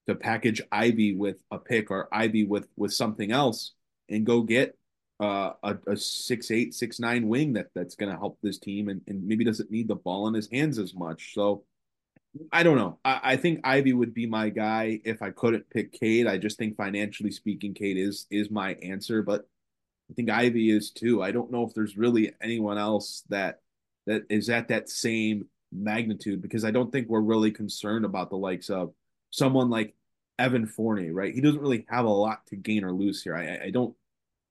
to 0.08 0.16
package 0.16 0.62
Ivey 0.72 1.16
with 1.16 1.38
a 1.52 1.60
pick 1.60 1.92
or 1.92 2.08
Ivey 2.12 2.46
with 2.46 2.68
with 2.78 2.94
something 2.94 3.32
else 3.32 3.74
and 4.10 4.26
go 4.26 4.42
get 4.42 4.78
uh, 5.20 5.52
a, 5.64 5.78
a 5.88 5.98
six 5.98 6.50
eight 6.50 6.74
six 6.74 7.00
nine 7.00 7.28
wing 7.28 7.54
that 7.54 7.68
that's 7.76 7.96
going 7.96 8.12
to 8.12 8.18
help 8.18 8.40
this 8.42 8.58
team 8.58 8.90
and, 8.90 9.02
and 9.08 9.28
maybe 9.28 9.44
doesn't 9.44 9.72
need 9.72 9.88
the 9.88 9.96
ball 9.96 10.28
in 10.28 10.34
his 10.34 10.50
hands 10.52 10.80
as 10.80 10.94
much. 10.96 11.34
So 11.34 11.64
I 12.52 12.64
don't 12.64 12.78
know. 12.78 13.00
I, 13.04 13.20
I 13.24 13.38
think 13.38 13.62
Ivey 13.64 13.94
would 13.94 14.14
be 14.14 14.26
my 14.26 14.50
guy 14.50 15.00
if 15.06 15.22
I 15.22 15.32
couldn't 15.32 15.70
pick 15.70 15.92
Cade. 15.94 16.28
I 16.28 16.38
just 16.38 16.58
think 16.58 16.76
financially 16.76 17.32
speaking, 17.32 17.74
Cade 17.74 17.98
is 17.98 18.28
is 18.30 18.52
my 18.52 18.74
answer, 18.76 19.22
but 19.24 19.48
I 20.10 20.14
think 20.14 20.30
Ivey 20.30 20.70
is 20.70 20.92
too. 20.92 21.22
I 21.24 21.32
don't 21.32 21.52
know 21.52 21.66
if 21.66 21.74
there's 21.74 21.98
really 21.98 22.34
anyone 22.42 22.78
else 22.78 23.24
that 23.30 23.62
that 24.06 24.24
is 24.30 24.50
at 24.50 24.70
that 24.70 24.90
same 24.90 25.48
magnitude 25.72 26.42
because 26.42 26.64
I 26.64 26.72
don't 26.72 26.92
think 26.92 27.10
we're 27.10 27.22
really 27.22 27.52
concerned 27.52 28.06
about 28.06 28.30
the 28.30 28.38
likes 28.38 28.70
of 28.70 28.94
someone 29.32 29.70
like 29.70 29.96
Evan 30.40 30.66
Fournier, 30.66 31.14
right? 31.14 31.34
He 31.34 31.42
doesn't 31.42 31.62
really 31.62 31.86
have 31.90 32.06
a 32.06 32.10
lot 32.10 32.46
to 32.48 32.56
gain 32.56 32.84
or 32.84 32.92
lose 32.92 33.24
here. 33.24 33.36
I, 33.36 33.66
I 33.66 33.70
don't 33.72 33.96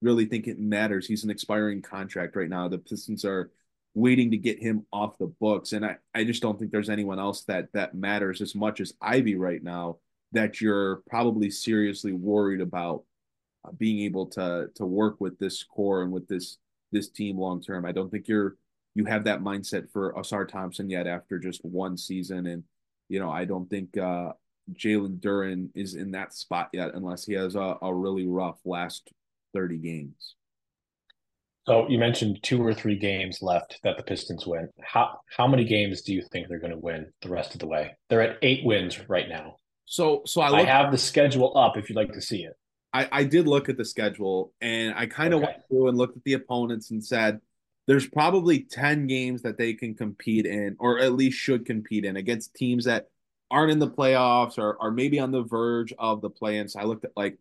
really 0.03 0.27
think 0.27 0.47
it 0.47 0.59
matters. 0.59 1.07
He's 1.07 1.25
an 1.25 1.31
expiring 1.31 1.81
contract 1.83 2.37
right 2.37 2.51
now. 2.51 2.69
The 2.69 2.79
Pistons 2.79 3.25
are 3.25 3.51
waiting 3.97 4.31
to 4.31 4.37
get 4.37 4.63
him 4.63 4.85
off 4.93 5.17
the 5.17 5.27
books. 5.27 5.73
And 5.73 5.85
I, 5.85 5.97
I 6.15 6.23
just 6.25 6.43
don't 6.43 6.59
think 6.59 6.71
there's 6.71 6.91
anyone 6.91 7.19
else 7.19 7.45
that 7.45 7.73
that 7.73 7.95
matters 7.95 8.43
as 8.43 8.55
much 8.55 8.81
as 8.81 8.93
Ivey 9.01 9.37
right 9.37 9.63
now 9.63 9.97
that 10.33 10.61
you're 10.61 10.97
probably 11.09 11.51
seriously 11.51 12.13
worried 12.13 12.61
about 12.61 13.05
uh, 13.65 13.73
being 13.73 14.01
able 14.01 14.27
to 14.27 14.69
to 14.75 14.85
work 14.85 15.17
with 15.19 15.39
this 15.39 15.65
core 15.65 16.03
and 16.03 16.13
with 16.13 16.29
this 16.29 16.59
this 16.93 17.09
team 17.09 17.39
long 17.39 17.63
term. 17.63 17.87
I 17.87 17.93
don't 17.93 18.11
think 18.11 18.29
you're 18.29 18.57
you 18.95 19.07
have 19.07 19.25
that 19.25 19.41
mindset 19.41 19.91
for 19.91 20.13
Ausar 20.13 20.47
Thompson 20.47 20.91
yet 20.91 21.07
after 21.07 21.39
just 21.39 21.65
one 21.65 21.97
season. 21.97 22.47
And, 22.47 22.65
you 23.09 23.19
know, 23.19 23.31
I 23.31 23.47
don't 23.47 23.69
think 23.69 23.97
uh 23.97 24.33
Jalen 24.75 25.21
Duren 25.21 25.71
is 25.75 25.95
in 25.95 26.11
that 26.11 26.35
spot 26.35 26.69
yet 26.75 26.95
unless 26.95 27.25
he 27.25 27.33
has 27.33 27.55
a, 27.55 27.79
a 27.81 27.95
really 27.95 28.27
rough 28.27 28.59
last 28.67 29.11
30 29.55 29.79
games. 29.79 30.36
So 31.67 31.89
you 31.89 31.99
mentioned 31.99 32.41
two 32.43 32.65
or 32.65 32.73
three 32.73 32.97
games 32.97 33.43
left 33.43 33.81
that 33.83 33.97
the 33.97 34.03
Pistons 34.03 34.47
win. 34.47 34.69
How 34.81 35.19
how 35.37 35.49
many 35.49 35.65
games 35.65 36.03
do 36.03 36.15
you 36.15 36.23
think 36.23 36.49
they're 36.49 36.61
going 36.61 36.73
to 36.73 36.79
win 36.79 37.07
the 37.23 37.29
rest 37.29 37.55
of 37.55 37.61
the 37.61 37.67
way? 37.67 37.97
They're 38.09 38.23
at 38.23 38.39
eight 38.43 38.65
wins 38.65 39.09
right 39.09 39.29
now. 39.29 39.57
So 39.85 40.23
so 40.27 40.41
I, 40.41 40.51
looked, 40.51 40.63
I 40.63 40.67
have 40.67 40.93
the 40.93 40.99
schedule 40.99 41.57
up 41.57 41.77
if 41.77 41.89
you'd 41.89 41.97
like 41.97 42.13
to 42.13 42.21
see 42.21 42.45
it. 42.45 42.55
I, 42.93 43.09
I 43.11 43.25
did 43.25 43.49
look 43.49 43.69
at 43.69 43.77
the 43.77 43.85
schedule 43.85 44.53
and 44.61 44.95
I 44.95 45.07
kind 45.07 45.35
of 45.35 45.43
okay. 45.43 45.53
went 45.53 45.69
through 45.69 45.89
and 45.89 45.99
looked 45.99 46.17
at 46.17 46.25
the 46.25 46.35
opponents 46.35 46.91
and 46.93 47.05
said 47.05 47.41
there's 47.87 48.07
probably 48.07 48.61
10 48.61 49.07
games 49.07 49.43
that 49.43 49.59
they 49.59 49.75
can 49.75 49.95
compete 49.95 50.47
in 50.47 50.77
or 50.79 50.99
at 50.99 51.13
least 51.13 51.39
should 51.39 51.67
compete 51.67 52.05
in 52.05 52.17
against 52.17 52.55
teams 52.55 52.85
that 52.85 53.09
aren't 53.51 53.71
in 53.71 53.79
the 53.79 53.91
playoffs 53.91 54.59
or 54.59 54.81
are 54.81 54.91
maybe 54.91 55.19
on 55.19 55.31
the 55.31 55.43
verge 55.43 55.93
of 55.99 56.21
the 56.21 56.31
play-in. 56.31 56.69
So 56.69 56.81
I 56.81 56.85
looked 56.85 57.05
at 57.05 57.13
like 57.17 57.39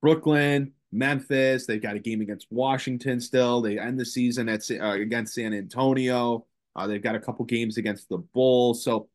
Brooklyn, 0.00 0.72
Memphis. 0.92 1.66
They've 1.66 1.82
got 1.82 1.96
a 1.96 2.00
game 2.00 2.20
against 2.20 2.46
Washington 2.50 3.20
still. 3.20 3.60
They 3.60 3.78
end 3.78 3.98
the 3.98 4.04
season 4.04 4.48
at 4.48 4.68
uh, 4.70 4.92
against 4.92 5.34
San 5.34 5.54
Antonio. 5.54 6.46
Uh, 6.76 6.86
they've 6.86 7.02
got 7.02 7.14
a 7.14 7.20
couple 7.20 7.44
games 7.44 7.76
against 7.76 8.08
the 8.08 8.18
Bulls. 8.18 8.84
So 8.84 9.08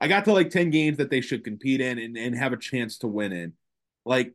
I 0.00 0.08
got 0.08 0.24
to 0.26 0.32
like 0.32 0.50
10 0.50 0.70
games 0.70 0.98
that 0.98 1.10
they 1.10 1.20
should 1.20 1.44
compete 1.44 1.80
in 1.80 1.98
and, 1.98 2.16
and 2.16 2.36
have 2.36 2.52
a 2.52 2.56
chance 2.56 2.98
to 2.98 3.08
win 3.08 3.32
in. 3.32 3.52
Like, 4.04 4.34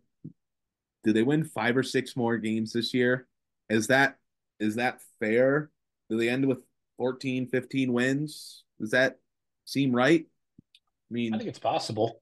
do 1.04 1.14
they 1.14 1.24
win 1.24 1.44
five 1.44 1.78
or 1.78 1.84
six 1.84 2.16
more 2.16 2.38
games 2.38 2.74
this 2.74 2.94
year? 2.94 3.28
Is 3.70 3.88
that 3.88 4.18
is 4.60 4.76
that 4.76 5.00
fair? 5.20 5.70
Do 6.10 6.18
they 6.18 6.28
end 6.28 6.46
with 6.46 6.60
14, 6.98 7.48
15 7.48 7.94
wins? 7.94 8.64
Does 8.80 8.92
that 8.92 9.20
seem 9.66 9.96
right? 9.96 10.26
I 10.76 11.14
mean, 11.14 11.34
I 11.34 11.38
think 11.38 11.50
it's 11.50 11.60
possible. 11.60 12.22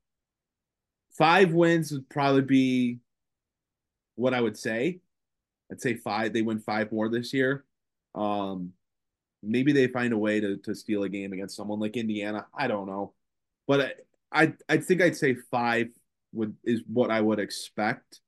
Five 1.18 1.52
wins 1.52 1.92
would 1.92 2.08
probably 2.10 2.42
be 2.42 3.00
what 4.18 4.34
I 4.34 4.42
would 4.42 4.58
say. 4.58 5.00
I'd 5.72 5.82
say 5.82 5.96
five. 5.96 6.34
They 6.34 6.42
win 6.42 6.60
five 6.60 6.92
more 6.92 7.08
this 7.08 7.34
year. 7.34 7.64
Um, 8.16 8.74
maybe 9.42 9.72
they 9.72 9.88
find 9.88 10.12
a 10.12 10.18
way 10.18 10.40
to 10.42 10.58
to 10.58 10.76
steal 10.76 11.04
a 11.04 11.10
game 11.10 11.32
against 11.32 11.56
someone 11.56 11.80
like 11.80 11.96
Indiana. 11.96 12.46
I 12.54 12.68
don't 12.68 12.88
know, 12.88 13.14
but 13.68 13.82
I 13.82 13.94
I, 14.44 14.54
I 14.68 14.78
think 14.78 15.02
I'd 15.02 15.16
say 15.16 15.36
five 15.50 15.88
would 16.34 16.56
is 16.64 16.82
what 16.88 17.12
I 17.12 17.22
would 17.22 17.40
expect. 17.40 18.20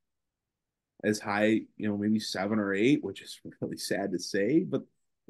As 1.01 1.17
high, 1.17 1.61
you 1.77 1.87
know, 1.87 1.95
maybe 1.95 2.19
seven 2.19 2.59
or 2.59 2.73
eight, 2.73 3.01
which 3.03 3.21
is 3.21 3.39
really 3.61 3.77
sad 3.77 4.11
to 4.11 4.19
say, 4.19 4.59
but 4.59 4.83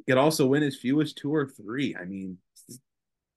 could 0.08 0.18
also 0.18 0.48
win 0.48 0.64
as 0.64 0.76
few 0.76 1.00
as 1.02 1.14
two 1.14 1.34
or 1.34 1.48
three. 1.48 1.96
I 1.96 2.06
mean, 2.06 2.38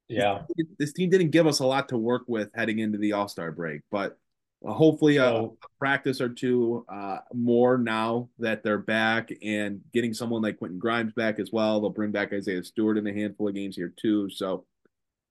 yeah, 0.09 0.43
this 0.79 0.93
team 0.93 1.11
didn't 1.11 1.31
give 1.31 1.47
us 1.47 1.61
a 1.61 1.67
lot 1.67 1.91
to 1.91 1.99
work 1.99 2.23
with 2.27 2.51
heading 2.55 2.79
into 2.79 2.99
the 2.99 3.13
All 3.13 3.29
Star 3.29 3.53
break, 3.53 3.83
but 3.91 4.19
hopefully 4.65 5.17
a, 5.17 5.27
a, 5.27 5.49
practice 5.79 6.21
or 6.21 6.29
two 6.29 6.85
uh, 6.89 7.19
more 7.33 7.79
now 7.79 8.29
that 8.39 8.63
they're 8.63 8.79
back 8.79 9.31
and 9.43 9.81
getting 9.93 10.15
someone 10.15 10.43
like 10.43 10.59
Quentin 10.59 10.79
Grimes 10.79 11.13
back 11.13 11.39
as 11.39 11.51
well. 11.53 11.81
They'll 11.81 11.91
bring 11.91 12.13
back 12.13 12.33
Isaiah 12.33 12.63
Stewart 12.63 12.99
in 12.99 13.07
a 13.07 13.13
handful 13.13 13.49
of 13.49 13.55
games 13.55 13.77
here 13.77 13.93
too. 13.97 14.31
So 14.31 14.65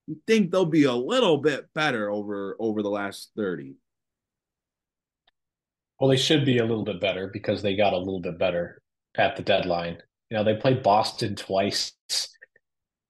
you 0.08 0.18
think 0.28 0.52
they'll 0.52 0.66
be 0.66 0.84
a 0.84 0.94
little 0.94 1.38
bit 1.38 1.74
better 1.74 2.10
over 2.10 2.56
over 2.60 2.82
the 2.82 2.90
last 2.90 3.32
30. 3.36 3.76
Well, 6.00 6.10
they 6.10 6.18
should 6.18 6.46
be 6.46 6.58
a 6.58 6.66
little 6.66 6.84
bit 6.84 7.00
better 7.00 7.30
because 7.32 7.62
they 7.62 7.76
got 7.76 7.94
a 7.94 7.98
little 7.98 8.20
bit 8.20 8.40
better 8.40 8.82
at 9.16 9.36
the 9.36 9.44
deadline. 9.44 9.98
You 10.30 10.38
know, 10.38 10.44
they 10.44 10.56
played 10.56 10.84
Boston 10.84 11.36
twice 11.36 11.94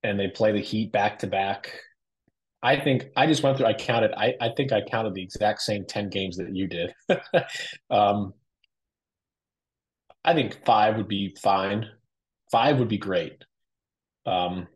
and 0.04 0.20
they 0.20 0.28
play 0.28 0.52
the 0.52 0.60
Heat 0.60 0.92
back 0.92 1.20
to 1.20 1.28
back. 1.28 1.80
I 2.64 2.80
think 2.80 3.06
I 3.16 3.26
just 3.26 3.44
went 3.44 3.58
through. 3.58 3.66
I 3.66 3.74
counted. 3.74 4.12
I 4.16 4.36
I 4.40 4.50
think 4.56 4.72
I 4.72 4.82
counted 4.82 5.14
the 5.14 5.24
exact 5.24 5.62
same 5.62 5.86
ten 5.86 6.10
games 6.10 6.38
that 6.38 6.56
you 6.56 6.68
did. 6.68 6.94
um, 7.90 8.34
I 10.24 10.34
think 10.34 10.64
five 10.66 10.98
would 10.98 11.08
be 11.08 11.36
fine. 11.42 11.88
Five 12.52 12.78
would 12.78 12.88
be 12.88 13.00
great. 13.00 13.44
Um, 14.26 14.68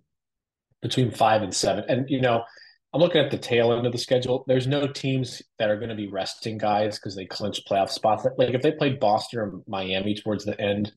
between 0.82 1.12
five 1.12 1.44
and 1.44 1.54
seven, 1.54 1.86
and 1.88 2.10
you 2.10 2.22
know, 2.22 2.44
I'm 2.94 3.02
looking 3.02 3.22
at 3.22 3.30
the 3.30 3.38
tail 3.38 3.72
end 3.72 3.86
of 3.86 3.92
the 3.92 4.00
schedule. 4.00 4.46
There's 4.48 4.66
no 4.66 4.88
teams 4.88 5.44
that 5.60 5.70
are 5.70 5.78
going 5.78 5.90
to 5.90 5.96
be 5.96 6.08
resting 6.08 6.58
guys 6.58 6.98
because 6.98 7.16
they 7.16 7.26
clinch 7.26 7.62
playoff 7.70 7.90
spots. 7.90 8.26
Like 8.38 8.56
if 8.56 8.64
they 8.64 8.72
played 8.72 9.00
Boston 9.00 9.40
or 9.40 9.62
Miami 9.68 10.16
towards 10.16 10.46
the 10.46 10.60
end, 10.60 10.92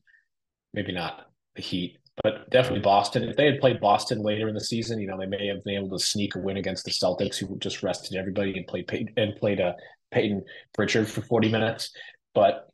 maybe 0.73 0.91
not 0.91 1.27
the 1.55 1.61
Heat 1.61 1.98
but 2.23 2.49
definitely 2.49 2.81
Boston. 2.81 3.23
If 3.23 3.35
they 3.35 3.45
had 3.45 3.59
played 3.59 3.79
Boston 3.79 4.21
later 4.21 4.47
in 4.47 4.53
the 4.53 4.63
season, 4.63 4.99
you 4.99 5.07
know, 5.07 5.17
they 5.17 5.25
may 5.25 5.47
have 5.47 5.63
been 5.63 5.75
able 5.75 5.97
to 5.97 6.03
sneak 6.03 6.35
a 6.35 6.39
win 6.39 6.57
against 6.57 6.85
the 6.85 6.91
Celtics, 6.91 7.37
who 7.37 7.57
just 7.59 7.83
rested 7.83 8.17
everybody 8.17 8.57
and 8.57 8.67
played 8.67 8.87
Payton, 8.87 9.13
and 9.17 9.35
played 9.35 9.59
a 9.59 9.67
uh, 9.67 9.73
Payton 10.11 10.43
Pritchard 10.73 11.07
for 11.07 11.21
forty 11.21 11.49
minutes. 11.49 11.91
But 12.33 12.69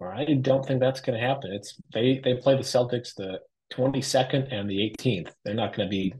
I 0.00 0.24
don't 0.40 0.64
think 0.66 0.80
that's 0.80 1.00
going 1.00 1.20
to 1.20 1.26
happen. 1.26 1.52
It's 1.52 1.76
they 1.92 2.20
they 2.24 2.34
play 2.34 2.56
the 2.56 2.62
Celtics 2.62 3.14
the 3.14 3.40
twenty 3.70 4.02
second 4.02 4.48
and 4.50 4.68
the 4.68 4.82
eighteenth. 4.82 5.32
They're 5.44 5.54
not 5.54 5.76
going 5.76 5.88
to 5.88 5.90
be 5.90 6.14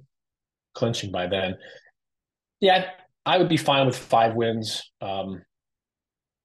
clinching 0.74 1.10
by 1.10 1.26
then. 1.26 1.56
Yeah, 2.60 2.86
I 3.26 3.38
would 3.38 3.48
be 3.48 3.56
fine 3.56 3.86
with 3.86 3.96
five 3.96 4.34
wins. 4.34 4.90
Um, 5.00 5.42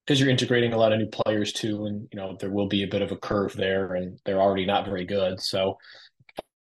because 0.08 0.22
you're 0.22 0.30
integrating 0.30 0.72
a 0.72 0.78
lot 0.78 0.94
of 0.94 1.00
new 1.00 1.08
players 1.08 1.52
too, 1.52 1.86
and 1.86 2.08
you 2.12 2.18
know 2.18 2.38
there 2.40 2.50
will 2.50 2.68
be 2.68 2.84
a 2.84 2.88
bit 2.88 3.02
of 3.02 3.12
a 3.12 3.18
curve 3.18 3.54
there, 3.54 3.96
and 3.96 4.18
they're 4.26 4.42
already 4.42 4.66
not 4.66 4.86
very 4.86 5.06
good. 5.06 5.42
So 5.42 5.78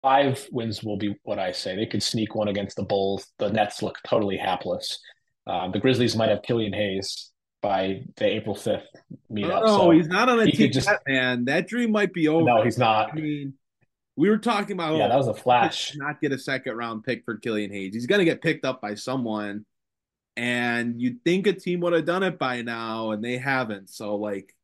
five 0.03 0.47
wins 0.51 0.83
will 0.83 0.97
be 0.97 1.15
what 1.23 1.39
I 1.39 1.51
say. 1.51 1.75
They 1.75 1.87
could 1.87 2.03
sneak 2.03 2.35
one 2.35 2.47
against 2.47 2.75
the 2.75 2.83
Bulls. 2.83 3.27
The 3.39 3.49
Nets 3.49 3.81
look 3.81 3.97
totally 4.05 4.37
hapless. 4.37 4.99
Um, 5.47 5.71
the 5.71 5.79
Grizzlies 5.79 6.15
might 6.15 6.29
have 6.29 6.43
Killian 6.43 6.73
Hayes 6.73 7.31
by 7.63 8.03
the 8.17 8.25
April 8.25 8.55
fifth 8.55 8.87
meetup. 9.31 9.65
No, 9.65 9.77
so 9.77 9.91
he's 9.91 10.07
not 10.07 10.29
on 10.29 10.39
a 10.39 10.45
team, 10.45 10.71
just, 10.71 10.89
man. 11.07 11.45
That 11.45 11.67
dream 11.67 11.91
might 11.91 12.13
be 12.13 12.27
over. 12.27 12.45
No, 12.45 12.63
he's 12.63 12.77
not. 12.77 13.11
I 13.11 13.15
mean, 13.15 13.55
we 14.15 14.29
were 14.29 14.37
talking 14.37 14.73
about 14.73 14.97
yeah, 14.97 15.05
oh, 15.05 15.09
that 15.09 15.17
was 15.17 15.27
a 15.27 15.33
flash. 15.33 15.95
Not 15.95 16.21
get 16.21 16.31
a 16.31 16.37
second 16.37 16.77
round 16.77 17.03
pick 17.03 17.23
for 17.25 17.37
Killian 17.37 17.71
Hayes. 17.71 17.95
He's 17.95 18.05
going 18.05 18.19
to 18.19 18.25
get 18.25 18.41
picked 18.41 18.65
up 18.65 18.81
by 18.81 18.93
someone 18.93 19.65
and 20.37 21.01
you'd 21.01 21.23
think 21.23 21.47
a 21.47 21.53
team 21.53 21.81
would 21.81 21.93
have 21.93 22.05
done 22.05 22.23
it 22.23 22.39
by 22.39 22.61
now, 22.61 23.11
and 23.11 23.23
they 23.23 23.37
haven't. 23.37 23.89
So, 23.89 24.15
like, 24.15 24.55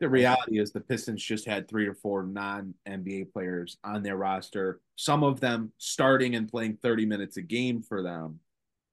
the 0.00 0.08
reality 0.08 0.58
is 0.58 0.72
the 0.72 0.80
Pistons 0.80 1.22
just 1.22 1.46
had 1.46 1.68
three 1.68 1.86
or 1.86 1.94
four 1.94 2.22
non 2.22 2.74
NBA 2.88 3.32
players 3.32 3.78
on 3.84 4.02
their 4.02 4.16
roster, 4.16 4.80
some 4.96 5.22
of 5.22 5.40
them 5.40 5.72
starting 5.78 6.34
and 6.34 6.48
playing 6.48 6.78
30 6.82 7.06
minutes 7.06 7.36
a 7.36 7.42
game 7.42 7.82
for 7.82 8.02
them. 8.02 8.40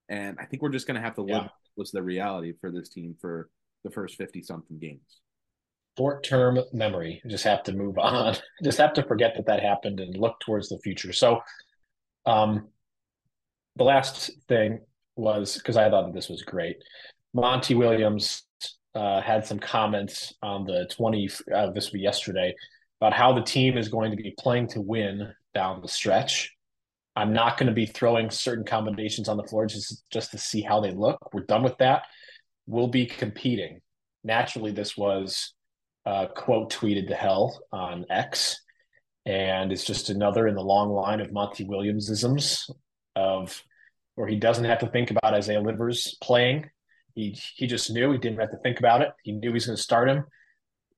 And 0.09 0.37
I 0.39 0.45
think 0.45 0.61
we're 0.61 0.69
just 0.69 0.87
going 0.87 0.95
to 0.95 1.01
have 1.01 1.15
to 1.15 1.21
live 1.21 1.43
yeah. 1.43 1.47
with 1.75 1.91
the 1.91 2.03
reality 2.03 2.53
for 2.61 2.71
this 2.71 2.89
team 2.89 3.15
for 3.19 3.49
the 3.83 3.91
first 3.91 4.15
50 4.17 4.43
something 4.43 4.77
games. 4.79 5.21
short 5.97 6.23
term 6.23 6.59
memory. 6.71 7.21
just 7.27 7.43
have 7.43 7.63
to 7.63 7.73
move 7.73 7.97
on. 7.97 8.35
just 8.63 8.77
have 8.77 8.93
to 8.93 9.03
forget 9.03 9.33
that 9.35 9.47
that 9.47 9.61
happened 9.61 9.99
and 9.99 10.15
look 10.15 10.39
towards 10.39 10.69
the 10.69 10.79
future. 10.79 11.13
So, 11.13 11.41
um, 12.25 12.67
the 13.75 13.83
last 13.83 14.29
thing 14.47 14.81
was 15.15 15.57
because 15.57 15.77
I 15.77 15.89
thought 15.89 16.05
that 16.05 16.13
this 16.13 16.29
was 16.29 16.41
great. 16.41 16.77
Monty 17.33 17.75
Williams 17.75 18.43
uh, 18.95 19.21
had 19.21 19.45
some 19.45 19.59
comments 19.59 20.33
on 20.41 20.65
the 20.65 20.87
20, 20.95 21.29
uh, 21.53 21.71
this 21.71 21.89
be 21.89 21.99
yesterday, 21.99 22.53
about 23.01 23.13
how 23.13 23.33
the 23.33 23.41
team 23.41 23.77
is 23.77 23.89
going 23.89 24.11
to 24.11 24.17
be 24.17 24.33
playing 24.37 24.67
to 24.67 24.81
win 24.81 25.33
down 25.53 25.81
the 25.81 25.87
stretch. 25.87 26.51
I'm 27.15 27.33
not 27.33 27.57
going 27.57 27.67
to 27.67 27.73
be 27.73 27.85
throwing 27.85 28.29
certain 28.29 28.65
combinations 28.65 29.29
on 29.29 29.37
the 29.37 29.43
floor 29.43 29.65
just, 29.67 30.03
just 30.09 30.31
to 30.31 30.37
see 30.37 30.61
how 30.61 30.79
they 30.79 30.91
look. 30.91 31.33
We're 31.33 31.43
done 31.43 31.63
with 31.63 31.77
that. 31.77 32.03
We'll 32.65 32.87
be 32.87 33.05
competing. 33.05 33.81
Naturally, 34.23 34.71
this 34.71 34.97
was 34.97 35.53
uh, 36.05 36.27
quote 36.27 36.71
tweeted 36.71 37.07
to 37.07 37.15
hell 37.15 37.59
on 37.71 38.05
X. 38.09 38.59
And 39.25 39.71
it's 39.71 39.85
just 39.85 40.09
another 40.09 40.47
in 40.47 40.55
the 40.55 40.63
long 40.63 40.89
line 40.89 41.21
of 41.21 41.31
Monty 41.31 41.65
Williamsisms 41.65 42.69
of 43.15 43.63
where 44.15 44.27
he 44.27 44.35
doesn't 44.35 44.65
have 44.65 44.79
to 44.79 44.87
think 44.87 45.11
about 45.11 45.33
Isaiah 45.33 45.61
Livers 45.61 46.17
playing. 46.21 46.69
He 47.15 47.37
he 47.55 47.67
just 47.67 47.91
knew 47.91 48.11
he 48.11 48.17
didn't 48.17 48.39
have 48.39 48.51
to 48.51 48.57
think 48.57 48.79
about 48.79 49.01
it. 49.01 49.09
He 49.23 49.31
knew 49.31 49.49
he 49.49 49.53
was 49.53 49.65
going 49.65 49.77
to 49.77 49.81
start 49.81 50.09
him. 50.09 50.25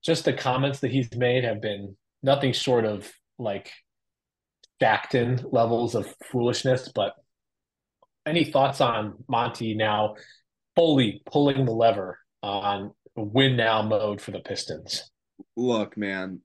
Just 0.02 0.24
the 0.24 0.32
comments 0.32 0.80
that 0.80 0.90
he's 0.90 1.14
made 1.14 1.44
have 1.44 1.60
been 1.60 1.96
nothing 2.22 2.52
short 2.52 2.84
of 2.84 3.10
like 3.38 3.72
Jackton 4.80 5.52
levels 5.52 5.94
of 5.94 6.14
foolishness. 6.30 6.90
But 6.94 7.14
any 8.24 8.44
thoughts 8.44 8.80
on 8.80 9.24
Monty 9.28 9.74
now 9.74 10.16
fully 10.74 11.22
pulling 11.26 11.64
the 11.64 11.72
lever 11.72 12.18
on 12.42 12.92
win 13.16 13.56
now 13.56 13.82
mode 13.82 14.20
for 14.20 14.30
the 14.30 14.40
Pistons? 14.40 15.10
Look, 15.56 15.96
man, 15.96 16.40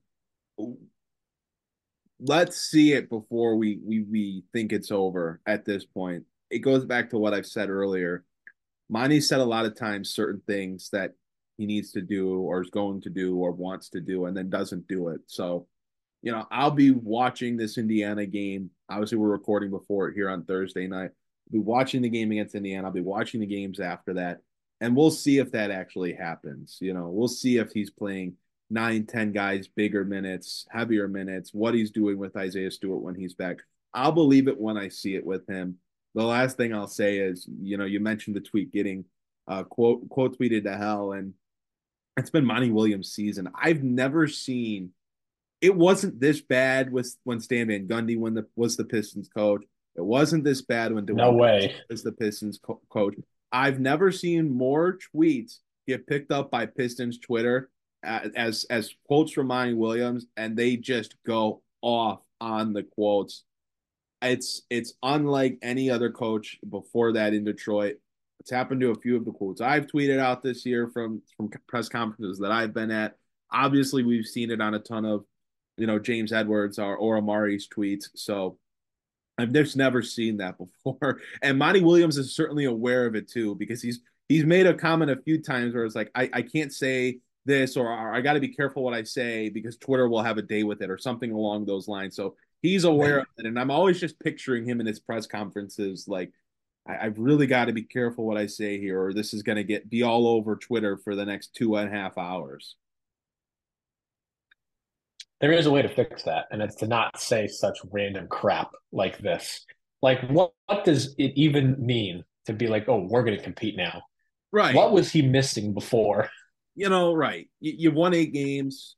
let's 2.20 2.56
see 2.56 2.92
it 2.92 3.10
before 3.10 3.56
we 3.56 3.78
we 3.84 4.02
we 4.02 4.44
think 4.52 4.72
it's 4.72 4.90
over 4.90 5.40
at 5.46 5.64
this 5.64 5.84
point. 5.84 6.24
It 6.52 6.60
goes 6.60 6.84
back 6.84 7.10
to 7.10 7.18
what 7.18 7.34
I've 7.34 7.46
said 7.46 7.70
earlier. 7.70 8.24
Monty 8.88 9.20
said 9.20 9.40
a 9.40 9.44
lot 9.44 9.64
of 9.64 9.76
times 9.76 10.10
certain 10.10 10.42
things 10.46 10.90
that 10.90 11.12
he 11.58 11.66
needs 11.66 11.92
to 11.92 12.02
do 12.02 12.38
or 12.40 12.60
is 12.60 12.70
going 12.70 13.00
to 13.02 13.10
do 13.10 13.36
or 13.36 13.52
wants 13.52 13.88
to 13.90 14.00
do 14.00 14.26
and 14.26 14.36
then 14.36 14.50
doesn't 14.50 14.86
do 14.88 15.08
it. 15.08 15.20
So, 15.26 15.66
you 16.22 16.32
know, 16.32 16.46
I'll 16.50 16.70
be 16.70 16.90
watching 16.90 17.56
this 17.56 17.78
Indiana 17.78 18.26
game. 18.26 18.70
Obviously, 18.90 19.18
we're 19.18 19.30
recording 19.30 19.70
before 19.70 20.10
here 20.10 20.28
on 20.30 20.44
Thursday 20.44 20.86
night. 20.86 21.10
I'll 21.10 21.52
be 21.52 21.58
watching 21.58 22.02
the 22.02 22.08
game 22.08 22.30
against 22.32 22.54
Indiana. 22.54 22.86
I'll 22.86 22.92
be 22.92 23.00
watching 23.00 23.40
the 23.40 23.46
games 23.46 23.80
after 23.80 24.14
that 24.14 24.40
and 24.82 24.96
we'll 24.96 25.12
see 25.12 25.38
if 25.38 25.52
that 25.52 25.70
actually 25.70 26.12
happens. 26.12 26.78
You 26.80 26.92
know, 26.92 27.08
we'll 27.08 27.28
see 27.28 27.58
if 27.58 27.70
he's 27.70 27.88
playing 27.88 28.34
nine, 28.68 29.06
ten 29.06 29.30
guys, 29.30 29.68
bigger 29.68 30.04
minutes, 30.04 30.66
heavier 30.70 31.06
minutes, 31.06 31.54
what 31.54 31.74
he's 31.74 31.92
doing 31.92 32.18
with 32.18 32.36
Isaiah 32.36 32.70
Stewart 32.72 33.00
when 33.00 33.14
he's 33.14 33.34
back. 33.34 33.58
I'll 33.94 34.10
believe 34.10 34.48
it 34.48 34.60
when 34.60 34.76
I 34.76 34.88
see 34.88 35.14
it 35.14 35.24
with 35.24 35.46
him. 35.46 35.76
The 36.14 36.24
last 36.24 36.56
thing 36.56 36.74
I'll 36.74 36.88
say 36.88 37.18
is, 37.18 37.48
you 37.62 37.78
know, 37.78 37.84
you 37.84 38.00
mentioned 38.00 38.36
the 38.36 38.40
tweet 38.40 38.72
getting 38.72 39.04
uh, 39.48 39.64
quote 39.64 40.08
quote 40.08 40.38
tweeted 40.38 40.64
to 40.64 40.76
hell, 40.76 41.12
and 41.12 41.34
it's 42.16 42.30
been 42.30 42.44
Monty 42.44 42.70
Williams' 42.70 43.12
season. 43.12 43.48
I've 43.54 43.82
never 43.82 44.28
seen 44.28 44.90
it 45.62 45.74
wasn't 45.74 46.20
this 46.20 46.40
bad 46.40 46.92
with 46.92 47.16
when 47.24 47.40
Stan 47.40 47.68
Van 47.68 47.86
Gundy 47.86 48.18
when 48.18 48.34
the 48.34 48.46
was 48.56 48.76
the 48.76 48.84
Pistons 48.84 49.28
coach. 49.28 49.62
It 49.94 50.04
wasn't 50.04 50.44
this 50.44 50.62
bad 50.62 50.92
when 50.92 51.06
Dwayne 51.06 51.16
no 51.16 51.32
way 51.32 51.74
was 51.88 52.02
the 52.02 52.12
Pistons 52.12 52.58
co- 52.62 52.80
coach. 52.90 53.14
I've 53.52 53.78
never 53.78 54.10
seen 54.10 54.50
more 54.50 54.98
tweets 55.14 55.58
get 55.86 56.06
picked 56.06 56.32
up 56.32 56.50
by 56.50 56.66
Pistons 56.66 57.18
Twitter 57.18 57.70
as 58.02 58.64
as 58.68 58.94
quotes 59.06 59.32
from 59.32 59.46
Monty 59.46 59.74
Williams, 59.74 60.26
and 60.36 60.56
they 60.56 60.76
just 60.76 61.14
go 61.24 61.62
off 61.80 62.20
on 62.40 62.72
the 62.72 62.82
quotes. 62.82 63.44
It's 64.22 64.62
it's 64.70 64.94
unlike 65.02 65.58
any 65.62 65.90
other 65.90 66.10
coach 66.10 66.58
before 66.68 67.12
that 67.12 67.34
in 67.34 67.44
Detroit. 67.44 67.96
It's 68.40 68.50
happened 68.50 68.80
to 68.80 68.90
a 68.90 68.94
few 68.96 69.16
of 69.16 69.24
the 69.24 69.32
quotes 69.32 69.60
I've 69.60 69.86
tweeted 69.86 70.18
out 70.18 70.42
this 70.42 70.64
year 70.66 70.88
from 70.88 71.22
from 71.36 71.50
press 71.68 71.88
conferences 71.88 72.38
that 72.38 72.52
I've 72.52 72.74
been 72.74 72.90
at. 72.90 73.16
Obviously, 73.52 74.02
we've 74.02 74.26
seen 74.26 74.50
it 74.50 74.60
on 74.60 74.74
a 74.74 74.78
ton 74.78 75.04
of, 75.04 75.24
you 75.76 75.86
know, 75.86 75.98
James 75.98 76.32
Edwards 76.32 76.78
or, 76.78 76.96
or 76.96 77.20
Omari's 77.20 77.68
tweets. 77.68 78.06
So 78.14 78.58
I've 79.38 79.52
just 79.52 79.76
never 79.76 80.02
seen 80.02 80.38
that 80.38 80.56
before. 80.84 81.20
And 81.42 81.58
Monty 81.58 81.82
Williams 81.82 82.16
is 82.16 82.34
certainly 82.34 82.64
aware 82.64 83.06
of 83.06 83.14
it 83.14 83.28
too, 83.28 83.54
because 83.56 83.82
he's 83.82 84.00
he's 84.28 84.44
made 84.44 84.66
a 84.66 84.74
comment 84.74 85.10
a 85.10 85.22
few 85.22 85.42
times 85.42 85.74
where 85.74 85.84
it's 85.84 85.94
like, 85.94 86.10
I, 86.14 86.30
I 86.32 86.42
can't 86.42 86.72
say 86.72 87.18
this 87.44 87.76
or, 87.76 87.86
or 87.88 88.14
I 88.14 88.20
got 88.20 88.34
to 88.34 88.40
be 88.40 88.48
careful 88.48 88.82
what 88.82 88.94
I 88.94 89.02
say 89.02 89.48
because 89.48 89.76
Twitter 89.76 90.08
will 90.08 90.22
have 90.22 90.38
a 90.38 90.42
day 90.42 90.62
with 90.62 90.80
it 90.80 90.90
or 90.90 90.98
something 90.98 91.32
along 91.32 91.66
those 91.66 91.88
lines. 91.88 92.16
So 92.16 92.36
he's 92.62 92.84
aware 92.84 93.18
of 93.20 93.26
it. 93.36 93.46
And 93.46 93.58
I'm 93.58 93.70
always 93.70 94.00
just 94.00 94.18
picturing 94.18 94.64
him 94.64 94.80
in 94.80 94.86
his 94.86 95.00
press 95.00 95.26
conferences 95.26 96.06
like, 96.08 96.32
I, 96.88 97.04
have 97.04 97.18
really 97.18 97.46
got 97.46 97.66
to 97.66 97.72
be 97.72 97.82
careful 97.82 98.26
what 98.26 98.38
I 98.38 98.46
say 98.46 98.78
here, 98.78 99.00
or 99.00 99.12
this 99.12 99.34
is 99.34 99.42
going 99.42 99.56
to 99.56 99.64
get 99.64 99.90
be 99.90 100.02
all 100.02 100.26
over 100.26 100.56
Twitter 100.56 100.96
for 100.96 101.14
the 101.14 101.24
next 101.24 101.54
two 101.54 101.76
and 101.76 101.88
a 101.88 101.96
half 101.96 102.18
hours 102.18 102.76
there 105.42 105.52
is 105.52 105.66
a 105.66 105.70
way 105.70 105.82
to 105.82 105.88
fix 105.88 106.22
that, 106.22 106.46
and 106.52 106.62
it's 106.62 106.76
to 106.76 106.86
not 106.86 107.20
say 107.20 107.48
such 107.48 107.76
random 107.90 108.28
crap 108.28 108.70
like 108.92 109.18
this. 109.18 109.66
Like, 110.00 110.22
what, 110.30 110.52
what 110.66 110.84
does 110.84 111.16
it 111.18 111.32
even 111.34 111.84
mean 111.84 112.24
to 112.46 112.52
be 112.52 112.68
like, 112.68 112.88
oh, 112.88 113.08
we're 113.10 113.24
going 113.24 113.36
to 113.36 113.42
compete 113.42 113.76
now? 113.76 114.02
Right. 114.52 114.74
What 114.74 114.92
was 114.92 115.10
he 115.10 115.20
missing 115.20 115.74
before? 115.74 116.30
You 116.74 116.88
know, 116.88 117.12
right. 117.12 117.50
You, 117.60 117.74
you 117.76 117.90
won 117.90 118.14
eight 118.14 118.32
games. 118.32 118.96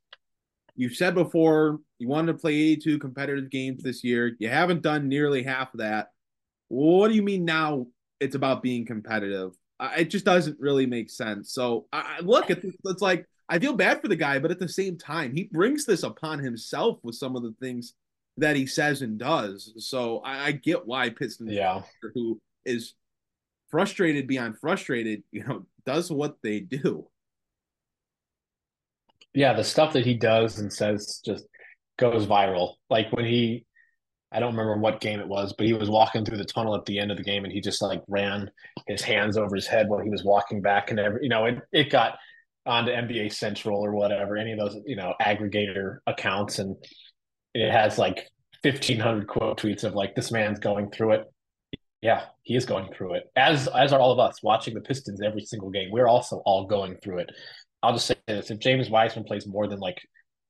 You've 0.76 0.94
said 0.94 1.14
before 1.14 1.80
you 2.05 2.11
wanted 2.11 2.32
to 2.32 2.38
play 2.38 2.52
82 2.52 2.98
competitive 2.98 3.48
games 3.48 3.82
this 3.82 4.05
year. 4.05 4.36
You 4.38 4.50
haven't 4.50 4.82
done 4.82 5.09
nearly 5.09 5.42
half 5.42 5.72
of 5.72 5.80
that. 5.80 6.09
What 6.68 7.09
do 7.09 7.14
you 7.14 7.22
mean 7.22 7.46
now 7.46 7.86
it's 8.20 8.34
about 8.34 8.62
being 8.62 8.84
competitive? 8.84 9.52
it 9.96 10.05
just 10.11 10.26
doesn't 10.26 10.61
really 10.61 10.84
make 10.84 11.11
sense. 11.11 11.52
So 11.52 11.86
I, 11.92 12.20
look, 12.20 12.50
it's, 12.50 12.64
it's 12.84 13.02
like 13.02 13.26
I 13.48 13.59
feel 13.59 13.72
bad 13.72 14.02
for 14.02 14.09
the 14.09 14.16
guy, 14.16 14.38
but 14.38 14.50
at 14.50 14.59
the 14.59 14.68
same 14.68 14.98
time, 14.98 15.34
he 15.34 15.44
brings 15.44 15.86
this 15.86 16.02
upon 16.02 16.40
himself 16.40 16.98
with 17.02 17.14
some 17.14 17.36
of 17.36 17.42
the 17.42 17.55
things 17.59 17.94
that 18.36 18.55
he 18.55 18.66
says 18.66 19.00
and 19.00 19.18
does. 19.18 19.72
So 19.78 20.18
I, 20.18 20.46
I 20.46 20.52
get 20.52 20.86
why 20.86 21.09
Pistons, 21.09 21.52
yeah, 21.52 21.82
who 22.14 22.38
is 22.66 22.94
frustrated 23.68 24.26
beyond 24.26 24.59
frustrated, 24.59 25.22
you 25.32 25.44
know, 25.44 25.64
does 25.86 26.11
what 26.11 26.36
they 26.42 26.61
do. 26.61 27.09
Yeah, 29.32 29.55
the 29.55 29.64
stuff 29.64 29.94
that 29.94 30.05
he 30.05 30.14
does 30.14 30.61
and 30.61 30.72
says 30.72 31.20
just 31.24 31.46
goes 31.99 32.26
viral. 32.26 32.74
Like 32.90 33.12
when 33.12 33.24
he, 33.24 33.66
I 34.32 34.40
don't 34.40 34.57
remember 34.57 34.78
what 34.78 35.01
game 35.01 35.20
it 35.20 35.28
was, 35.28 35.53
but 35.57 35.66
he 35.66 35.72
was 35.72 35.88
walking 35.88 36.24
through 36.24 36.38
the 36.38 36.45
tunnel 36.45 36.74
at 36.74 36.84
the 36.86 36.99
end 36.99 37.11
of 37.11 37.16
the 37.16 37.22
game 37.22 37.45
and 37.45 37.53
he 37.53 37.61
just 37.61 37.82
like 37.82 38.03
ran 38.09 38.51
his 38.86 39.03
hands 39.03 39.36
over 39.36 39.55
his 39.55 39.66
head 39.66 39.88
while 39.88 40.01
he 40.01 40.11
was 40.11 40.24
walking 40.24 40.61
back 40.61 40.90
and 40.90 40.99
every, 40.99 41.20
you 41.22 41.28
know, 41.28 41.45
it, 41.45 41.59
it 41.72 41.90
got 41.90 42.18
onto 42.66 42.90
NBA 42.90 43.32
Central 43.32 43.78
or 43.78 43.92
whatever, 43.92 44.36
any 44.36 44.53
of 44.53 44.59
those, 44.59 44.76
you 44.86 44.97
know, 44.97 45.14
aggregator 45.20 45.99
accounts. 46.07 46.59
And 46.59 46.76
it 47.55 47.70
has 47.70 47.99
like 47.99 48.28
1500 48.62 49.28
quote 49.28 49.61
tweets 49.61 49.84
of 49.84 49.95
like, 49.95 50.14
this 50.14 50.32
man's 50.32 50.59
going 50.59 50.90
through 50.90 51.12
it. 51.12 51.30
Yeah, 52.05 52.24
he 52.42 52.55
is 52.55 52.66
going 52.66 52.92
through 52.92 53.14
it. 53.14 53.30
As 53.34 53.66
as 53.66 53.95
are 53.95 53.99
all 53.99 54.12
of 54.12 54.18
us 54.18 54.42
watching 54.42 54.74
the 54.74 54.82
Pistons 54.82 55.22
every 55.22 55.40
single 55.40 55.70
game. 55.70 55.90
We're 55.90 56.07
also 56.07 56.42
all 56.45 56.66
going 56.66 56.97
through 57.03 57.20
it. 57.20 57.30
I'll 57.82 57.95
just 57.95 58.07
say 58.07 58.16
this: 58.26 58.51
if 58.51 58.59
James 58.59 58.90
Wiseman 58.90 59.24
plays 59.24 59.47
more 59.47 59.66
than 59.66 59.78
like 59.78 59.99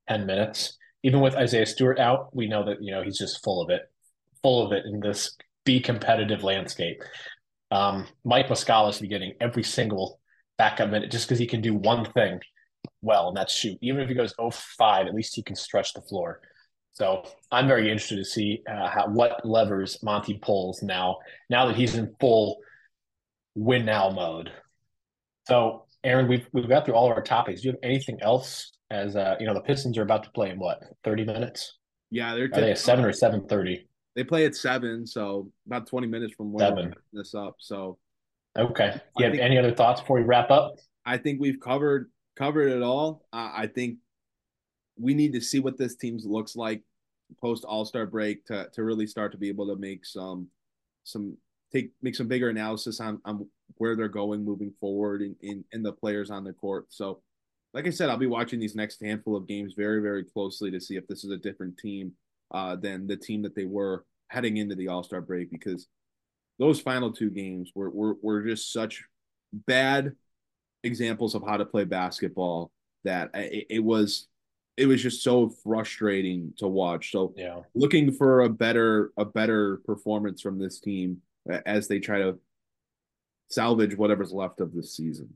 10 0.09 0.25
minutes, 0.25 0.77
even 1.05 1.19
with 1.19 1.35
Isaiah 1.35 1.67
Stewart 1.67 1.99
out, 1.99 2.35
we 2.35 2.47
know 2.47 2.65
that 2.65 2.81
you 2.81 2.91
know 2.91 3.03
he's 3.03 3.19
just 3.19 3.43
full 3.43 3.61
of 3.61 3.69
it, 3.69 3.83
full 4.41 4.65
of 4.65 4.71
it 4.71 4.85
in 4.87 4.99
this 4.99 5.37
be 5.63 5.79
competitive 5.79 6.43
landscape. 6.43 7.03
Um, 7.69 8.07
Mike 8.23 8.47
Muscala 8.47 8.91
should 8.91 9.03
be 9.03 9.07
getting 9.07 9.33
every 9.39 9.61
single 9.61 10.19
backup 10.57 10.89
minute 10.89 11.11
just 11.11 11.27
because 11.27 11.37
he 11.37 11.45
can 11.45 11.61
do 11.61 11.75
one 11.75 12.05
thing 12.05 12.39
well, 13.03 13.27
and 13.27 13.37
that's 13.37 13.53
shoot. 13.53 13.77
Even 13.81 14.01
if 14.01 14.09
he 14.09 14.15
goes 14.15 14.33
05, 14.39 15.05
at 15.05 15.13
least 15.13 15.35
he 15.35 15.43
can 15.43 15.55
stretch 15.55 15.93
the 15.93 16.01
floor. 16.01 16.41
So 16.93 17.23
I'm 17.51 17.67
very 17.67 17.91
interested 17.91 18.15
to 18.15 18.25
see 18.25 18.63
uh, 18.67 18.89
how, 18.89 19.07
what 19.07 19.45
levers 19.45 20.01
Monty 20.01 20.39
pulls 20.41 20.81
now, 20.81 21.17
now 21.51 21.67
that 21.67 21.75
he's 21.75 21.93
in 21.93 22.15
full 22.19 22.57
win 23.53 23.85
now 23.85 24.09
mode. 24.09 24.51
So, 25.47 25.85
Aaron, 26.03 26.27
we've 26.27 26.47
we've 26.51 26.67
got 26.67 26.85
through 26.85 26.95
all 26.95 27.11
of 27.11 27.15
our 27.15 27.21
topics. 27.21 27.61
Do 27.61 27.67
you 27.67 27.71
have 27.73 27.79
anything 27.83 28.23
else? 28.23 28.74
As 28.91 29.15
uh, 29.15 29.35
you 29.39 29.47
know, 29.47 29.53
the 29.53 29.61
Pistons 29.61 29.97
are 29.97 30.03
about 30.03 30.23
to 30.23 30.29
play 30.31 30.49
in 30.49 30.59
what 30.59 30.81
30 31.03 31.25
minutes? 31.25 31.77
Yeah, 32.11 32.35
they're 32.35 32.45
are 32.45 32.61
they 32.61 32.71
at 32.71 32.77
seven 32.77 33.03
or 33.03 33.11
seven 33.11 33.47
thirty? 33.47 33.87
They 34.15 34.23
play 34.23 34.45
at 34.45 34.55
seven, 34.55 35.05
so 35.05 35.51
about 35.65 35.87
20 35.87 36.07
minutes 36.07 36.33
from 36.35 36.53
when 36.53 36.59
seven. 36.59 36.95
this 37.11 37.33
up. 37.35 37.55
So 37.59 37.97
Okay. 38.57 38.99
You 39.17 39.25
have 39.25 39.33
think, 39.33 39.43
any 39.43 39.57
other 39.57 39.73
thoughts 39.73 40.01
before 40.01 40.17
we 40.17 40.23
wrap 40.23 40.49
up? 40.49 40.75
I 41.05 41.17
think 41.17 41.39
we've 41.39 41.59
covered 41.59 42.09
covered 42.35 42.69
it 42.69 42.81
all. 42.81 43.25
Uh, 43.33 43.51
I 43.53 43.67
think 43.67 43.97
we 44.97 45.13
need 45.13 45.33
to 45.33 45.41
see 45.41 45.59
what 45.59 45.77
this 45.77 45.95
team 45.95 46.17
looks 46.23 46.55
like 46.55 46.81
post 47.41 47.65
All 47.65 47.85
Star 47.85 48.05
break 48.05 48.45
to 48.45 48.67
to 48.73 48.83
really 48.83 49.07
start 49.07 49.31
to 49.33 49.37
be 49.37 49.49
able 49.49 49.67
to 49.67 49.75
make 49.75 50.05
some 50.05 50.47
some 51.03 51.37
take 51.71 51.91
make 52.01 52.15
some 52.15 52.27
bigger 52.27 52.49
analysis 52.49 52.99
on 52.99 53.19
on 53.25 53.47
where 53.77 53.95
they're 53.95 54.07
going 54.07 54.43
moving 54.43 54.73
forward 54.79 55.21
in 55.21 55.35
in, 55.41 55.63
in 55.73 55.83
the 55.83 55.91
players 55.91 56.31
on 56.31 56.43
the 56.43 56.53
court. 56.53 56.85
So 56.89 57.21
like 57.75 57.87
I 57.87 57.89
said, 57.89 58.09
I'll 58.09 58.17
be 58.17 58.25
watching 58.25 58.59
these 58.59 58.73
next 58.73 59.01
handful 59.01 59.35
of 59.35 59.47
games 59.47 59.73
very, 59.75 60.01
very 60.01 60.23
closely 60.23 60.71
to 60.71 60.79
see 60.79 60.95
if 60.95 61.05
this 61.07 61.25
is 61.25 61.31
a 61.31 61.37
different 61.37 61.77
team 61.77 62.13
uh, 62.51 62.77
than 62.77 63.05
the 63.05 63.17
team 63.17 63.41
that 63.41 63.53
they 63.53 63.65
were 63.65 64.05
heading 64.29 64.57
into 64.57 64.75
the 64.75 64.87
All 64.87 65.03
Star 65.03 65.19
break 65.19 65.51
because 65.51 65.87
those 66.57 66.79
final 66.79 67.11
two 67.11 67.29
games 67.29 67.73
were, 67.75 67.89
were 67.89 68.15
were 68.21 68.41
just 68.43 68.71
such 68.71 69.03
bad 69.51 70.15
examples 70.85 71.35
of 71.35 71.43
how 71.45 71.57
to 71.57 71.65
play 71.65 71.83
basketball 71.83 72.71
that 73.03 73.29
it, 73.33 73.67
it 73.69 73.83
was 73.83 74.27
it 74.77 74.85
was 74.85 75.01
just 75.01 75.21
so 75.21 75.49
frustrating 75.49 76.53
to 76.57 76.69
watch. 76.69 77.11
So 77.11 77.33
yeah, 77.35 77.59
looking 77.73 78.13
for 78.13 78.41
a 78.41 78.49
better 78.49 79.11
a 79.17 79.25
better 79.25 79.81
performance 79.85 80.41
from 80.41 80.57
this 80.57 80.79
team 80.79 81.21
as 81.65 81.89
they 81.89 81.99
try 81.99 82.19
to 82.19 82.39
salvage 83.49 83.97
whatever's 83.97 84.31
left 84.31 84.61
of 84.61 84.73
this 84.73 84.95
season. 84.95 85.35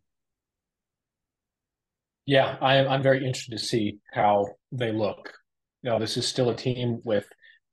Yeah, 2.30 2.57
I'm 2.61 2.88
I'm 2.88 3.01
very 3.01 3.25
interested 3.25 3.57
to 3.57 3.65
see 3.65 3.97
how 4.13 4.45
they 4.71 4.91
look. 4.91 5.34
You 5.82 5.89
know, 5.89 5.97
this 5.97 6.15
is 6.15 6.27
still 6.27 6.51
a 6.51 6.55
team 6.55 7.01
with 7.03 7.25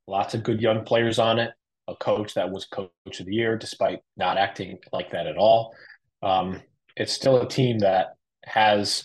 lots 0.07 0.32
of 0.32 0.44
good 0.44 0.62
young 0.62 0.82
players 0.82 1.18
on 1.18 1.38
it. 1.38 1.50
A 1.88 1.94
coach 1.96 2.32
that 2.32 2.50
was 2.50 2.64
coach 2.64 2.88
of 3.20 3.26
the 3.26 3.34
year, 3.34 3.59
despite 3.59 3.98
not 4.16 4.38
acting 4.38 4.78
like 4.94 5.11
that 5.11 5.26
at 5.26 5.36
all. 5.36 5.74
Um, 6.22 6.62
it's 6.96 7.12
still 7.12 7.42
a 7.42 7.46
team 7.46 7.80
that 7.80 8.14
has 8.46 9.04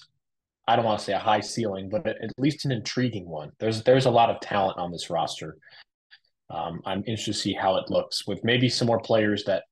I 0.70 0.78
don't 0.78 0.86
want 0.86 1.00
to 1.00 1.06
say 1.06 1.12
a 1.12 1.20
high 1.20 1.42
ceiling, 1.42 1.90
but 1.90 2.08
at 2.08 2.32
least 2.38 2.64
an 2.64 2.72
intriguing 2.72 3.28
one. 3.28 3.52
There's 3.60 3.84
there's 3.84 4.06
a 4.06 4.10
lot 4.12 4.30
of 4.30 4.40
talent 4.40 4.78
on 4.78 4.90
this 4.90 5.10
roster. 5.10 5.58
Um, 6.50 6.80
I'm 6.86 7.00
interested 7.00 7.34
to 7.34 7.38
see 7.38 7.54
how 7.54 7.76
it 7.76 7.90
looks 7.90 8.26
with 8.26 8.40
maybe 8.46 8.70
some 8.70 8.88
more 8.88 9.02
players 9.02 9.44
that 9.48 9.64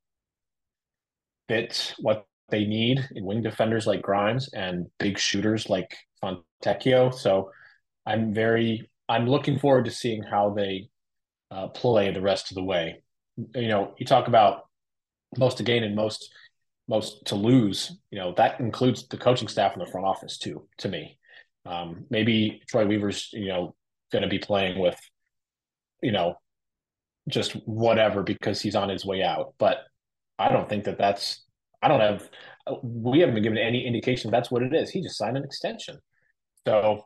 fit 1.48 1.96
what 2.00 2.26
they 2.52 2.66
need 2.66 3.08
in 3.16 3.26
wing 3.26 3.42
defenders 3.42 3.88
like 3.88 4.02
Grimes 4.02 4.50
and 4.54 4.88
big 5.00 5.18
shooters 5.18 5.70
like 5.70 5.96
Fontecchio. 6.24 7.14
So 7.14 7.52
I'm 8.06 8.34
very 8.34 8.90
I'm 9.08 9.28
looking 9.28 9.58
forward 9.58 9.86
to 9.86 9.92
seeing 9.92 10.22
how 10.22 10.52
they 10.52 10.90
uh, 11.52 11.68
play 11.68 12.12
the 12.12 12.22
rest 12.22 12.52
of 12.52 12.56
the 12.56 12.64
way. 12.64 13.02
You 13.56 13.68
know, 13.68 13.96
you 13.98 14.06
talk 14.06 14.28
about 14.28 14.68
most 15.38 15.58
to 15.58 15.64
gain 15.64 15.84
and 15.84 15.96
most 15.96 16.32
most 16.88 17.26
to 17.26 17.36
lose. 17.36 17.98
You 18.12 18.20
know, 18.20 18.34
that 18.38 18.60
includes 18.60 19.08
the 19.08 19.18
coaching 19.18 19.48
staff 19.48 19.74
in 19.74 19.80
the 19.80 19.92
front 19.92 20.08
office 20.08 20.38
too. 20.38 20.68
To 20.80 20.90
me, 20.90 21.18
um, 21.66 22.06
maybe 22.10 22.62
Troy 22.68 22.86
Weaver's 22.86 23.30
you 23.34 23.48
know 23.48 23.76
going 24.12 24.24
to 24.24 24.30
be 24.30 24.40
playing 24.40 24.80
with 24.80 25.00
you 26.02 26.12
know 26.12 26.36
just 27.28 27.54
whatever 27.68 28.24
because 28.24 28.62
he's 28.62 28.76
on 28.76 28.90
his 28.90 29.06
way 29.06 29.24
out, 29.24 29.54
but 29.58 29.78
I 30.38 30.50
don't 30.50 30.70
think 30.70 30.86
that 30.86 30.98
that's 30.98 31.44
I 31.82 31.88
don't 31.88 32.02
have. 32.02 32.30
We 32.84 33.20
haven't 33.20 33.36
been 33.36 33.44
given 33.44 33.58
any 33.58 33.86
indication 33.86 34.32
that's 34.32 34.52
what 34.52 34.64
it 34.64 34.74
is. 34.74 34.90
He 34.90 35.02
just 35.02 35.18
signed 35.18 35.38
an 35.38 35.44
extension, 35.44 35.98
so 36.68 37.04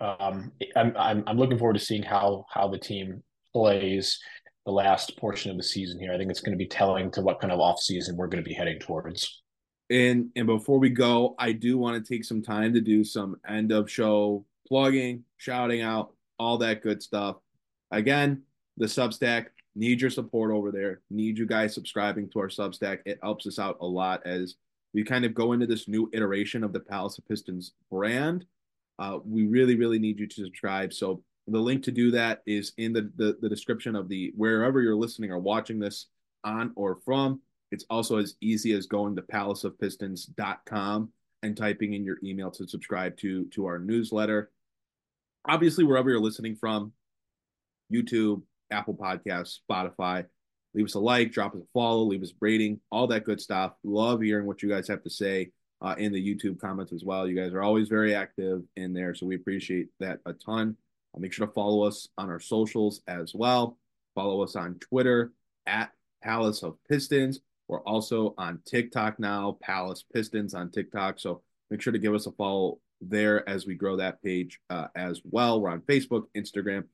um, 0.00 0.52
I'm, 0.76 0.96
I'm 0.96 1.24
I'm 1.26 1.38
looking 1.38 1.58
forward 1.58 1.74
to 1.74 1.84
seeing 1.84 2.02
how 2.02 2.46
how 2.52 2.68
the 2.68 2.78
team 2.78 3.22
plays 3.52 4.18
the 4.64 4.72
last 4.72 5.16
portion 5.16 5.50
of 5.50 5.56
the 5.56 5.62
season 5.62 5.98
here. 5.98 6.12
I 6.12 6.18
think 6.18 6.30
it's 6.30 6.40
going 6.40 6.56
to 6.56 6.62
be 6.62 6.68
telling 6.68 7.10
to 7.12 7.22
what 7.22 7.40
kind 7.40 7.52
of 7.52 7.60
off 7.60 7.80
season 7.80 8.16
we're 8.16 8.26
going 8.26 8.42
to 8.42 8.48
be 8.48 8.54
heading 8.54 8.78
towards. 8.78 9.42
And 9.90 10.30
and 10.34 10.46
before 10.46 10.78
we 10.78 10.90
go, 10.90 11.34
I 11.38 11.52
do 11.52 11.78
want 11.78 12.04
to 12.04 12.14
take 12.14 12.24
some 12.24 12.42
time 12.42 12.74
to 12.74 12.80
do 12.80 13.04
some 13.04 13.36
end 13.48 13.72
of 13.72 13.90
show 13.90 14.44
plugging, 14.66 15.24
shouting 15.36 15.82
out, 15.82 16.12
all 16.38 16.58
that 16.58 16.82
good 16.82 17.02
stuff. 17.02 17.36
Again, 17.90 18.42
the 18.76 18.86
Substack 18.86 19.46
Need 19.76 20.00
your 20.00 20.10
support 20.10 20.50
over 20.50 20.72
there. 20.72 21.02
Need 21.10 21.36
you 21.36 21.44
guys 21.44 21.74
subscribing 21.74 22.30
to 22.30 22.38
our 22.38 22.48
Substack. 22.48 23.00
It 23.04 23.18
helps 23.22 23.46
us 23.46 23.58
out 23.58 23.76
a 23.80 23.86
lot 23.86 24.26
as 24.26 24.54
we 24.94 25.04
kind 25.04 25.26
of 25.26 25.34
go 25.34 25.52
into 25.52 25.66
this 25.66 25.86
new 25.86 26.08
iteration 26.14 26.64
of 26.64 26.72
the 26.72 26.80
Palace 26.80 27.18
of 27.18 27.28
Pistons 27.28 27.72
brand. 27.90 28.46
Uh, 28.98 29.18
we 29.22 29.46
really, 29.46 29.76
really 29.76 29.98
need 29.98 30.18
you 30.18 30.26
to 30.26 30.44
subscribe. 30.44 30.94
So 30.94 31.22
the 31.46 31.58
link 31.58 31.82
to 31.84 31.92
do 31.92 32.10
that 32.12 32.42
is 32.46 32.72
in 32.78 32.94
the, 32.94 33.12
the, 33.16 33.36
the 33.42 33.50
description 33.50 33.94
of 33.94 34.08
the 34.08 34.32
wherever 34.34 34.80
you're 34.80 34.96
listening 34.96 35.30
or 35.30 35.38
watching 35.38 35.78
this 35.78 36.06
on 36.42 36.72
or 36.74 36.98
from. 37.04 37.42
It's 37.70 37.84
also 37.90 38.16
as 38.16 38.36
easy 38.40 38.72
as 38.72 38.86
going 38.86 39.14
to 39.16 39.22
palaceofpistons.com 39.22 41.12
and 41.42 41.56
typing 41.56 41.92
in 41.92 42.02
your 42.02 42.16
email 42.24 42.50
to 42.52 42.66
subscribe 42.66 43.16
to 43.18 43.44
to 43.50 43.66
our 43.66 43.78
newsletter. 43.78 44.50
Obviously, 45.46 45.84
wherever 45.84 46.08
you're 46.08 46.18
listening 46.18 46.56
from, 46.56 46.92
YouTube, 47.92 48.42
Apple 48.70 48.94
Podcasts, 48.94 49.58
Spotify. 49.68 50.24
Leave 50.74 50.86
us 50.86 50.94
a 50.94 51.00
like, 51.00 51.32
drop 51.32 51.54
us 51.54 51.60
a 51.62 51.66
follow, 51.72 52.02
leave 52.02 52.22
us 52.22 52.34
rating, 52.40 52.80
all 52.90 53.06
that 53.06 53.24
good 53.24 53.40
stuff. 53.40 53.72
Love 53.82 54.20
hearing 54.20 54.46
what 54.46 54.62
you 54.62 54.68
guys 54.68 54.88
have 54.88 55.02
to 55.02 55.10
say 55.10 55.50
uh, 55.80 55.94
in 55.98 56.12
the 56.12 56.34
YouTube 56.34 56.60
comments 56.60 56.92
as 56.92 57.04
well. 57.04 57.26
You 57.26 57.36
guys 57.36 57.52
are 57.52 57.62
always 57.62 57.88
very 57.88 58.14
active 58.14 58.62
in 58.76 58.92
there, 58.92 59.14
so 59.14 59.26
we 59.26 59.36
appreciate 59.36 59.88
that 60.00 60.20
a 60.26 60.32
ton. 60.34 60.76
Uh, 61.14 61.20
make 61.20 61.32
sure 61.32 61.46
to 61.46 61.52
follow 61.52 61.82
us 61.82 62.08
on 62.18 62.28
our 62.28 62.40
socials 62.40 63.00
as 63.08 63.34
well. 63.34 63.78
Follow 64.14 64.42
us 64.42 64.56
on 64.56 64.74
Twitter 64.80 65.32
at 65.66 65.92
Palace 66.22 66.62
of 66.62 66.76
Pistons. 66.88 67.40
We're 67.68 67.82
also 67.82 68.34
on 68.38 68.60
TikTok 68.64 69.18
now, 69.18 69.58
Palace 69.60 70.04
Pistons 70.14 70.54
on 70.54 70.70
TikTok. 70.70 71.18
So 71.18 71.42
make 71.70 71.82
sure 71.82 71.92
to 71.92 71.98
give 71.98 72.14
us 72.14 72.26
a 72.26 72.32
follow 72.32 72.78
there 73.00 73.46
as 73.48 73.66
we 73.66 73.74
grow 73.74 73.96
that 73.96 74.22
page 74.22 74.60
uh, 74.70 74.86
as 74.94 75.20
well. 75.24 75.60
We're 75.60 75.70
on 75.70 75.80
Facebook, 75.82 76.24
Instagram, 76.36 76.84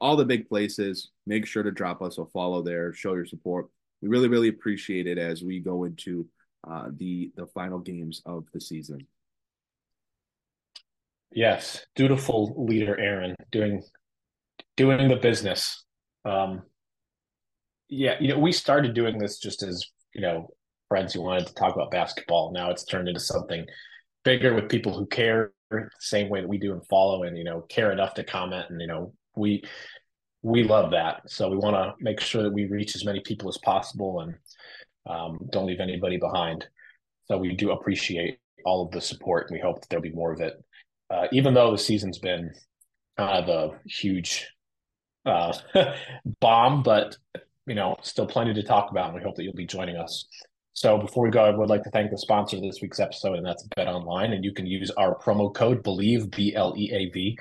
all 0.00 0.16
the 0.16 0.24
big 0.24 0.48
places. 0.48 1.10
Make 1.26 1.46
sure 1.46 1.62
to 1.62 1.70
drop 1.70 2.02
us 2.02 2.18
a 2.18 2.26
follow 2.26 2.62
there, 2.62 2.92
show 2.92 3.14
your 3.14 3.26
support. 3.26 3.66
We 4.02 4.08
really, 4.08 4.28
really 4.28 4.48
appreciate 4.48 5.06
it 5.06 5.18
as 5.18 5.42
we 5.42 5.60
go 5.60 5.84
into 5.84 6.26
uh, 6.68 6.88
the 6.96 7.32
the 7.36 7.46
final 7.46 7.78
games 7.78 8.22
of 8.26 8.44
the 8.52 8.60
season. 8.60 9.06
Yes, 11.32 11.84
dutiful 11.94 12.64
leader 12.66 12.98
Aaron 12.98 13.36
doing 13.52 13.82
doing 14.76 15.08
the 15.08 15.16
business. 15.16 15.84
Um, 16.24 16.62
yeah, 17.88 18.16
you 18.20 18.28
know, 18.28 18.38
we 18.38 18.52
started 18.52 18.94
doing 18.94 19.18
this 19.18 19.38
just 19.38 19.62
as 19.62 19.84
you 20.14 20.22
know 20.22 20.48
friends 20.88 21.12
who 21.12 21.22
wanted 21.22 21.46
to 21.46 21.54
talk 21.54 21.74
about 21.74 21.90
basketball. 21.90 22.52
Now 22.52 22.70
it's 22.70 22.84
turned 22.84 23.08
into 23.08 23.20
something 23.20 23.64
bigger 24.24 24.54
with 24.54 24.68
people 24.68 24.96
who 24.96 25.06
care 25.06 25.52
the 25.70 25.88
same 26.00 26.28
way 26.28 26.40
that 26.40 26.48
we 26.48 26.58
do 26.58 26.72
and 26.72 26.86
follow 26.88 27.22
and 27.22 27.38
you 27.38 27.44
know 27.44 27.60
care 27.62 27.92
enough 27.92 28.14
to 28.14 28.24
comment 28.24 28.66
and 28.70 28.80
you 28.80 28.86
know 28.86 29.12
we 29.36 29.62
we 30.42 30.64
love 30.64 30.92
that. 30.92 31.22
So 31.26 31.48
we 31.48 31.56
want 31.56 31.76
to 31.76 32.02
make 32.02 32.20
sure 32.20 32.42
that 32.42 32.52
we 32.52 32.66
reach 32.66 32.96
as 32.96 33.04
many 33.04 33.20
people 33.20 33.48
as 33.48 33.58
possible 33.58 34.20
and 34.20 34.34
um, 35.08 35.38
don't 35.50 35.66
leave 35.66 35.80
anybody 35.80 36.16
behind. 36.16 36.66
So 37.26 37.36
we 37.36 37.54
do 37.54 37.72
appreciate 37.72 38.38
all 38.64 38.84
of 38.84 38.90
the 38.90 39.00
support, 39.00 39.48
and 39.48 39.56
we 39.56 39.60
hope 39.60 39.80
that 39.80 39.88
there'll 39.88 40.02
be 40.02 40.12
more 40.12 40.32
of 40.32 40.40
it. 40.40 40.54
Uh, 41.10 41.26
even 41.32 41.54
though 41.54 41.72
the 41.72 41.78
season's 41.78 42.18
been 42.18 42.52
kind 43.16 43.44
of 43.44 43.48
a 43.48 43.78
huge 43.86 44.48
uh, 45.26 45.52
bomb, 46.40 46.82
but 46.82 47.16
you 47.66 47.74
know, 47.74 47.96
still 48.02 48.26
plenty 48.26 48.54
to 48.54 48.62
talk 48.62 48.90
about, 48.90 49.06
and 49.06 49.14
we 49.14 49.22
hope 49.22 49.36
that 49.36 49.44
you'll 49.44 49.54
be 49.54 49.66
joining 49.66 49.96
us. 49.96 50.26
So 50.72 50.98
before 50.98 51.24
we 51.24 51.30
go, 51.30 51.44
I 51.44 51.50
would 51.50 51.68
like 51.68 51.82
to 51.84 51.90
thank 51.90 52.10
the 52.10 52.18
sponsor 52.18 52.56
of 52.56 52.62
this 52.62 52.78
week's 52.80 53.00
episode, 53.00 53.36
and 53.36 53.46
that's 53.46 53.66
Bet 53.76 53.86
Online. 53.86 54.32
And 54.32 54.44
you 54.44 54.52
can 54.52 54.66
use 54.66 54.90
our 54.92 55.18
promo 55.18 55.52
code 55.52 55.84
Bleav 55.84 56.34
B 56.34 56.54
L 56.54 56.74
E 56.76 56.90
A 56.92 57.10
V 57.10 57.38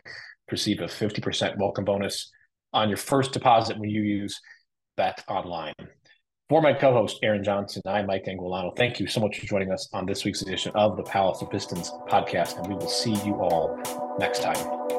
receive 0.51 0.81
a 0.81 0.85
50% 0.85 1.57
welcome 1.57 1.85
bonus 1.85 2.31
on 2.73 2.89
your 2.89 2.97
first 2.97 3.31
deposit 3.31 3.77
when 3.77 3.89
you 3.89 4.01
use 4.01 4.39
Bet 4.97 5.23
Online. 5.27 5.73
For 6.49 6.61
my 6.61 6.73
co 6.73 6.91
host, 6.91 7.19
Aaron 7.21 7.43
Johnson, 7.43 7.83
I'm 7.85 8.07
Mike 8.07 8.25
Anguilano. 8.25 8.75
Thank 8.75 8.99
you 8.99 9.07
so 9.07 9.19
much 9.19 9.39
for 9.39 9.45
joining 9.45 9.71
us 9.71 9.87
on 9.93 10.05
this 10.05 10.25
week's 10.25 10.41
edition 10.41 10.71
of 10.73 10.97
the 10.97 11.03
Palace 11.03 11.41
of 11.41 11.51
Pistons 11.51 11.91
podcast, 12.09 12.57
and 12.57 12.67
we 12.67 12.73
will 12.73 12.89
see 12.89 13.13
you 13.23 13.35
all 13.35 13.77
next 14.19 14.41
time. 14.41 14.98